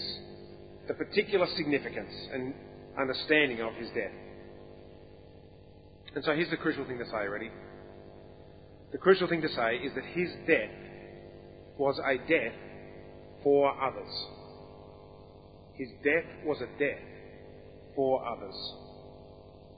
the 0.88 0.94
particular 0.94 1.46
significance 1.56 2.12
and 2.32 2.54
understanding 2.98 3.60
of 3.60 3.74
his 3.74 3.88
death. 3.88 4.12
And 6.14 6.24
so 6.24 6.34
here's 6.34 6.50
the 6.50 6.56
crucial 6.56 6.84
thing 6.86 6.98
to 6.98 7.04
say, 7.04 7.28
ready? 7.28 7.50
The 8.90 8.98
crucial 8.98 9.28
thing 9.28 9.42
to 9.42 9.48
say 9.48 9.76
is 9.76 9.94
that 9.94 10.04
his 10.04 10.30
death 10.46 10.70
was 11.76 12.00
a 12.04 12.16
death 12.28 12.54
for 13.44 13.70
others. 13.80 14.10
His 15.74 15.88
death 16.02 16.24
was 16.44 16.60
a 16.60 16.78
death 16.78 16.98
for 17.94 18.26
others. 18.26 18.54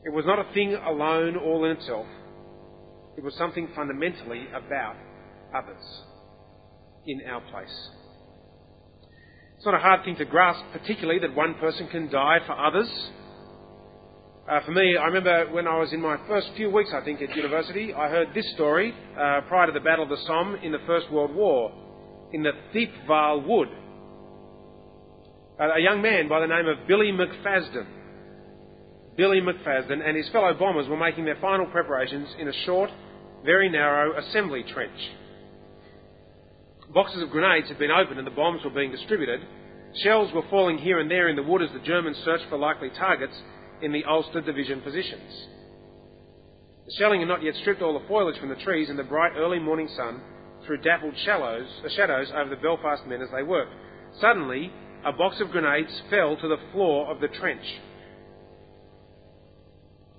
It 0.05 0.11
was 0.11 0.25
not 0.25 0.39
a 0.39 0.53
thing 0.55 0.75
alone, 0.75 1.37
all 1.37 1.65
in 1.67 1.73
itself. 1.73 2.07
It 3.21 3.25
was 3.25 3.35
something 3.35 3.69
fundamentally 3.77 4.47
about 4.49 4.97
others 5.55 5.85
in 7.07 7.21
our 7.29 7.43
place. 7.51 7.89
It's 9.59 9.67
not 9.67 9.75
a 9.75 9.79
hard 9.79 10.07
thing 10.07 10.17
to 10.17 10.25
grasp, 10.25 10.65
particularly 10.73 11.21
that 11.21 11.37
one 11.37 11.53
person 11.57 11.87
can 11.89 12.11
die 12.11 12.39
for 12.47 12.59
others. 12.59 12.89
Uh, 14.51 14.61
for 14.65 14.73
me, 14.73 14.97
I 14.97 15.05
remember 15.05 15.53
when 15.53 15.67
I 15.67 15.79
was 15.79 15.93
in 15.93 16.01
my 16.01 16.17
first 16.29 16.49
few 16.57 16.71
weeks, 16.71 16.93
I 16.95 17.05
think, 17.05 17.21
at 17.21 17.37
university, 17.37 17.93
I 17.93 18.09
heard 18.09 18.29
this 18.35 18.51
story 18.55 18.95
uh, 19.13 19.43
prior 19.49 19.67
to 19.67 19.73
the 19.75 19.81
Battle 19.81 20.05
of 20.05 20.09
the 20.09 20.25
Somme 20.27 20.55
in 20.63 20.73
the 20.73 20.81
First 20.87 21.13
World 21.13 21.35
War 21.35 21.73
in 22.33 22.43
the 22.43 22.53
Thiepval 22.75 23.47
Wood. 23.47 23.69
Uh, 25.61 25.75
a 25.77 25.79
young 25.79 26.01
man 26.01 26.27
by 26.27 26.41
the 26.41 26.47
name 26.47 26.67
of 26.69 26.89
Billy 26.89 27.13
McFadzean 27.13 27.87
Billy 29.21 29.43
McFadzean 29.43 30.01
and 30.03 30.17
his 30.17 30.27
fellow 30.31 30.55
bombers 30.55 30.89
were 30.89 30.97
making 30.97 31.27
their 31.27 31.37
final 31.43 31.67
preparations 31.67 32.27
in 32.39 32.49
a 32.49 32.53
short, 32.65 32.91
very 33.45 33.69
narrow 33.69 34.19
assembly 34.19 34.65
trench. 34.73 34.99
Boxes 36.93 37.23
of 37.23 37.31
grenades 37.31 37.69
had 37.69 37.79
been 37.79 37.91
opened 37.91 38.19
and 38.19 38.27
the 38.27 38.33
bombs 38.33 38.63
were 38.65 38.71
being 38.71 38.91
distributed. 38.91 39.41
Shells 40.03 40.33
were 40.33 40.49
falling 40.51 40.79
here 40.79 40.99
and 40.99 41.11
there 41.11 41.29
in 41.29 41.37
the 41.37 41.43
wood 41.43 41.63
as 41.63 41.71
the 41.73 41.87
Germans 41.87 42.17
searched 42.25 42.47
for 42.49 42.59
likely 42.59 42.91
targets 42.91 43.35
in 43.83 43.93
the 43.93 44.05
Ulster 44.05 44.41
Division 44.41 44.81
positions. 44.81 45.47
The 46.87 46.93
shelling 46.99 47.21
had 47.21 47.29
not 47.29 47.43
yet 47.43 47.55
stripped 47.61 47.83
all 47.83 47.99
the 47.99 48.07
foliage 48.09 48.39
from 48.41 48.49
the 48.49 48.57
trees, 48.57 48.91
and 48.91 48.99
the 48.99 49.05
bright 49.05 49.33
early 49.37 49.61
morning 49.61 49.89
sun 49.97 50.21
threw 50.67 50.77
dappled 50.79 51.15
shallows, 51.25 51.69
uh, 51.85 51.89
shadows 51.95 52.31
over 52.35 52.51
the 52.51 52.61
Belfast 52.61 53.07
men 53.07 53.23
as 53.23 53.29
they 53.35 53.43
worked. 53.43 53.73
Suddenly, 54.21 54.73
a 55.05 55.13
box 55.13 55.41
of 55.41 55.51
grenades 55.51 56.03
fell 56.11 56.37
to 56.37 56.49
the 56.49 56.59
floor 56.73 57.11
of 57.11 57.21
the 57.21 57.29
trench. 57.29 57.65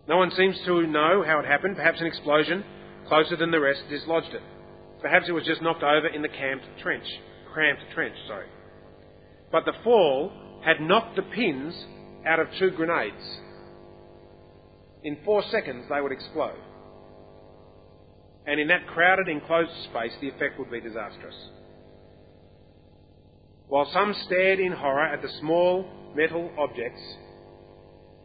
No 0.07 0.17
one 0.17 0.31
seems 0.31 0.57
to 0.65 0.88
know 0.88 1.23
how 1.25 1.39
it 1.39 1.45
happened. 1.45 1.75
Perhaps 1.75 1.99
an 1.99 2.07
explosion, 2.07 2.63
closer 3.12 3.36
than 3.36 3.52
the 3.52 3.60
rest, 3.60 3.82
dislodged 3.89 4.34
it. 4.34 4.41
Perhaps 5.02 5.26
it 5.28 5.34
was 5.34 5.43
just 5.43 5.62
knocked 5.62 5.84
over 5.84 6.08
in 6.08 6.21
the 6.21 6.30
camped 6.30 6.63
trench. 6.82 7.04
Cramped 7.52 7.84
trench, 7.93 8.15
sorry. 8.26 8.47
But 9.52 9.65
the 9.65 9.74
fall 9.84 10.32
had 10.63 10.80
knocked 10.80 11.17
the 11.17 11.21
pins 11.21 11.76
out 12.26 12.39
of 12.39 12.47
two 12.58 12.71
grenades. 12.71 13.21
In 15.04 15.17
four 15.26 15.43
seconds, 15.52 15.88
they 15.89 16.00
would 16.00 16.13
explode. 16.13 16.56
And 18.47 18.62
in 18.62 18.69
that 18.69 18.88
crowded, 18.88 19.28
enclosed 19.28 19.71
space, 19.89 20.13
the 20.21 20.30
effect 20.30 20.58
would 20.58 20.71
be 20.71 20.80
disastrous. 20.80 21.36
While 23.67 23.91
some 23.91 24.15
stared 24.26 24.62
in 24.62 24.71
horror 24.71 25.06
at 25.06 25.21
the 25.21 25.30
small 25.41 25.86
metal 26.15 26.50
objects, 26.58 27.02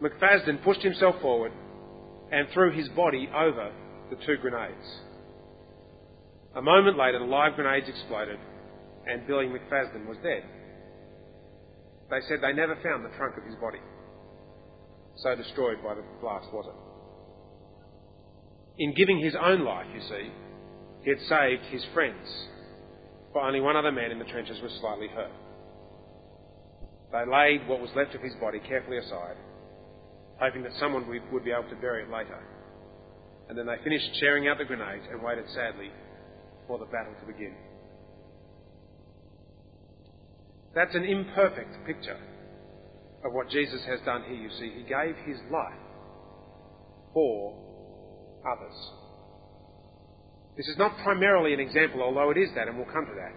McFadzean 0.00 0.62
pushed 0.62 0.82
himself 0.82 1.20
forward 1.20 1.50
and 2.30 2.46
threw 2.50 2.70
his 2.70 2.88
body 2.90 3.28
over 3.34 3.72
the 4.10 4.16
two 4.24 4.36
grenades. 4.40 5.00
A 6.54 6.62
moment 6.62 6.96
later, 6.96 7.18
the 7.18 7.24
live 7.24 7.54
grenades 7.54 7.88
exploded, 7.88 8.38
and 9.06 9.26
Billy 9.26 9.46
McFadzean 9.46 10.06
was 10.06 10.16
dead. 10.22 10.42
They 12.10 12.20
said 12.28 12.38
they 12.40 12.52
never 12.52 12.76
found 12.82 13.04
the 13.04 13.16
trunk 13.16 13.36
of 13.36 13.44
his 13.44 13.56
body. 13.56 13.80
So 15.16 15.34
destroyed 15.34 15.82
by 15.82 15.94
the 15.94 16.04
blast 16.20 16.52
was 16.52 16.66
it. 16.66 18.82
In 18.82 18.94
giving 18.94 19.18
his 19.18 19.34
own 19.34 19.64
life, 19.64 19.86
you 19.94 20.00
see, 20.00 20.30
he 21.02 21.10
had 21.10 21.20
saved 21.28 21.62
his 21.70 21.84
friends, 21.94 22.26
for 23.32 23.42
only 23.42 23.60
one 23.60 23.76
other 23.76 23.92
man 23.92 24.10
in 24.10 24.18
the 24.18 24.24
trenches 24.24 24.60
was 24.62 24.72
slightly 24.80 25.08
hurt. 25.08 25.32
They 27.12 27.30
laid 27.30 27.68
what 27.68 27.80
was 27.80 27.90
left 27.96 28.14
of 28.14 28.20
his 28.20 28.34
body 28.40 28.60
carefully 28.60 28.98
aside 28.98 29.36
hoping 30.38 30.62
that 30.62 30.72
someone 30.78 31.06
would 31.08 31.44
be 31.44 31.50
able 31.50 31.68
to 31.68 31.76
bury 31.76 32.02
it 32.02 32.10
later. 32.10 32.38
And 33.48 33.56
then 33.56 33.66
they 33.66 33.76
finished 33.84 34.10
sharing 34.18 34.48
out 34.48 34.58
the 34.58 34.64
grenades 34.64 35.06
and 35.10 35.22
waited 35.22 35.44
sadly 35.54 35.90
for 36.66 36.78
the 36.78 36.86
battle 36.86 37.14
to 37.20 37.26
begin. 37.26 37.54
That's 40.74 40.94
an 40.94 41.04
imperfect 41.04 41.86
picture 41.86 42.18
of 43.24 43.32
what 43.32 43.48
Jesus 43.48 43.82
has 43.86 44.00
done 44.04 44.24
here, 44.28 44.36
you 44.36 44.50
see. 44.50 44.72
He 44.76 44.82
gave 44.82 45.16
his 45.24 45.38
life 45.50 45.78
for 47.14 47.56
others. 48.46 48.74
This 50.56 50.68
is 50.68 50.76
not 50.76 50.96
primarily 51.02 51.54
an 51.54 51.60
example, 51.60 52.02
although 52.02 52.30
it 52.30 52.38
is 52.38 52.50
that, 52.54 52.68
and 52.68 52.76
we'll 52.76 52.86
come 52.86 53.06
to 53.06 53.14
that. 53.14 53.32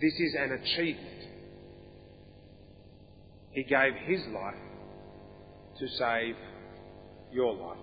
This 0.00 0.12
is 0.14 0.34
an 0.38 0.52
achievement. 0.52 1.24
He 3.50 3.62
gave 3.62 3.94
his 4.06 4.20
life 4.32 4.54
to 5.78 5.88
save 5.88 6.34
your 7.32 7.54
life. 7.54 7.78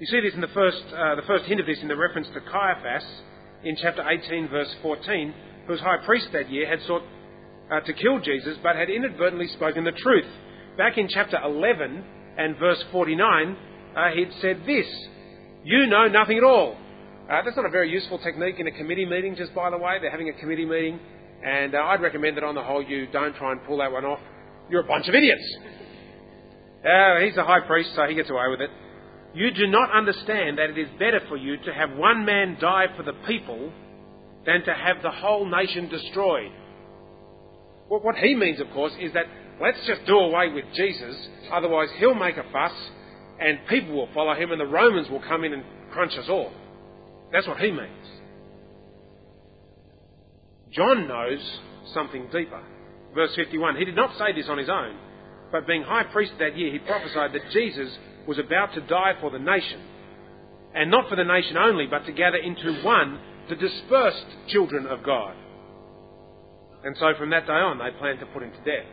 You 0.00 0.06
see 0.06 0.20
this 0.20 0.34
in 0.34 0.40
the 0.40 0.48
first, 0.48 0.82
uh, 0.90 1.14
the 1.14 1.22
first 1.22 1.44
hint 1.44 1.60
of 1.60 1.66
this 1.66 1.78
in 1.80 1.86
the 1.86 1.96
reference 1.96 2.26
to 2.34 2.40
Caiaphas 2.40 3.04
in 3.62 3.76
chapter 3.76 4.02
18, 4.02 4.48
verse 4.48 4.74
14, 4.82 5.34
who 5.66 5.72
was 5.72 5.80
high 5.80 6.04
priest 6.04 6.26
that 6.32 6.50
year, 6.50 6.68
had 6.68 6.80
sought 6.84 7.02
uh, 7.70 7.78
to 7.78 7.92
kill 7.92 8.18
Jesus, 8.18 8.56
but 8.60 8.74
had 8.74 8.90
inadvertently 8.90 9.46
spoken 9.46 9.84
the 9.84 9.92
truth. 9.92 10.26
Back 10.76 10.98
in 10.98 11.06
chapter 11.08 11.38
11 11.40 12.04
and 12.36 12.58
verse 12.58 12.82
49, 12.90 13.56
uh, 13.96 14.10
he'd 14.16 14.32
said 14.40 14.62
this 14.66 14.86
You 15.62 15.86
know 15.86 16.08
nothing 16.08 16.38
at 16.38 16.44
all. 16.44 16.76
Uh, 17.30 17.42
that's 17.44 17.56
not 17.56 17.64
a 17.64 17.70
very 17.70 17.88
useful 17.88 18.18
technique 18.18 18.56
in 18.58 18.66
a 18.66 18.72
committee 18.72 19.06
meeting, 19.06 19.36
just 19.36 19.54
by 19.54 19.70
the 19.70 19.78
way. 19.78 19.98
They're 20.00 20.10
having 20.10 20.28
a 20.28 20.40
committee 20.40 20.66
meeting, 20.66 20.98
and 21.46 21.72
uh, 21.72 21.78
I'd 21.78 22.02
recommend 22.02 22.36
that 22.36 22.42
on 22.42 22.56
the 22.56 22.64
whole 22.64 22.82
you 22.82 23.06
don't 23.12 23.36
try 23.36 23.52
and 23.52 23.64
pull 23.64 23.78
that 23.78 23.92
one 23.92 24.04
off. 24.04 24.18
You're 24.68 24.82
a 24.82 24.88
bunch 24.88 25.06
of 25.08 25.14
idiots. 25.14 25.56
Uh, 26.84 27.20
he's 27.20 27.36
a 27.36 27.44
high 27.44 27.60
priest, 27.60 27.90
so 27.94 28.06
he 28.08 28.16
gets 28.16 28.28
away 28.28 28.48
with 28.50 28.60
it. 28.60 28.70
You 29.34 29.50
do 29.50 29.66
not 29.66 29.90
understand 29.90 30.58
that 30.58 30.70
it 30.70 30.78
is 30.78 30.88
better 30.98 31.20
for 31.28 31.36
you 31.36 31.56
to 31.56 31.74
have 31.74 31.96
one 31.96 32.24
man 32.24 32.56
die 32.60 32.86
for 32.96 33.02
the 33.02 33.14
people 33.26 33.72
than 34.46 34.64
to 34.64 34.72
have 34.72 35.02
the 35.02 35.10
whole 35.10 35.44
nation 35.44 35.88
destroyed. 35.88 36.52
Well, 37.88 38.00
what 38.00 38.16
he 38.16 38.34
means, 38.34 38.60
of 38.60 38.70
course, 38.70 38.92
is 39.00 39.12
that 39.14 39.26
let's 39.60 39.84
just 39.86 40.06
do 40.06 40.16
away 40.16 40.50
with 40.50 40.64
Jesus, 40.74 41.16
otherwise 41.52 41.88
he'll 41.98 42.14
make 42.14 42.36
a 42.36 42.44
fuss 42.52 42.72
and 43.40 43.58
people 43.68 43.94
will 43.94 44.08
follow 44.14 44.34
him 44.34 44.52
and 44.52 44.60
the 44.60 44.66
Romans 44.66 45.08
will 45.10 45.22
come 45.22 45.44
in 45.44 45.52
and 45.52 45.64
crunch 45.90 46.12
us 46.16 46.26
all. 46.28 46.52
That's 47.32 47.46
what 47.48 47.58
he 47.58 47.72
means. 47.72 48.06
John 50.70 51.08
knows 51.08 51.60
something 51.92 52.26
deeper. 52.32 52.62
Verse 53.14 53.34
51 53.36 53.76
He 53.76 53.84
did 53.84 53.96
not 53.96 54.16
say 54.18 54.32
this 54.34 54.48
on 54.48 54.58
his 54.58 54.68
own. 54.68 54.96
But 55.52 55.66
being 55.66 55.82
high 55.82 56.04
priest 56.04 56.32
that 56.40 56.56
year, 56.56 56.72
he 56.72 56.78
prophesied 56.80 57.32
that 57.32 57.50
Jesus 57.52 57.96
was 58.26 58.38
about 58.38 58.74
to 58.74 58.80
die 58.80 59.12
for 59.20 59.30
the 59.30 59.38
nation. 59.38 59.80
And 60.74 60.90
not 60.90 61.08
for 61.08 61.16
the 61.16 61.24
nation 61.24 61.56
only, 61.56 61.86
but 61.86 62.04
to 62.06 62.12
gather 62.12 62.36
into 62.36 62.82
one 62.82 63.20
the 63.48 63.56
dispersed 63.56 64.26
children 64.48 64.86
of 64.86 65.02
God. 65.04 65.34
And 66.82 66.96
so 66.98 67.12
from 67.18 67.30
that 67.30 67.46
day 67.46 67.52
on, 67.52 67.78
they 67.78 67.96
planned 67.98 68.20
to 68.20 68.26
put 68.26 68.42
him 68.42 68.50
to 68.50 68.58
death. 68.58 68.86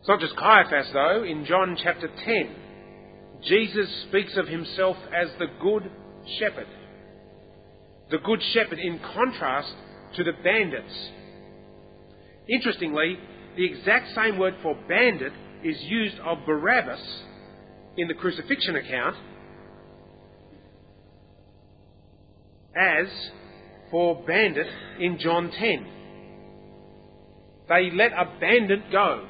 It's 0.00 0.08
not 0.08 0.20
just 0.20 0.36
Caiaphas, 0.36 0.90
though. 0.92 1.24
In 1.24 1.46
John 1.46 1.78
chapter 1.82 2.08
10, 2.08 2.56
Jesus 3.42 3.88
speaks 4.08 4.36
of 4.36 4.48
himself 4.48 4.96
as 5.14 5.28
the 5.38 5.46
Good 5.60 5.90
Shepherd. 6.38 6.66
The 8.10 8.18
Good 8.18 8.42
Shepherd 8.52 8.78
in 8.78 9.00
contrast 9.14 9.72
to 10.16 10.24
the 10.24 10.32
bandits. 10.42 10.94
Interestingly, 12.48 13.18
the 13.56 13.64
exact 13.64 14.14
same 14.14 14.38
word 14.38 14.54
for 14.62 14.74
bandit 14.88 15.32
is 15.64 15.80
used 15.82 16.18
of 16.20 16.38
Barabbas 16.46 17.00
in 17.96 18.06
the 18.06 18.14
crucifixion 18.14 18.76
account 18.76 19.16
as 22.76 23.06
for 23.90 24.22
bandit 24.26 24.66
in 25.00 25.18
John 25.18 25.50
10. 25.50 25.86
They 27.68 27.90
let 27.92 28.12
a 28.12 28.38
bandit 28.38 28.90
go 28.92 29.26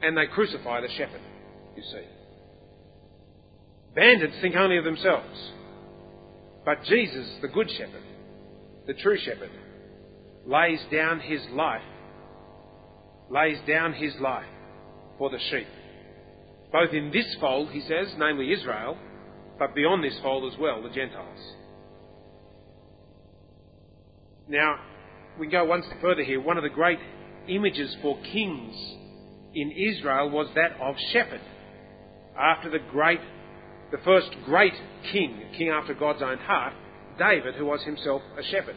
and 0.00 0.16
they 0.16 0.26
crucify 0.26 0.80
the 0.80 0.88
shepherd, 0.96 1.20
you 1.76 1.82
see. 1.82 2.06
Bandits 3.94 4.34
think 4.40 4.56
only 4.56 4.78
of 4.78 4.84
themselves. 4.84 5.52
But 6.64 6.82
Jesus, 6.84 7.28
the 7.40 7.48
Good 7.48 7.70
Shepherd, 7.70 8.02
the 8.86 8.94
true 8.94 9.18
shepherd, 9.18 9.50
lays 10.46 10.80
down 10.90 11.20
his 11.20 11.40
life, 11.52 11.82
lays 13.30 13.58
down 13.66 13.92
his 13.92 14.14
life 14.20 14.46
for 15.18 15.30
the 15.30 15.38
sheep. 15.50 15.66
Both 16.72 16.92
in 16.92 17.10
this 17.12 17.36
fold, 17.40 17.70
he 17.70 17.80
says, 17.82 18.14
namely 18.18 18.52
Israel, 18.52 18.96
but 19.58 19.74
beyond 19.74 20.02
this 20.02 20.18
fold 20.22 20.52
as 20.52 20.58
well, 20.58 20.82
the 20.82 20.88
Gentiles. 20.88 21.38
Now, 24.48 24.80
we 25.38 25.46
go 25.46 25.64
one 25.64 25.82
step 25.82 26.00
further 26.00 26.24
here. 26.24 26.40
One 26.40 26.56
of 26.56 26.62
the 26.62 26.68
great 26.68 26.98
images 27.48 27.94
for 28.02 28.18
kings 28.20 28.74
in 29.54 29.70
Israel 29.70 30.30
was 30.30 30.48
that 30.54 30.80
of 30.80 30.96
shepherd. 31.12 31.40
After 32.38 32.70
the 32.70 32.78
great, 32.90 33.20
the 33.90 33.98
first 34.04 34.30
great 34.44 34.74
king, 35.12 35.42
king 35.56 35.68
after 35.68 35.94
God's 35.94 36.22
own 36.22 36.38
heart, 36.38 36.72
David, 37.18 37.54
who 37.54 37.66
was 37.66 37.82
himself 37.82 38.22
a 38.38 38.42
shepherd. 38.42 38.76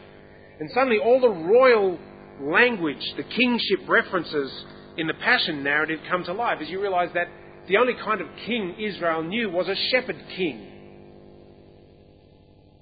And 0.60 0.70
suddenly 0.72 0.98
all 0.98 1.20
the 1.20 1.28
royal 1.28 1.98
language, 2.40 3.14
the 3.16 3.22
kingship 3.22 3.88
references 3.88 4.64
in 4.96 5.06
the 5.06 5.14
Passion 5.14 5.62
narrative 5.62 6.00
come 6.08 6.24
to 6.24 6.32
life 6.32 6.58
as 6.60 6.68
you 6.68 6.80
realise 6.80 7.10
that 7.14 7.28
the 7.68 7.76
only 7.76 7.94
kind 7.94 8.20
of 8.20 8.28
king 8.46 8.76
Israel 8.78 9.22
knew 9.22 9.50
was 9.50 9.68
a 9.68 9.74
shepherd 9.90 10.16
king. 10.36 10.72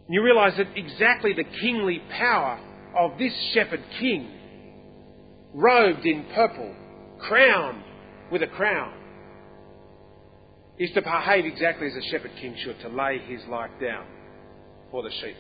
And 0.07 0.15
you 0.15 0.23
realise 0.23 0.55
that 0.59 0.69
exactly 0.77 1.33
the 1.33 1.45
kingly 1.45 2.03
power 2.11 2.61
of 2.97 3.19
this 3.19 3.33
shepherd 3.55 3.83
king, 3.99 4.31
robed 5.55 6.05
in 6.05 6.27
purple, 6.35 6.75
crowned 7.21 7.83
with 8.31 8.43
a 8.43 8.47
crown, 8.47 8.93
is 10.79 10.91
to 10.93 11.03
behave 11.03 11.47
exactly 11.47 11.87
as 11.87 11.95
a 11.95 12.09
shepherd 12.11 12.33
king 12.41 12.55
should, 12.63 12.79
to 12.81 12.89
lay 12.89 13.19
his 13.27 13.41
life 13.49 13.71
down 13.81 14.07
for 14.91 15.03
the 15.03 15.11
sheep. 15.21 15.37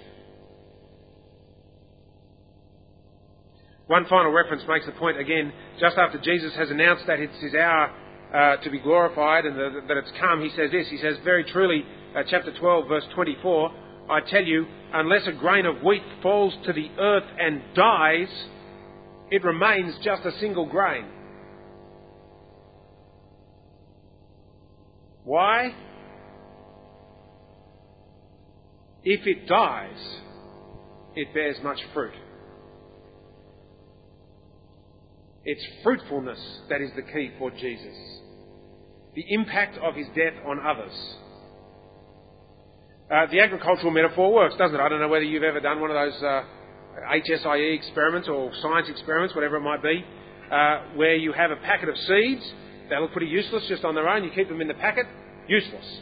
One 3.87 4.07
final 4.07 4.33
reference 4.33 4.62
makes 4.66 4.87
the 4.87 4.92
point 4.92 5.18
again, 5.18 5.53
just 5.79 5.99
after 5.99 6.18
Jesus 6.18 6.55
has 6.57 6.70
announced 6.70 7.07
that 7.07 7.20
it's 7.20 7.38
his 7.40 7.55
hour 7.55 7.92
uh, 8.35 8.57
to 8.57 8.70
be 8.70 8.79
glorified 8.79 9.44
and 9.44 9.57
the, 9.57 9.83
that 9.87 9.97
it's 9.97 10.11
come, 10.18 10.40
he 10.40 10.51
says 10.57 10.70
this. 10.70 10.88
He 10.88 10.99
says, 10.99 11.16
Very 11.23 11.44
truly, 11.44 11.85
uh, 12.16 12.23
chapter 12.29 12.53
12, 12.59 12.88
verse 12.88 13.05
24, 13.14 13.73
I 14.11 14.20
tell 14.20 14.42
you, 14.42 14.66
unless 14.92 15.27
a 15.27 15.33
grain 15.33 15.66
of 15.66 15.83
wheat 15.83 16.03
falls 16.23 16.55
to 16.64 16.73
the 16.73 16.88
earth 16.99 17.25
and 17.38 17.62
dies, 17.75 18.29
it 19.31 19.44
remains 19.44 19.94
just 20.03 20.25
a 20.25 20.33
single 20.40 20.66
grain. 20.66 21.07
Why? 25.25 25.75
If 29.03 29.27
it 29.27 29.47
dies, 29.47 30.18
it 31.14 31.33
bears 31.35 31.57
much 31.62 31.79
fruit. 31.92 32.14
It's 35.44 35.64
fruitfulness 35.83 36.38
that 36.70 36.80
is 36.80 36.90
the 36.96 37.02
key 37.02 37.30
for 37.38 37.50
Jesus. 37.50 37.94
The 39.14 39.24
impact 39.28 39.78
of 39.78 39.94
his 39.94 40.07
death 40.09 40.35
on 40.46 40.59
others. 40.61 40.92
Uh, 43.11 43.26
the 43.30 43.40
agricultural 43.40 43.92
metaphor 43.92 44.33
works, 44.33 44.57
doesn't 44.57 44.74
it? 44.74 44.80
I 44.80 44.88
don't 44.88 45.00
know 45.00 45.09
whether 45.09 45.24
you've 45.24 45.42
ever 45.42 45.61
done 45.61 45.80
one 45.80 45.90
of 45.90 45.96
those 45.96 46.22
uh, 46.22 46.44
HSIE 47.12 47.76
experiments 47.76 48.28
or 48.28 48.50
science 48.62 48.88
experiments, 48.88 49.35
whatever 49.35 49.57
it 49.57 49.61
might 49.61 49.83
be, 49.83 50.04
uh, 50.50 50.96
where 50.96 51.14
you 51.14 51.33
have 51.33 51.50
a 51.50 51.57
packet 51.57 51.90
of 51.90 51.96
seeds. 51.98 52.42
They 52.88 52.98
look 52.98 53.12
pretty 53.12 53.26
useless 53.26 53.64
just 53.68 53.85
on 53.85 53.94
their 53.94 54.09
own. 54.09 54.24
You 54.24 54.30
keep 54.35 54.48
them 54.48 54.61
in 54.61 54.68
the 54.68 54.74
packet. 54.74 55.07
Useless. 55.46 56.00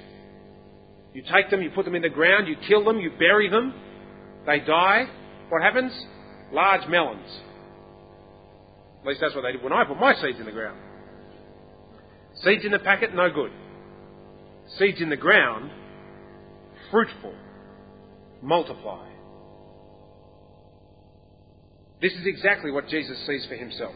You 1.12 1.22
take 1.32 1.50
them, 1.50 1.60
you 1.60 1.70
put 1.70 1.84
them 1.84 1.94
in 1.94 2.02
the 2.02 2.08
ground, 2.08 2.48
you 2.48 2.56
kill 2.68 2.84
them, 2.84 2.98
you 2.98 3.10
bury 3.18 3.50
them. 3.50 3.74
They 4.46 4.60
die. 4.60 5.06
What 5.48 5.62
happens? 5.62 5.92
Large 6.52 6.88
melons. 6.88 7.28
At 9.02 9.08
least 9.08 9.20
that's 9.20 9.34
what 9.34 9.42
they 9.42 9.52
did 9.52 9.62
when 9.62 9.72
I 9.72 9.84
put 9.84 9.98
my 9.98 10.14
seeds 10.14 10.38
in 10.38 10.46
the 10.46 10.52
ground. 10.52 10.78
Seeds 12.44 12.64
in 12.64 12.70
the 12.70 12.78
packet, 12.78 13.14
no 13.14 13.30
good. 13.30 13.50
Seeds 14.78 15.00
in 15.00 15.10
the 15.10 15.16
ground, 15.16 15.70
fruitful, 16.90 17.34
multiply. 18.40 19.08
This 22.00 22.12
is 22.12 22.26
exactly 22.26 22.70
what 22.70 22.88
Jesus 22.88 23.18
sees 23.26 23.44
for 23.46 23.56
himself. 23.56 23.94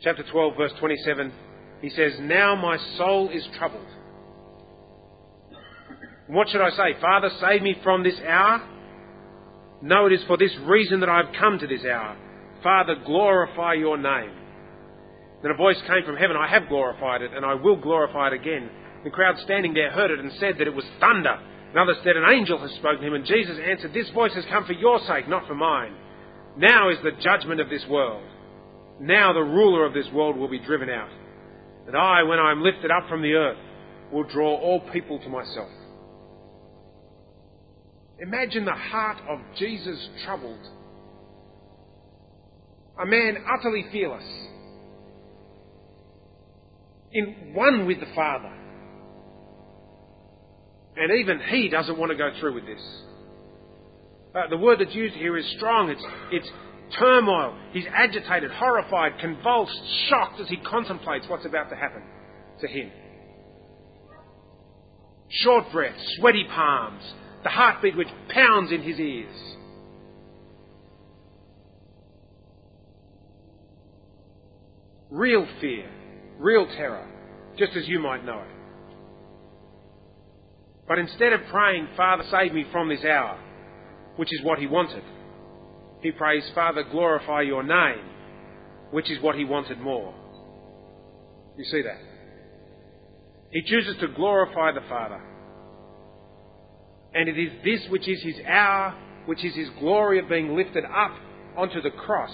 Chapter 0.00 0.24
12, 0.30 0.56
verse 0.56 0.72
27, 0.78 1.32
he 1.82 1.90
says, 1.90 2.14
Now 2.20 2.54
my 2.54 2.78
soul 2.96 3.28
is 3.30 3.46
troubled. 3.58 3.86
What 6.28 6.48
should 6.48 6.60
I 6.60 6.70
say? 6.70 7.00
Father, 7.00 7.30
save 7.40 7.62
me 7.62 7.76
from 7.82 8.02
this 8.02 8.20
hour? 8.26 8.62
No, 9.80 10.06
it 10.06 10.12
is 10.12 10.24
for 10.26 10.36
this 10.36 10.54
reason 10.64 11.00
that 11.00 11.08
I 11.08 11.18
have 11.18 11.34
come 11.38 11.58
to 11.58 11.66
this 11.66 11.84
hour. 11.84 12.16
Father, 12.62 12.96
glorify 13.04 13.74
your 13.74 13.96
name. 13.96 14.32
Then 15.42 15.52
a 15.52 15.56
voice 15.56 15.80
came 15.86 16.04
from 16.04 16.16
heaven, 16.16 16.36
I 16.36 16.48
have 16.48 16.68
glorified 16.68 17.22
it, 17.22 17.32
and 17.32 17.46
I 17.46 17.54
will 17.54 17.76
glorify 17.76 18.28
it 18.28 18.32
again. 18.32 18.70
The 19.04 19.10
crowd 19.10 19.38
standing 19.38 19.72
there 19.74 19.90
heard 19.90 20.10
it 20.10 20.18
and 20.18 20.32
said 20.40 20.56
that 20.58 20.66
it 20.66 20.74
was 20.74 20.84
thunder. 20.98 21.38
Another 21.72 21.94
said, 22.02 22.16
An 22.16 22.28
angel 22.28 22.58
has 22.58 22.72
spoken 22.72 23.00
to 23.00 23.06
him, 23.06 23.14
and 23.14 23.24
Jesus 23.24 23.56
answered, 23.58 23.94
This 23.94 24.10
voice 24.10 24.34
has 24.34 24.44
come 24.50 24.64
for 24.64 24.72
your 24.72 24.98
sake, 25.06 25.28
not 25.28 25.46
for 25.46 25.54
mine. 25.54 25.94
Now 26.56 26.90
is 26.90 26.98
the 27.04 27.12
judgment 27.22 27.60
of 27.60 27.70
this 27.70 27.84
world. 27.88 28.24
Now 29.00 29.32
the 29.32 29.40
ruler 29.40 29.86
of 29.86 29.94
this 29.94 30.08
world 30.12 30.36
will 30.36 30.48
be 30.48 30.58
driven 30.58 30.90
out. 30.90 31.10
And 31.86 31.96
I, 31.96 32.24
when 32.24 32.40
I 32.40 32.50
am 32.50 32.62
lifted 32.62 32.90
up 32.90 33.08
from 33.08 33.22
the 33.22 33.34
earth, 33.34 33.58
will 34.12 34.24
draw 34.24 34.56
all 34.56 34.80
people 34.92 35.20
to 35.20 35.28
myself. 35.28 35.70
Imagine 38.20 38.64
the 38.64 38.72
heart 38.72 39.18
of 39.28 39.38
Jesus 39.56 40.08
troubled. 40.24 40.66
A 43.00 43.06
man 43.06 43.36
utterly 43.58 43.86
fearless. 43.92 44.24
In 47.12 47.52
one 47.54 47.86
with 47.86 48.00
the 48.00 48.12
Father. 48.14 48.52
And 50.96 51.20
even 51.20 51.40
he 51.48 51.68
doesn't 51.68 51.96
want 51.96 52.10
to 52.10 52.18
go 52.18 52.30
through 52.40 52.54
with 52.54 52.66
this. 52.66 52.82
Uh, 54.34 54.48
the 54.50 54.56
word 54.56 54.80
that's 54.80 54.94
used 54.94 55.14
here 55.14 55.36
is 55.36 55.46
strong. 55.56 55.88
It's, 55.88 56.04
it's 56.32 56.50
turmoil. 56.98 57.56
He's 57.72 57.86
agitated, 57.94 58.50
horrified, 58.50 59.12
convulsed, 59.20 59.80
shocked 60.08 60.40
as 60.40 60.48
he 60.48 60.56
contemplates 60.56 61.26
what's 61.28 61.46
about 61.46 61.70
to 61.70 61.76
happen 61.76 62.02
to 62.60 62.66
him. 62.66 62.90
Short 65.28 65.70
breath, 65.72 65.94
sweaty 66.16 66.44
palms, 66.48 67.02
the 67.42 67.50
heartbeat 67.50 67.96
which 67.96 68.08
pounds 68.28 68.72
in 68.72 68.82
his 68.82 68.98
ears. 68.98 69.34
Real 75.10 75.46
fear, 75.60 75.88
real 76.38 76.66
terror, 76.66 77.06
just 77.56 77.72
as 77.76 77.88
you 77.88 77.98
might 78.00 78.24
know 78.24 78.40
it. 78.40 78.58
But 80.86 80.98
instead 80.98 81.32
of 81.32 81.40
praying, 81.50 81.88
Father, 81.96 82.24
save 82.30 82.52
me 82.52 82.64
from 82.72 82.88
this 82.88 83.04
hour, 83.04 83.38
which 84.16 84.32
is 84.32 84.42
what 84.42 84.58
he 84.58 84.66
wanted, 84.66 85.02
he 86.00 86.12
prays, 86.12 86.44
Father, 86.54 86.84
glorify 86.90 87.42
your 87.42 87.62
name, 87.62 88.04
which 88.90 89.10
is 89.10 89.22
what 89.22 89.36
he 89.36 89.44
wanted 89.44 89.80
more. 89.80 90.14
You 91.56 91.64
see 91.64 91.82
that? 91.82 92.00
He 93.50 93.62
chooses 93.62 93.96
to 94.00 94.08
glorify 94.08 94.72
the 94.72 94.86
Father 94.88 95.20
and 97.18 97.28
it 97.28 97.36
is 97.36 97.50
this 97.64 97.90
which 97.90 98.06
is 98.06 98.22
his 98.22 98.36
hour, 98.46 98.94
which 99.26 99.44
is 99.44 99.52
his 99.52 99.68
glory 99.80 100.20
of 100.20 100.28
being 100.28 100.54
lifted 100.54 100.84
up 100.84 101.10
onto 101.56 101.82
the 101.82 101.90
cross, 101.90 102.30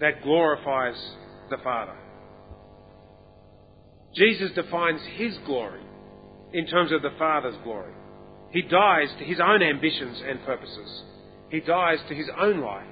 that 0.00 0.20
glorifies 0.24 0.96
the 1.48 1.58
Father. 1.62 1.94
Jesus 4.16 4.50
defines 4.56 5.00
his 5.14 5.38
glory 5.46 5.80
in 6.52 6.66
terms 6.66 6.90
of 6.90 7.02
the 7.02 7.16
Father's 7.20 7.54
glory. 7.62 7.92
He 8.50 8.62
dies 8.62 9.06
to 9.20 9.24
his 9.24 9.38
own 9.38 9.62
ambitions 9.62 10.20
and 10.28 10.44
purposes. 10.44 11.04
He 11.50 11.60
dies 11.60 11.98
to 12.08 12.16
his 12.16 12.26
own 12.36 12.62
life 12.62 12.84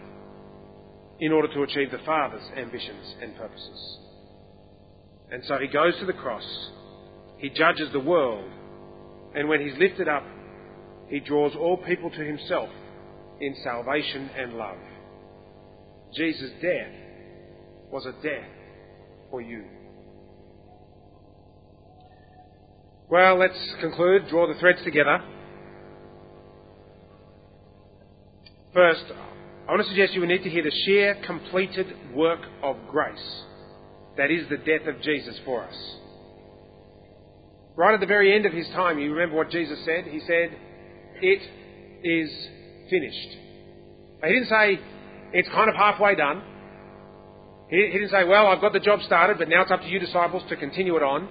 in 1.19 1.33
order 1.33 1.53
to 1.53 1.63
achieve 1.65 1.91
the 1.91 1.99
Father's 2.07 2.49
ambitions 2.57 3.17
and 3.21 3.37
purposes. 3.37 3.99
And 5.33 5.43
so 5.47 5.59
he 5.59 5.67
goes 5.67 5.99
to 5.99 6.07
the 6.07 6.13
cross. 6.13 6.47
He 7.39 7.51
judges 7.51 7.89
the 7.93 7.99
world 7.99 8.49
and 9.35 9.49
when 9.49 9.61
he's 9.61 9.79
lifted 9.79 10.09
up, 10.09 10.25
he 11.09 11.21
draws 11.21 11.55
all 11.57 11.77
people 11.77 12.11
to 12.11 12.25
himself 12.25 12.69
in 13.41 13.55
salvation 13.65 14.31
and 14.37 14.55
love. 14.55 14.77
Jesus' 16.15 16.51
death 16.61 16.93
was 17.91 18.07
a 18.07 18.13
death 18.23 18.49
for 19.31 19.41
you. 19.41 19.65
Well, 23.09 23.39
let's 23.39 23.59
conclude, 23.81 24.29
draw 24.29 24.47
the 24.47 24.59
threads 24.61 24.83
together. 24.85 25.19
First, 28.73 29.05
I 29.67 29.73
want 29.73 29.83
to 29.83 29.89
suggest 29.89 30.15
you 30.15 30.25
need 30.27 30.45
to 30.45 30.51
hear 30.51 30.63
the 30.63 30.73
sheer 30.85 31.17
completed 31.27 31.87
work 32.15 32.41
of 32.63 32.77
grace. 32.89 33.43
That 34.17 34.31
is 34.31 34.49
the 34.49 34.59
death 34.59 34.87
of 34.87 35.03
Jesus 35.03 35.39
for 35.45 35.65
us. 35.65 36.00
Right 37.77 37.95
at 37.95 38.01
the 38.01 38.07
very 38.07 38.35
end 38.35 38.47
of 38.47 38.53
his 38.53 38.67
time, 38.69 38.99
you 38.99 39.13
remember 39.13 39.37
what 39.37 39.51
Jesus 39.51 39.79
said? 39.85 40.05
He 40.05 40.21
said, 40.21 40.57
It 41.23 41.43
is 42.05 42.31
finished. 42.91 43.39
He 44.25 44.33
didn't 44.33 44.49
say, 44.49 44.81
It's 45.33 45.49
kind 45.49 45.71
of 45.71 45.77
halfway 45.77 46.15
done. 46.15 46.43
He, 47.69 47.77
didn't 47.93 48.11
say, 48.11 48.25
Well, 48.25 48.49
I've 48.49 48.61
got 48.61 48.73
the 48.73 48.81
job 48.81 49.01
started, 49.03 49.39
but 49.39 49.49
now 49.49 49.63
it's 49.63 49.71
up 49.71 49.81
to 49.81 49.89
you, 49.89 49.99
disciples, 49.99 50.43
to 50.49 50.57
continue 50.57 50.97
it 50.97 51.03
on. 51.03 51.29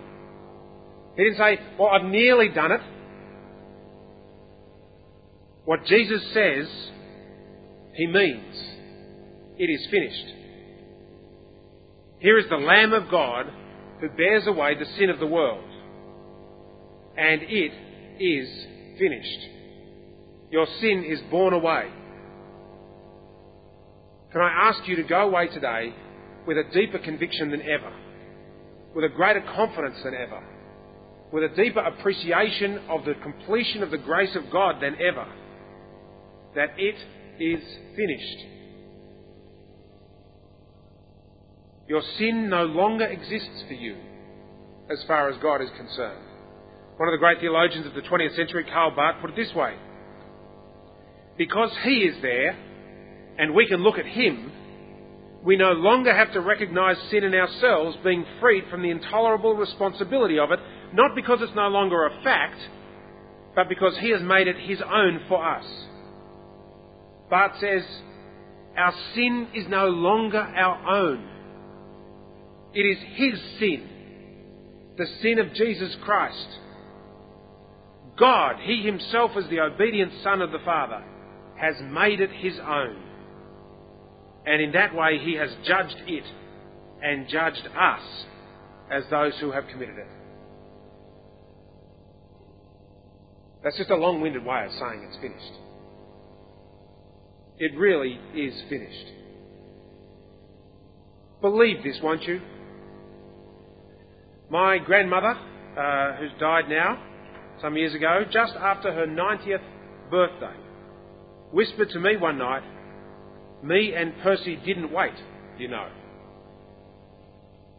He 1.17 1.23
didn't 1.23 1.37
say, 1.37 1.59
Well, 1.77 1.89
I've 1.89 2.09
nearly 2.09 2.49
done 2.49 2.71
it. 2.71 2.81
What 5.65 5.85
Jesus 5.85 6.21
says, 6.33 6.67
he 7.93 8.07
means. 8.07 8.55
It 9.57 9.69
is 9.69 9.85
finished. 9.91 10.35
Here 12.19 12.39
is 12.39 12.45
the 12.49 12.55
Lamb 12.55 12.93
of 12.93 13.11
God 13.11 13.45
who 13.99 14.09
bears 14.09 14.47
away 14.47 14.75
the 14.75 14.85
sin 14.97 15.09
of 15.09 15.19
the 15.19 15.27
world. 15.27 15.68
And 17.19 17.41
it 17.43 17.73
is 18.23 18.47
finished. 18.97 19.49
Your 20.51 20.65
sin 20.79 21.03
is 21.05 21.19
borne 21.29 21.53
away. 21.53 21.89
Can 24.31 24.41
I 24.41 24.69
ask 24.69 24.87
you 24.87 24.95
to 24.95 25.03
go 25.03 25.27
away 25.27 25.47
today 25.47 25.93
with 26.47 26.57
a 26.57 26.63
deeper 26.73 26.97
conviction 26.99 27.51
than 27.51 27.61
ever, 27.63 27.91
with 28.95 29.03
a 29.03 29.13
greater 29.13 29.41
confidence 29.53 29.97
than 30.01 30.13
ever, 30.13 30.41
with 31.33 31.43
a 31.43 31.55
deeper 31.55 31.81
appreciation 31.81 32.79
of 32.89 33.03
the 33.03 33.15
completion 33.21 33.83
of 33.83 33.91
the 33.91 33.97
grace 33.97 34.35
of 34.35 34.49
God 34.49 34.75
than 34.81 34.95
ever, 34.95 35.27
that 36.55 36.69
it 36.77 36.95
is 37.37 37.61
finished. 37.97 38.45
Your 41.89 42.01
sin 42.17 42.49
no 42.49 42.63
longer 42.63 43.05
exists 43.05 43.63
for 43.67 43.73
you 43.73 43.97
as 44.89 45.03
far 45.05 45.29
as 45.29 45.37
God 45.41 45.61
is 45.61 45.69
concerned. 45.75 46.28
One 46.99 47.07
of 47.07 47.13
the 47.13 47.17
great 47.17 47.39
theologians 47.39 47.85
of 47.85 47.93
the 47.93 48.01
20th 48.01 48.35
century, 48.35 48.65
Karl 48.65 48.91
Barth, 48.91 49.21
put 49.21 49.29
it 49.29 49.35
this 49.37 49.55
way 49.55 49.73
Because 51.37 51.71
He 51.85 51.99
is 51.99 52.21
there 52.21 52.57
and 53.37 53.53
we 53.53 53.67
can 53.67 53.81
look 53.81 53.97
at 53.97 54.05
Him, 54.05 54.51
we 55.45 55.55
no 55.55 55.71
longer 55.71 56.13
have 56.13 56.33
to 56.33 56.41
recognise 56.41 56.97
sin 57.09 57.23
in 57.23 57.33
ourselves 57.33 57.95
being 58.03 58.25
freed 58.41 58.65
from 58.69 58.81
the 58.81 58.89
intolerable 58.89 59.53
responsibility 59.53 60.37
of 60.39 60.51
it, 60.51 60.59
not 60.91 61.15
because 61.15 61.39
it's 61.41 61.55
no 61.55 61.69
longer 61.69 62.05
a 62.05 62.21
fact, 62.21 62.59
but 63.55 63.69
because 63.69 63.97
He 63.99 64.11
has 64.11 64.21
made 64.21 64.49
it 64.49 64.57
His 64.57 64.81
own 64.81 65.21
for 65.29 65.55
us. 65.55 65.65
Barth 67.29 67.61
says, 67.61 67.83
Our 68.75 68.93
sin 69.15 69.47
is 69.55 69.69
no 69.69 69.87
longer 69.87 70.39
our 70.39 70.85
own. 70.85 71.29
It 72.73 72.81
is 72.81 72.97
His 73.13 73.39
sin, 73.57 73.87
the 74.97 75.07
sin 75.21 75.39
of 75.39 75.53
Jesus 75.53 75.95
Christ. 76.03 76.59
God, 78.19 78.57
He 78.61 78.83
Himself, 78.83 79.31
as 79.37 79.45
the 79.49 79.61
obedient 79.61 80.11
Son 80.23 80.41
of 80.41 80.51
the 80.51 80.59
Father, 80.65 81.03
has 81.55 81.75
made 81.89 82.19
it 82.19 82.31
His 82.31 82.59
own. 82.59 83.01
And 84.45 84.61
in 84.61 84.71
that 84.73 84.93
way, 84.93 85.19
He 85.19 85.35
has 85.35 85.49
judged 85.65 85.95
it 86.05 86.25
and 87.01 87.27
judged 87.29 87.67
us 87.79 88.01
as 88.91 89.03
those 89.09 89.33
who 89.39 89.51
have 89.51 89.67
committed 89.67 89.97
it. 89.97 90.07
That's 93.63 93.77
just 93.77 93.89
a 93.89 93.95
long 93.95 94.21
winded 94.21 94.45
way 94.45 94.65
of 94.65 94.71
saying 94.71 95.07
it's 95.07 95.21
finished. 95.21 95.59
It 97.57 97.77
really 97.77 98.19
is 98.33 98.53
finished. 98.69 99.13
Believe 101.41 101.83
this, 101.83 101.99
won't 102.01 102.23
you? 102.23 102.41
My 104.49 104.77
grandmother, 104.77 105.37
uh, 105.77 106.15
who's 106.15 106.31
died 106.39 106.69
now 106.69 107.08
some 107.61 107.75
years 107.75 107.93
ago, 107.93 108.23
just 108.31 108.53
after 108.53 108.93
her 108.93 109.05
90th 109.05 109.61
birthday, 110.09 110.55
whispered 111.51 111.89
to 111.89 111.99
me 111.99 112.17
one 112.17 112.37
night, 112.37 112.63
Me 113.63 113.93
and 113.95 114.13
Percy 114.23 114.55
didn't 114.65 114.91
wait, 114.91 115.13
you 115.57 115.67
know. 115.67 115.87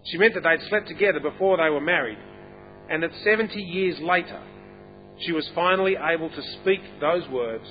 She 0.04 0.18
meant 0.18 0.34
that 0.34 0.42
they'd 0.42 0.68
slept 0.68 0.88
together 0.88 1.20
before 1.20 1.56
they 1.56 1.70
were 1.70 1.80
married, 1.80 2.18
and 2.90 3.02
that 3.02 3.10
70 3.24 3.60
years 3.60 3.98
later, 4.00 4.42
she 5.20 5.32
was 5.32 5.48
finally 5.54 5.96
able 5.96 6.30
to 6.30 6.42
speak 6.60 6.80
those 7.00 7.28
words 7.28 7.64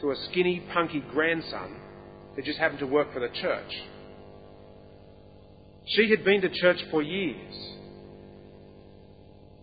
to 0.00 0.10
a 0.10 0.16
skinny, 0.30 0.62
punky 0.72 1.02
grandson 1.12 1.76
who 2.34 2.42
just 2.42 2.58
happened 2.58 2.80
to 2.80 2.86
work 2.86 3.12
for 3.12 3.20
the 3.20 3.28
church. 3.40 3.72
She 5.86 6.10
had 6.10 6.24
been 6.24 6.40
to 6.42 6.48
church 6.48 6.78
for 6.90 7.02
years, 7.02 7.54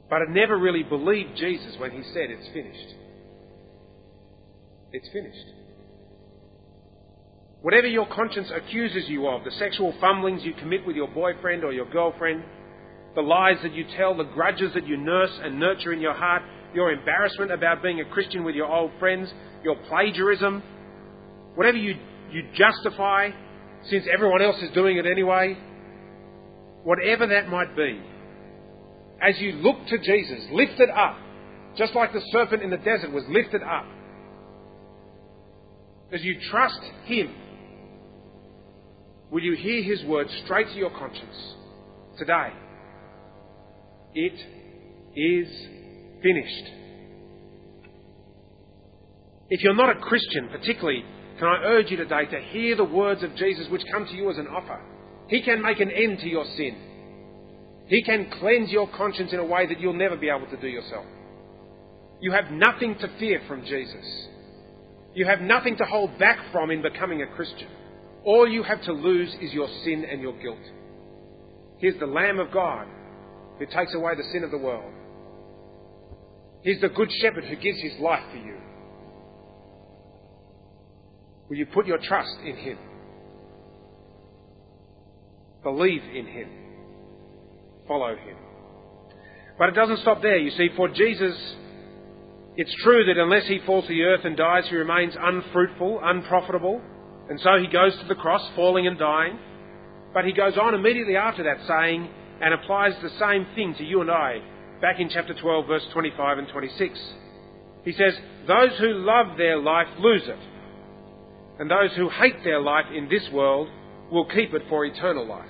but 0.10 0.20
had 0.20 0.30
never 0.30 0.58
really 0.58 0.84
believed 0.84 1.36
Jesus 1.36 1.76
when 1.80 1.92
he 1.92 2.02
said, 2.14 2.30
It's 2.30 2.48
finished. 2.54 2.96
It's 4.92 5.10
finished. 5.10 5.46
Whatever 7.62 7.88
your 7.88 8.08
conscience 8.08 8.50
accuses 8.54 9.10
you 9.10 9.28
of, 9.28 9.44
the 9.44 9.52
sexual 9.52 9.94
fumblings 10.00 10.44
you 10.44 10.54
commit 10.54 10.86
with 10.86 10.96
your 10.96 11.08
boyfriend 11.08 11.64
or 11.64 11.74
your 11.74 11.90
girlfriend, 11.90 12.44
the 13.16 13.22
lies 13.22 13.58
that 13.64 13.74
you 13.74 13.84
tell, 13.98 14.16
the 14.16 14.24
grudges 14.24 14.72
that 14.76 14.88
you 14.88 14.96
nurse 14.96 15.32
and 15.44 15.60
nurture 15.60 15.92
in 15.92 16.00
your 16.00 16.14
heart, 16.14 16.44
your 16.74 16.92
embarrassment 16.92 17.52
about 17.52 17.82
being 17.82 18.00
a 18.00 18.06
Christian 18.06 18.44
with 18.44 18.56
your 18.56 18.72
old 18.72 18.92
friends, 19.00 19.28
your 19.64 19.76
plagiarism, 19.88 20.62
whatever 21.56 21.78
you, 21.78 21.96
you 22.32 22.44
justify 22.54 23.32
since 23.90 24.06
everyone 24.14 24.42
else 24.42 24.58
is 24.62 24.70
doing 24.76 24.98
it 24.98 25.06
anyway, 25.06 25.58
whatever 26.84 27.26
that 27.28 27.50
might 27.50 27.76
be, 27.76 28.00
as 29.22 29.40
you 29.40 29.54
look 29.54 29.78
to 29.88 29.98
Jesus, 29.98 30.46
lifted 30.52 30.90
up, 30.90 31.18
just 31.78 31.96
like 31.96 32.14
the 32.14 32.22
serpent 32.32 32.64
in 32.64 32.70
the 32.70 32.78
desert 32.78 33.12
was 33.12 33.24
lifted 33.30 33.62
up, 33.64 33.86
as 36.12 36.24
you 36.24 36.40
trust 36.50 36.80
Him, 37.06 37.34
will 39.32 39.44
you 39.44 39.56
hear 39.56 39.84
His 39.84 40.04
word 40.06 40.28
straight 40.46 40.68
to 40.68 40.76
your 40.76 40.92
conscience 40.92 41.56
today? 42.18 42.50
It 44.14 44.40
is 45.16 45.48
finished. 46.22 46.72
If 49.50 49.64
you're 49.64 49.76
not 49.76 49.96
a 49.96 50.00
Christian, 50.00 50.50
particularly, 50.50 51.04
can 51.40 51.48
I 51.48 51.64
urge 51.64 51.92
you 51.92 51.98
today 51.98 52.26
to 52.26 52.40
hear 52.52 52.76
the 52.76 52.84
words 52.84 53.24
of 53.24 53.36
Jesus 53.36 53.68
which 53.70 53.84
come 53.92 54.06
to 54.06 54.14
you 54.14 54.30
as 54.30 54.38
an 54.38 54.48
offer? 54.48 54.82
He 55.30 55.42
can 55.42 55.62
make 55.62 55.80
an 55.80 55.92
end 55.92 56.20
to 56.20 56.28
your 56.28 56.46
sin. 56.58 56.87
He 57.88 58.04
can 58.04 58.30
cleanse 58.40 58.70
your 58.70 58.90
conscience 58.90 59.32
in 59.34 59.40
a 59.40 59.46
way 59.46 59.66
that 59.66 59.80
you'll 59.80 59.94
never 59.94 60.18
be 60.18 60.30
able 60.30 60.48
to 60.48 60.58
do 60.58 60.68
yourself. 60.68 61.06
You 62.20 62.32
have 62.32 62.52
nothing 62.52 62.96
to 63.00 63.08
fear 63.20 63.42
from 63.48 63.64
Jesus. 63.64 64.28
You 65.14 65.26
have 65.26 65.42
nothing 65.42 65.78
to 65.78 65.86
hold 65.86 66.18
back 66.20 66.38
from 66.52 66.70
in 66.70 66.82
becoming 66.82 67.22
a 67.22 67.36
Christian. 67.36 67.70
All 68.24 68.48
you 68.48 68.64
have 68.64 68.82
to 68.84 68.92
lose 68.92 69.34
is 69.42 69.54
your 69.54 69.68
sin 69.84 70.06
and 70.10 70.22
your 70.22 70.38
guilt. 70.40 70.60
Here's 71.78 72.00
the 72.00 72.08
Lamb 72.08 72.40
of 72.40 72.52
God 72.52 72.88
who 73.60 73.66
takes 73.66 73.94
away 73.96 74.14
the 74.16 74.30
sin 74.34 74.44
of 74.44 74.52
the 74.52 74.58
world. 74.58 74.94
He's 76.64 76.82
the 76.82 76.90
Good 76.90 77.10
Shepherd 77.22 77.46
who 77.46 77.56
gives 77.56 77.82
his 77.82 78.00
life 78.00 78.24
for 78.32 78.38
you. 78.38 78.58
Will 81.50 81.56
you 81.56 81.66
put 81.66 81.88
your 81.88 82.00
trust 82.02 82.38
in 82.44 82.58
Him? 82.58 82.78
Believe 85.64 86.04
in 86.04 86.26
Him. 86.26 86.50
Follow 87.88 88.16
Him. 88.16 88.36
But 89.58 89.70
it 89.70 89.76
doesn't 89.76 90.00
stop 90.00 90.22
there. 90.22 90.38
You 90.38 90.52
see, 90.52 90.70
for 90.76 90.88
Jesus, 90.88 91.36
it's 92.56 92.74
true 92.84 93.06
that 93.06 93.18
unless 93.18 93.48
He 93.48 93.60
falls 93.66 93.86
to 93.86 93.90
the 93.90 94.04
earth 94.04 94.22
and 94.24 94.38
dies, 94.38 94.66
He 94.70 94.76
remains 94.76 95.14
unfruitful, 95.20 96.02
unprofitable. 96.04 96.82
And 97.30 97.40
so 97.42 97.58
He 97.58 97.68
goes 97.68 97.98
to 98.00 98.06
the 98.08 98.16
cross, 98.16 98.48
falling 98.56 98.88
and 98.88 98.98
dying. 98.98 99.40
But 100.14 100.26
He 100.26 100.34
goes 100.34 100.58
on 100.58 100.74
immediately 100.74 101.16
after 101.16 101.44
that, 101.44 101.66
saying, 101.68 102.10
and 102.42 102.54
applies 102.54 102.94
the 103.02 103.10
same 103.20 103.48
thing 103.56 103.76
to 103.76 103.84
you 103.84 104.02
and 104.02 104.12
I, 104.12 104.40
back 104.82 105.00
in 105.00 105.10
chapter 105.10 105.34
12, 105.34 105.68
verse 105.68 105.86
25 105.94 106.38
and 106.38 106.48
26. 106.50 107.00
He 107.84 107.94
says, 107.94 108.14
Those 108.48 108.78
who 108.80 108.94
love 108.94 109.38
their 109.38 109.58
life 109.58 109.88
lose 110.00 110.28
it 110.28 110.40
and 111.60 111.70
those 111.70 111.96
who 111.96 112.10
hate 112.10 112.44
their 112.44 112.62
life 112.62 112.86
in 112.94 113.10
this 113.10 113.28
world 113.32 113.70
will 114.12 114.26
keep 114.26 114.54
it 114.54 114.64
for 114.70 114.86
eternal 114.86 115.28
life. 115.28 115.50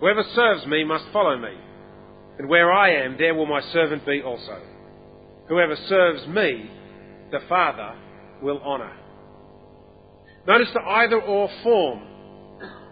Whoever 0.00 0.24
serves 0.34 0.66
me 0.66 0.84
must 0.84 1.04
follow 1.12 1.38
me, 1.38 1.54
and 2.38 2.48
where 2.48 2.72
I 2.72 3.04
am, 3.04 3.16
there 3.18 3.34
will 3.34 3.46
my 3.46 3.60
servant 3.72 4.04
be 4.04 4.22
also. 4.22 4.60
Whoever 5.48 5.76
serves 5.88 6.26
me, 6.26 6.70
the 7.30 7.40
Father 7.48 7.94
will 8.42 8.60
honour. 8.62 8.92
Notice 10.46 10.68
the 10.74 10.80
either 10.80 11.20
or 11.20 11.48
form 11.62 12.02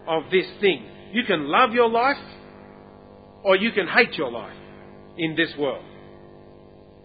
of 0.07 0.23
this 0.31 0.45
thing. 0.59 0.85
You 1.11 1.23
can 1.23 1.47
love 1.47 1.73
your 1.73 1.89
life 1.89 2.17
or 3.43 3.55
you 3.55 3.71
can 3.71 3.87
hate 3.87 4.13
your 4.13 4.31
life 4.31 4.55
in 5.17 5.35
this 5.35 5.53
world. 5.57 5.83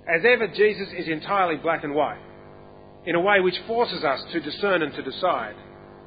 As 0.09 0.23
ever, 0.25 0.49
Jesus 0.49 0.89
is 0.97 1.09
entirely 1.09 1.57
black 1.57 1.85
and 1.85 1.95
white 1.95 2.21
in 3.05 3.15
a 3.15 3.21
way 3.21 3.41
which 3.41 3.59
forces 3.67 4.03
us 4.05 4.21
to 4.33 4.41
discern 4.41 4.83
and 4.83 4.95
to 4.95 5.03
decide. 5.03 5.55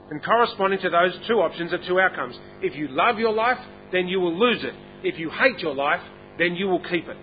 And 0.10 0.24
corresponding 0.24 0.80
to 0.80 0.90
those 0.90 1.14
two 1.28 1.36
options 1.36 1.72
are 1.72 1.88
two 1.88 2.00
outcomes. 2.00 2.36
If 2.62 2.76
you 2.76 2.88
love 2.90 3.20
your 3.20 3.34
life, 3.34 3.60
then 3.92 4.08
you 4.08 4.20
will 4.20 4.38
lose 4.38 4.64
it. 4.64 4.74
If 5.04 5.20
you 5.20 5.30
hate 5.30 5.60
your 5.60 5.76
life, 5.76 6.02
then 6.38 6.56
you 6.56 6.68
will 6.68 6.82
keep 6.84 7.08
it. 7.08 7.18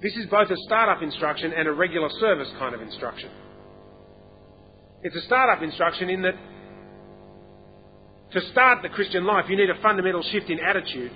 This 0.00 0.14
is 0.16 0.26
both 0.30 0.48
a 0.50 0.56
startup 0.66 1.02
instruction 1.02 1.52
and 1.52 1.66
a 1.66 1.72
regular 1.72 2.08
service 2.20 2.48
kind 2.58 2.74
of 2.74 2.80
instruction. 2.80 3.30
It's 5.02 5.16
a 5.16 5.22
startup 5.22 5.62
instruction 5.62 6.08
in 6.08 6.22
that 6.22 6.34
to 8.32 8.40
start 8.52 8.82
the 8.82 8.90
Christian 8.90 9.24
life, 9.24 9.46
you 9.48 9.56
need 9.56 9.70
a 9.70 9.80
fundamental 9.80 10.22
shift 10.22 10.50
in 10.50 10.60
attitude 10.60 11.12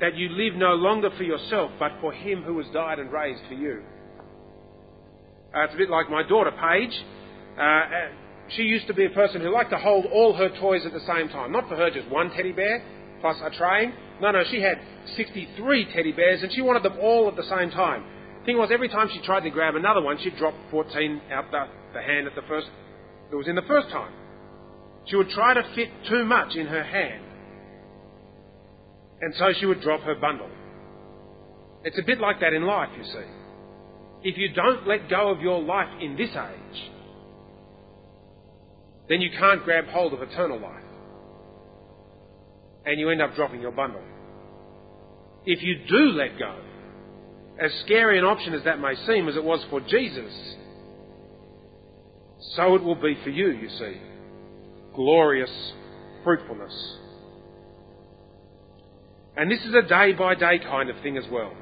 that 0.00 0.16
you 0.16 0.30
live 0.30 0.54
no 0.54 0.74
longer 0.74 1.10
for 1.16 1.22
yourself, 1.22 1.70
but 1.78 1.92
for 2.00 2.12
Him 2.12 2.42
who 2.42 2.58
has 2.58 2.66
died 2.72 2.98
and 2.98 3.12
raised 3.12 3.42
for 3.48 3.54
you. 3.54 3.82
Uh, 5.54 5.64
it's 5.64 5.74
a 5.74 5.76
bit 5.76 5.90
like 5.90 6.10
my 6.10 6.26
daughter, 6.26 6.50
Paige. 6.50 6.94
Uh, 7.56 8.23
she 8.48 8.62
used 8.62 8.86
to 8.86 8.94
be 8.94 9.06
a 9.06 9.10
person 9.10 9.40
who 9.40 9.52
liked 9.52 9.70
to 9.70 9.78
hold 9.78 10.06
all 10.06 10.34
her 10.34 10.48
toys 10.60 10.84
at 10.84 10.92
the 10.92 11.00
same 11.00 11.28
time. 11.28 11.52
Not 11.52 11.68
for 11.68 11.76
her 11.76 11.90
just 11.90 12.08
one 12.08 12.30
teddy 12.30 12.52
bear 12.52 12.84
plus 13.20 13.36
a 13.42 13.50
train. 13.50 13.92
No, 14.20 14.30
no, 14.30 14.42
she 14.50 14.60
had 14.60 14.78
63 15.16 15.92
teddy 15.94 16.12
bears 16.12 16.42
and 16.42 16.52
she 16.52 16.60
wanted 16.60 16.82
them 16.82 16.98
all 17.00 17.28
at 17.28 17.36
the 17.36 17.48
same 17.48 17.70
time. 17.70 18.04
Thing 18.44 18.58
was, 18.58 18.68
every 18.70 18.88
time 18.88 19.08
she 19.12 19.20
tried 19.22 19.40
to 19.40 19.50
grab 19.50 19.74
another 19.74 20.02
one, 20.02 20.18
she'd 20.22 20.36
drop 20.36 20.54
14 20.70 21.22
out 21.32 21.50
the, 21.50 21.64
the 21.94 22.02
hand 22.02 22.26
at 22.26 22.34
the 22.34 22.42
first. 22.46 22.66
It 23.32 23.34
was 23.34 23.48
in 23.48 23.54
the 23.54 23.62
first 23.62 23.88
time. 23.88 24.12
She 25.06 25.16
would 25.16 25.30
try 25.30 25.54
to 25.54 25.62
fit 25.74 25.88
too 26.08 26.24
much 26.24 26.54
in 26.54 26.66
her 26.66 26.84
hand. 26.84 27.24
And 29.22 29.34
so 29.36 29.52
she 29.58 29.64
would 29.64 29.80
drop 29.80 30.02
her 30.02 30.14
bundle. 30.14 30.50
It's 31.84 31.98
a 31.98 32.02
bit 32.02 32.20
like 32.20 32.40
that 32.40 32.52
in 32.52 32.66
life, 32.66 32.90
you 32.96 33.04
see. 33.04 34.28
If 34.28 34.36
you 34.36 34.52
don't 34.52 34.86
let 34.86 35.08
go 35.08 35.30
of 35.30 35.40
your 35.40 35.62
life 35.62 35.88
in 36.00 36.16
this 36.16 36.30
age, 36.30 36.90
then 39.08 39.20
you 39.20 39.30
can't 39.38 39.64
grab 39.64 39.86
hold 39.86 40.12
of 40.12 40.22
eternal 40.22 40.60
life. 40.60 40.82
And 42.86 42.98
you 42.98 43.10
end 43.10 43.22
up 43.22 43.34
dropping 43.34 43.60
your 43.60 43.72
bundle. 43.72 44.02
If 45.46 45.62
you 45.62 45.86
do 45.88 46.12
let 46.12 46.38
go, 46.38 46.56
as 47.58 47.70
scary 47.84 48.18
an 48.18 48.24
option 48.24 48.54
as 48.54 48.64
that 48.64 48.80
may 48.80 48.94
seem, 49.06 49.28
as 49.28 49.36
it 49.36 49.44
was 49.44 49.64
for 49.70 49.80
Jesus, 49.80 50.32
so 52.56 52.74
it 52.74 52.82
will 52.82 52.94
be 52.94 53.16
for 53.22 53.30
you, 53.30 53.50
you 53.50 53.68
see. 53.68 53.96
Glorious 54.94 55.72
fruitfulness. 56.22 56.98
And 59.36 59.50
this 59.50 59.60
is 59.60 59.74
a 59.74 59.82
day 59.82 60.12
by 60.12 60.34
day 60.34 60.58
kind 60.58 60.90
of 60.90 61.00
thing 61.02 61.16
as 61.16 61.24
well. 61.30 61.52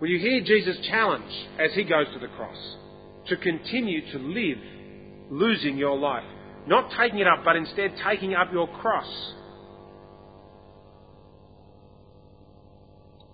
Will 0.00 0.08
you 0.08 0.18
hear 0.18 0.40
Jesus' 0.40 0.78
challenge 0.88 1.32
as 1.58 1.72
he 1.74 1.84
goes 1.84 2.06
to 2.14 2.18
the 2.18 2.28
cross? 2.28 2.76
To 3.28 3.36
continue 3.36 4.10
to 4.12 4.18
live 4.18 4.58
losing 5.30 5.78
your 5.78 5.96
life. 5.96 6.24
Not 6.66 6.92
taking 6.98 7.20
it 7.20 7.26
up, 7.26 7.44
but 7.44 7.56
instead 7.56 7.94
taking 8.04 8.34
up 8.34 8.52
your 8.52 8.68
cross. 8.68 9.32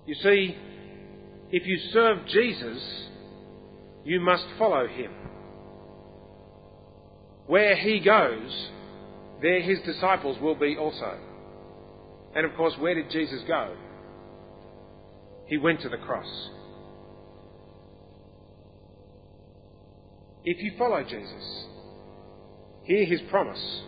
You 0.07 0.15
see, 0.15 0.57
if 1.51 1.67
you 1.67 1.79
serve 1.93 2.19
Jesus, 2.29 3.09
you 4.05 4.21
must 4.21 4.45
follow 4.59 4.87
him. 4.87 5.11
Where 7.47 7.77
he 7.77 8.01
goes, 8.01 8.71
there 9.43 9.61
his 9.61 9.81
disciples 9.81 10.41
will 10.41 10.55
be 10.55 10.77
also. 10.77 11.19
And 12.35 12.47
of 12.47 12.55
course, 12.57 12.75
where 12.79 12.95
did 12.95 13.11
Jesus 13.11 13.43
go? 13.49 13.75
He 15.47 15.59
went 15.59 15.81
to 15.83 15.89
the 15.89 15.97
cross. 15.97 16.51
If 20.45 20.63
you 20.63 20.73
follow 20.79 21.03
Jesus, 21.03 21.66
hear 22.87 23.05
his 23.05 23.21
promise. 23.31 23.83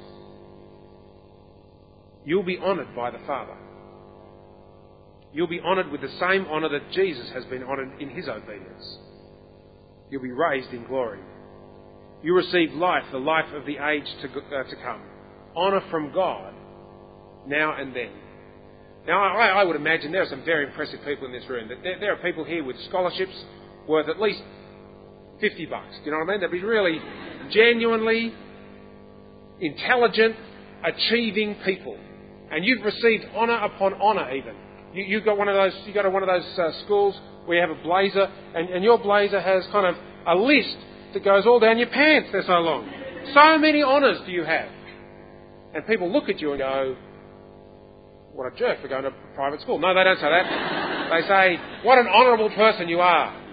You'll 2.24 2.42
be 2.42 2.59
honoured 2.59 2.94
by 2.94 3.11
the 3.11 3.18
Father. 3.26 3.57
You'll 5.32 5.46
be 5.46 5.61
honoured 5.61 5.90
with 5.90 6.01
the 6.01 6.12
same 6.20 6.46
honour 6.46 6.68
that 6.70 6.90
Jesus 6.92 7.30
has 7.32 7.44
been 7.46 7.62
honoured 7.62 8.01
in 8.01 8.11
his 8.11 8.28
obedience. 8.28 8.99
You'll 10.11 10.22
be 10.22 10.32
raised 10.32 10.70
in 10.70 10.84
glory. 10.84 11.20
You 12.22 12.34
receive 12.34 12.72
life, 12.72 13.05
the 13.12 13.18
life 13.18 13.53
of 13.55 13.64
the 13.64 13.76
age 13.76 14.07
to, 14.22 14.28
uh, 14.28 14.64
to 14.64 14.76
come. 14.82 15.03
Honour 15.55 15.82
from 15.90 16.12
God, 16.12 16.53
now 17.46 17.76
and 17.78 17.94
then. 17.94 18.11
Now, 19.07 19.22
I, 19.22 19.61
I, 19.61 19.64
would 19.64 19.76
imagine 19.76 20.12
there 20.12 20.22
are 20.22 20.28
some 20.28 20.44
very 20.44 20.66
impressive 20.66 21.01
people 21.05 21.26
in 21.26 21.32
this 21.32 21.49
room. 21.49 21.68
There, 21.68 21.99
there, 22.01 22.12
are 22.12 22.16
people 22.16 22.44
here 22.44 22.64
with 22.64 22.76
scholarships 22.88 23.32
worth 23.86 24.09
at 24.09 24.20
least 24.20 24.42
50 25.40 25.66
bucks. 25.66 25.96
Do 25.99 26.07
you 26.07 26.11
know 26.11 26.18
what 26.18 26.28
I 26.28 26.32
mean? 26.32 26.40
They'd 26.40 26.51
be 26.51 26.64
really 26.64 26.99
genuinely 27.51 28.34
intelligent, 29.61 30.36
achieving 30.84 31.56
people. 31.64 31.96
And 32.50 32.64
you've 32.64 32.84
received 32.84 33.24
honour 33.34 33.56
upon 33.56 33.94
honour 33.94 34.34
even. 34.34 34.54
You, 34.94 35.04
you 35.04 35.20
got 35.20 35.36
one 35.36 35.48
of 35.48 35.54
those, 35.54 35.78
you 35.86 35.92
go 35.92 36.02
to 36.02 36.11
one 36.11 36.22
of 36.22 36.28
those 36.28 36.59
uh, 36.59 36.84
schools 36.84 37.18
where 37.44 37.59
you 37.59 37.68
have 37.68 37.76
a 37.76 37.82
blazer 37.82 38.26
and, 38.54 38.68
and 38.70 38.84
your 38.84 38.98
blazer 38.98 39.40
has 39.40 39.64
kind 39.70 39.86
of 39.86 39.96
a 40.26 40.34
list 40.34 40.76
that 41.14 41.24
goes 41.24 41.46
all 41.46 41.59
down 41.61 41.78
your 41.78 41.88
pants. 41.88 42.30
They're 42.32 42.42
so 42.42 42.61
long. 42.61 42.88
So 43.34 43.59
many 43.59 43.82
honours 43.82 44.18
do 44.24 44.32
you 44.32 44.44
have. 44.44 44.68
And 45.74 45.86
people 45.86 46.11
look 46.11 46.28
at 46.28 46.40
you 46.40 46.52
and 46.52 46.59
go, 46.59 46.96
what 48.32 48.52
a 48.52 48.56
jerk 48.56 48.80
for 48.80 48.88
going 48.88 49.04
to 49.04 49.12
private 49.34 49.61
school. 49.61 49.78
No, 49.78 49.94
they 49.94 50.04
don't 50.04 50.16
say 50.16 50.30
that. 50.30 51.11
they 51.11 51.26
say, 51.28 51.84
what 51.84 51.98
an 51.98 52.06
honourable 52.06 52.50
person 52.50 52.88
you 52.88 53.00
are. 53.00 53.47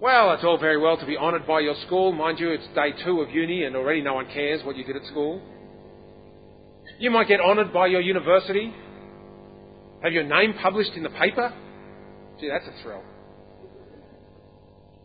Well, 0.00 0.32
it's 0.32 0.44
all 0.44 0.58
very 0.58 0.78
well 0.78 0.96
to 0.96 1.06
be 1.06 1.16
honoured 1.16 1.46
by 1.46 1.60
your 1.60 1.74
school. 1.86 2.12
Mind 2.12 2.38
you, 2.38 2.50
it's 2.50 2.66
day 2.74 2.92
two 3.04 3.20
of 3.20 3.30
uni 3.30 3.64
and 3.64 3.76
already 3.76 4.02
no 4.02 4.14
one 4.14 4.26
cares 4.26 4.64
what 4.64 4.76
you 4.76 4.84
did 4.84 4.96
at 4.96 5.04
school. 5.06 5.40
You 6.98 7.10
might 7.10 7.28
get 7.28 7.40
honoured 7.40 7.72
by 7.72 7.86
your 7.86 8.00
university. 8.00 8.72
Have 10.02 10.12
your 10.12 10.24
name 10.24 10.54
published 10.60 10.92
in 10.94 11.02
the 11.02 11.10
paper. 11.10 11.52
Gee, 12.40 12.48
that's 12.48 12.66
a 12.66 12.82
thrill. 12.82 13.02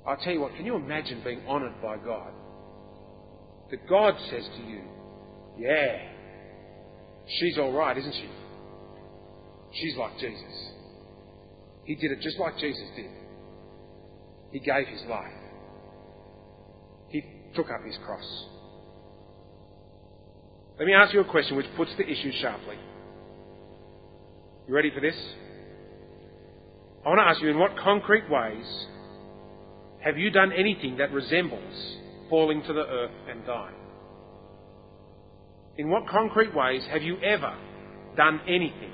I'll 0.06 0.18
tell 0.18 0.34
you 0.34 0.42
what, 0.42 0.56
can 0.56 0.66
you 0.66 0.76
imagine 0.76 1.22
being 1.24 1.42
honoured 1.48 1.82
by 1.82 1.98
God? 1.98 2.32
That 3.70 3.88
God 3.88 4.16
says 4.30 4.44
to 4.58 4.64
you, 4.64 4.82
yeah, 5.58 6.10
She's 7.38 7.58
all 7.58 7.72
right, 7.72 7.96
isn't 7.96 8.14
she? 8.14 8.30
She's 9.74 9.96
like 9.98 10.18
Jesus. 10.18 10.72
He 11.84 11.96
did 11.96 12.12
it 12.12 12.22
just 12.22 12.40
like 12.40 12.58
Jesus 12.58 12.88
did. 12.96 13.10
He 14.52 14.60
gave 14.60 14.88
his 14.88 15.02
life. 15.10 15.32
He 17.10 17.24
took 17.56 17.68
up 17.70 17.84
his 17.86 17.98
cross. 18.06 18.46
Let 20.78 20.86
me 20.86 20.94
ask 20.94 21.14
you 21.14 21.20
a 21.20 21.26
question 21.26 21.58
which 21.58 21.68
puts 21.76 21.92
the 21.98 22.08
issue 22.08 22.32
sharply. 22.42 22.78
You 24.68 24.74
ready 24.74 24.92
for 24.94 25.02
this? 25.02 25.16
I 27.06 27.10
want 27.10 27.20
to 27.20 27.24
ask 27.24 27.42
you 27.42 27.50
in 27.50 27.60
what 27.60 27.78
concrete 27.78 28.30
ways 28.30 28.88
have 30.04 30.18
you 30.18 30.30
done 30.30 30.52
anything 30.54 30.98
that 30.98 31.12
resembles 31.12 31.98
falling 32.30 32.62
to 32.64 32.74
the 32.74 32.86
earth 32.86 33.12
and 33.30 33.46
dying? 33.46 33.76
In 35.78 35.90
what 35.90 36.08
concrete 36.08 36.56
ways 36.56 36.84
have 36.92 37.02
you 37.02 37.18
ever 37.22 37.56
done 38.16 38.42
anything 38.48 38.92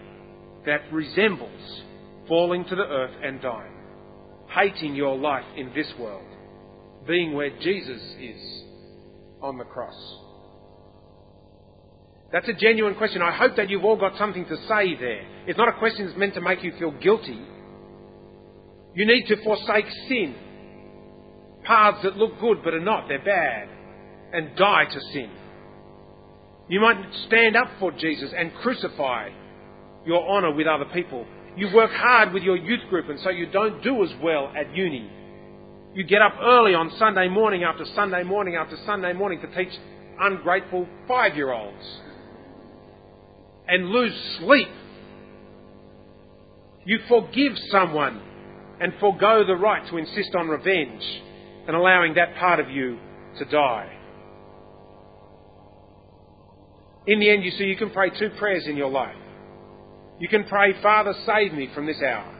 that 0.66 0.82
resembles 0.92 1.82
falling 2.28 2.66
to 2.66 2.76
the 2.76 2.84
earth 2.84 3.14
and 3.24 3.42
dying? 3.42 3.75
Hating 4.56 4.96
your 4.96 5.18
life 5.18 5.46
in 5.58 5.74
this 5.74 5.92
world, 6.00 6.26
being 7.08 7.34
where 7.34 7.50
Jesus 7.60 8.02
is 8.20 8.64
on 9.42 9.58
the 9.58 9.66
cross? 9.66 9.96
That's 12.32 12.48
a 12.48 12.54
genuine 12.54 12.96
question. 12.96 13.22
I 13.22 13.36
hope 13.36 13.56
that 13.58 13.70
you've 13.70 13.84
all 13.84 13.98
got 13.98 14.18
something 14.18 14.46
to 14.46 14.58
say 14.68 14.96
there. 14.96 15.26
It's 15.48 15.58
not 15.58 15.70
a 15.70 15.78
question 15.78 16.06
that's 16.06 16.18
meant 16.18 16.34
to 16.36 16.42
make 16.42 16.64
you 16.64 16.74
feel 16.80 16.92
guilty. 16.92 17.40
You 18.96 19.06
need 19.06 19.26
to 19.28 19.44
forsake 19.44 19.86
sin. 20.08 20.36
Paths 21.64 22.00
that 22.04 22.18
look 22.18 22.40
good 22.40 22.60
but 22.64 22.74
are 22.74 22.80
not, 22.80 23.08
they're 23.08 23.24
bad. 23.24 23.70
And 24.34 24.56
die 24.56 24.86
to 24.86 25.00
sin. 25.14 25.30
You 26.70 26.80
might 26.80 26.98
stand 27.28 27.56
up 27.56 27.68
for 27.80 27.92
Jesus 27.92 28.34
and 28.36 28.54
crucify 28.56 29.30
your 30.06 30.28
honour 30.28 30.54
with 30.54 30.68
other 30.68 30.86
people. 30.94 31.26
You 31.58 31.74
work 31.74 31.92
hard 31.92 32.34
with 32.34 32.44
your 32.44 32.58
youth 32.58 32.88
group 32.90 33.10
and 33.10 33.20
so 33.22 33.30
you 33.30 33.46
don't 33.48 33.82
do 33.82 34.04
as 34.04 34.12
well 34.22 34.52
at 34.56 34.76
uni. 34.76 35.10
You 35.94 36.04
get 36.04 36.22
up 36.22 36.34
early 36.42 36.74
on 36.74 36.92
Sunday 37.00 37.30
morning 37.30 37.64
after 37.64 37.86
Sunday 37.96 38.24
morning 38.24 38.56
after 38.56 38.76
Sunday 38.86 39.14
morning 39.14 39.40
to 39.40 39.48
teach 39.56 39.74
ungrateful 40.20 40.88
five 41.08 41.36
year 41.36 41.54
olds 41.54 42.02
and 43.68 43.88
lose 43.88 44.14
sleep. 44.40 44.68
You 46.86 47.00
forgive 47.08 47.54
someone 47.72 48.22
and 48.82 48.94
forego 49.00 49.46
the 49.46 49.56
right 49.56 49.88
to 49.90 49.98
insist 49.98 50.36
on 50.36 50.50
revenge 50.50 51.04
and 51.68 51.76
allowing 51.76 52.16
that 52.16 52.36
part 52.36 52.60
of 52.60 52.70
you 52.70 53.00
to 53.40 53.46
die. 53.46 53.92
In 57.08 57.20
the 57.20 57.30
end, 57.30 57.44
you 57.44 57.52
see, 57.52 57.66
you 57.66 57.78
can 57.78 57.92
pray 57.92 58.10
two 58.10 58.32
prayers 58.32 58.66
in 58.68 58.76
your 58.76 58.90
life. 58.90 59.16
You 60.20 60.30
can 60.30 60.46
pray, 60.46 60.74
Father, 60.82 61.14
save 61.26 61.54
me 61.54 61.70
from 61.76 61.86
this 61.86 62.02
hour. 62.02 62.32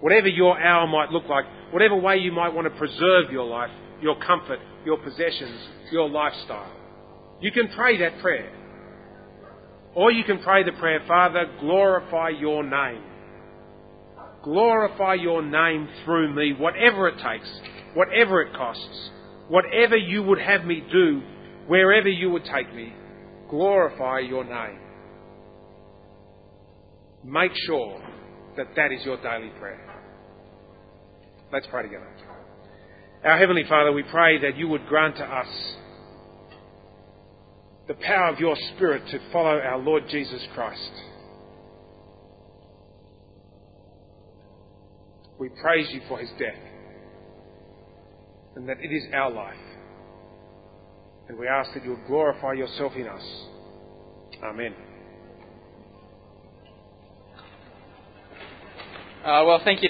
Whatever 0.00 0.28
your 0.28 0.58
hour 0.58 0.86
might 0.86 1.10
look 1.10 1.28
like, 1.28 1.44
whatever 1.72 1.96
way 1.96 2.16
you 2.16 2.32
might 2.32 2.54
want 2.54 2.66
to 2.66 2.78
preserve 2.78 3.30
your 3.30 3.44
life, 3.44 3.70
your 4.00 4.18
comfort, 4.20 4.58
your 4.86 4.96
possessions, 4.96 5.60
your 5.92 6.08
lifestyle. 6.08 6.72
You 7.40 7.52
can 7.52 7.68
pray 7.68 7.98
that 7.98 8.20
prayer. 8.20 8.50
Or 9.94 10.10
you 10.10 10.24
can 10.24 10.38
pray 10.38 10.64
the 10.64 10.72
prayer, 10.72 11.00
Father, 11.06 11.50
glorify 11.60 12.30
your 12.30 12.62
name. 12.62 13.02
Glorify 14.42 15.14
your 15.14 15.42
name 15.42 15.86
through 16.04 16.34
me, 16.34 16.54
whatever 16.58 17.08
it 17.08 17.16
takes, 17.16 17.48
whatever 17.92 18.40
it 18.40 18.54
costs, 18.54 19.10
whatever 19.48 19.96
you 19.96 20.22
would 20.22 20.40
have 20.40 20.64
me 20.64 20.82
do, 20.90 21.20
wherever 21.66 22.08
you 22.08 22.30
would 22.30 22.44
take 22.44 22.74
me, 22.74 22.94
glorify 23.50 24.20
your 24.20 24.44
name. 24.44 24.78
Make 27.24 27.52
sure 27.66 28.00
that 28.56 28.68
that 28.76 28.92
is 28.92 29.04
your 29.04 29.16
daily 29.22 29.50
prayer. 29.58 29.86
Let's 31.52 31.66
pray 31.70 31.82
together. 31.82 32.08
Our 33.24 33.38
Heavenly 33.38 33.64
Father, 33.68 33.92
we 33.92 34.02
pray 34.04 34.38
that 34.40 34.56
you 34.56 34.68
would 34.68 34.86
grant 34.86 35.16
to 35.16 35.24
us 35.24 35.74
the 37.88 37.94
power 37.94 38.28
of 38.28 38.38
your 38.38 38.56
Spirit 38.74 39.06
to 39.10 39.18
follow 39.32 39.58
our 39.58 39.78
Lord 39.78 40.04
Jesus 40.08 40.40
Christ. 40.54 40.92
We 45.38 45.48
praise 45.48 45.88
you 45.90 46.00
for 46.08 46.18
his 46.18 46.30
death 46.38 46.70
and 48.56 48.68
that 48.68 48.78
it 48.80 48.92
is 48.92 49.04
our 49.12 49.30
life. 49.30 49.56
And 51.28 51.38
we 51.38 51.46
ask 51.46 51.72
that 51.74 51.84
you 51.84 51.90
would 51.90 52.06
glorify 52.06 52.52
yourself 52.52 52.92
in 52.96 53.06
us. 53.06 53.22
Amen. 54.42 54.74
Uh, 59.24 59.44
well, 59.46 59.60
thank 59.64 59.82
you. 59.82 59.88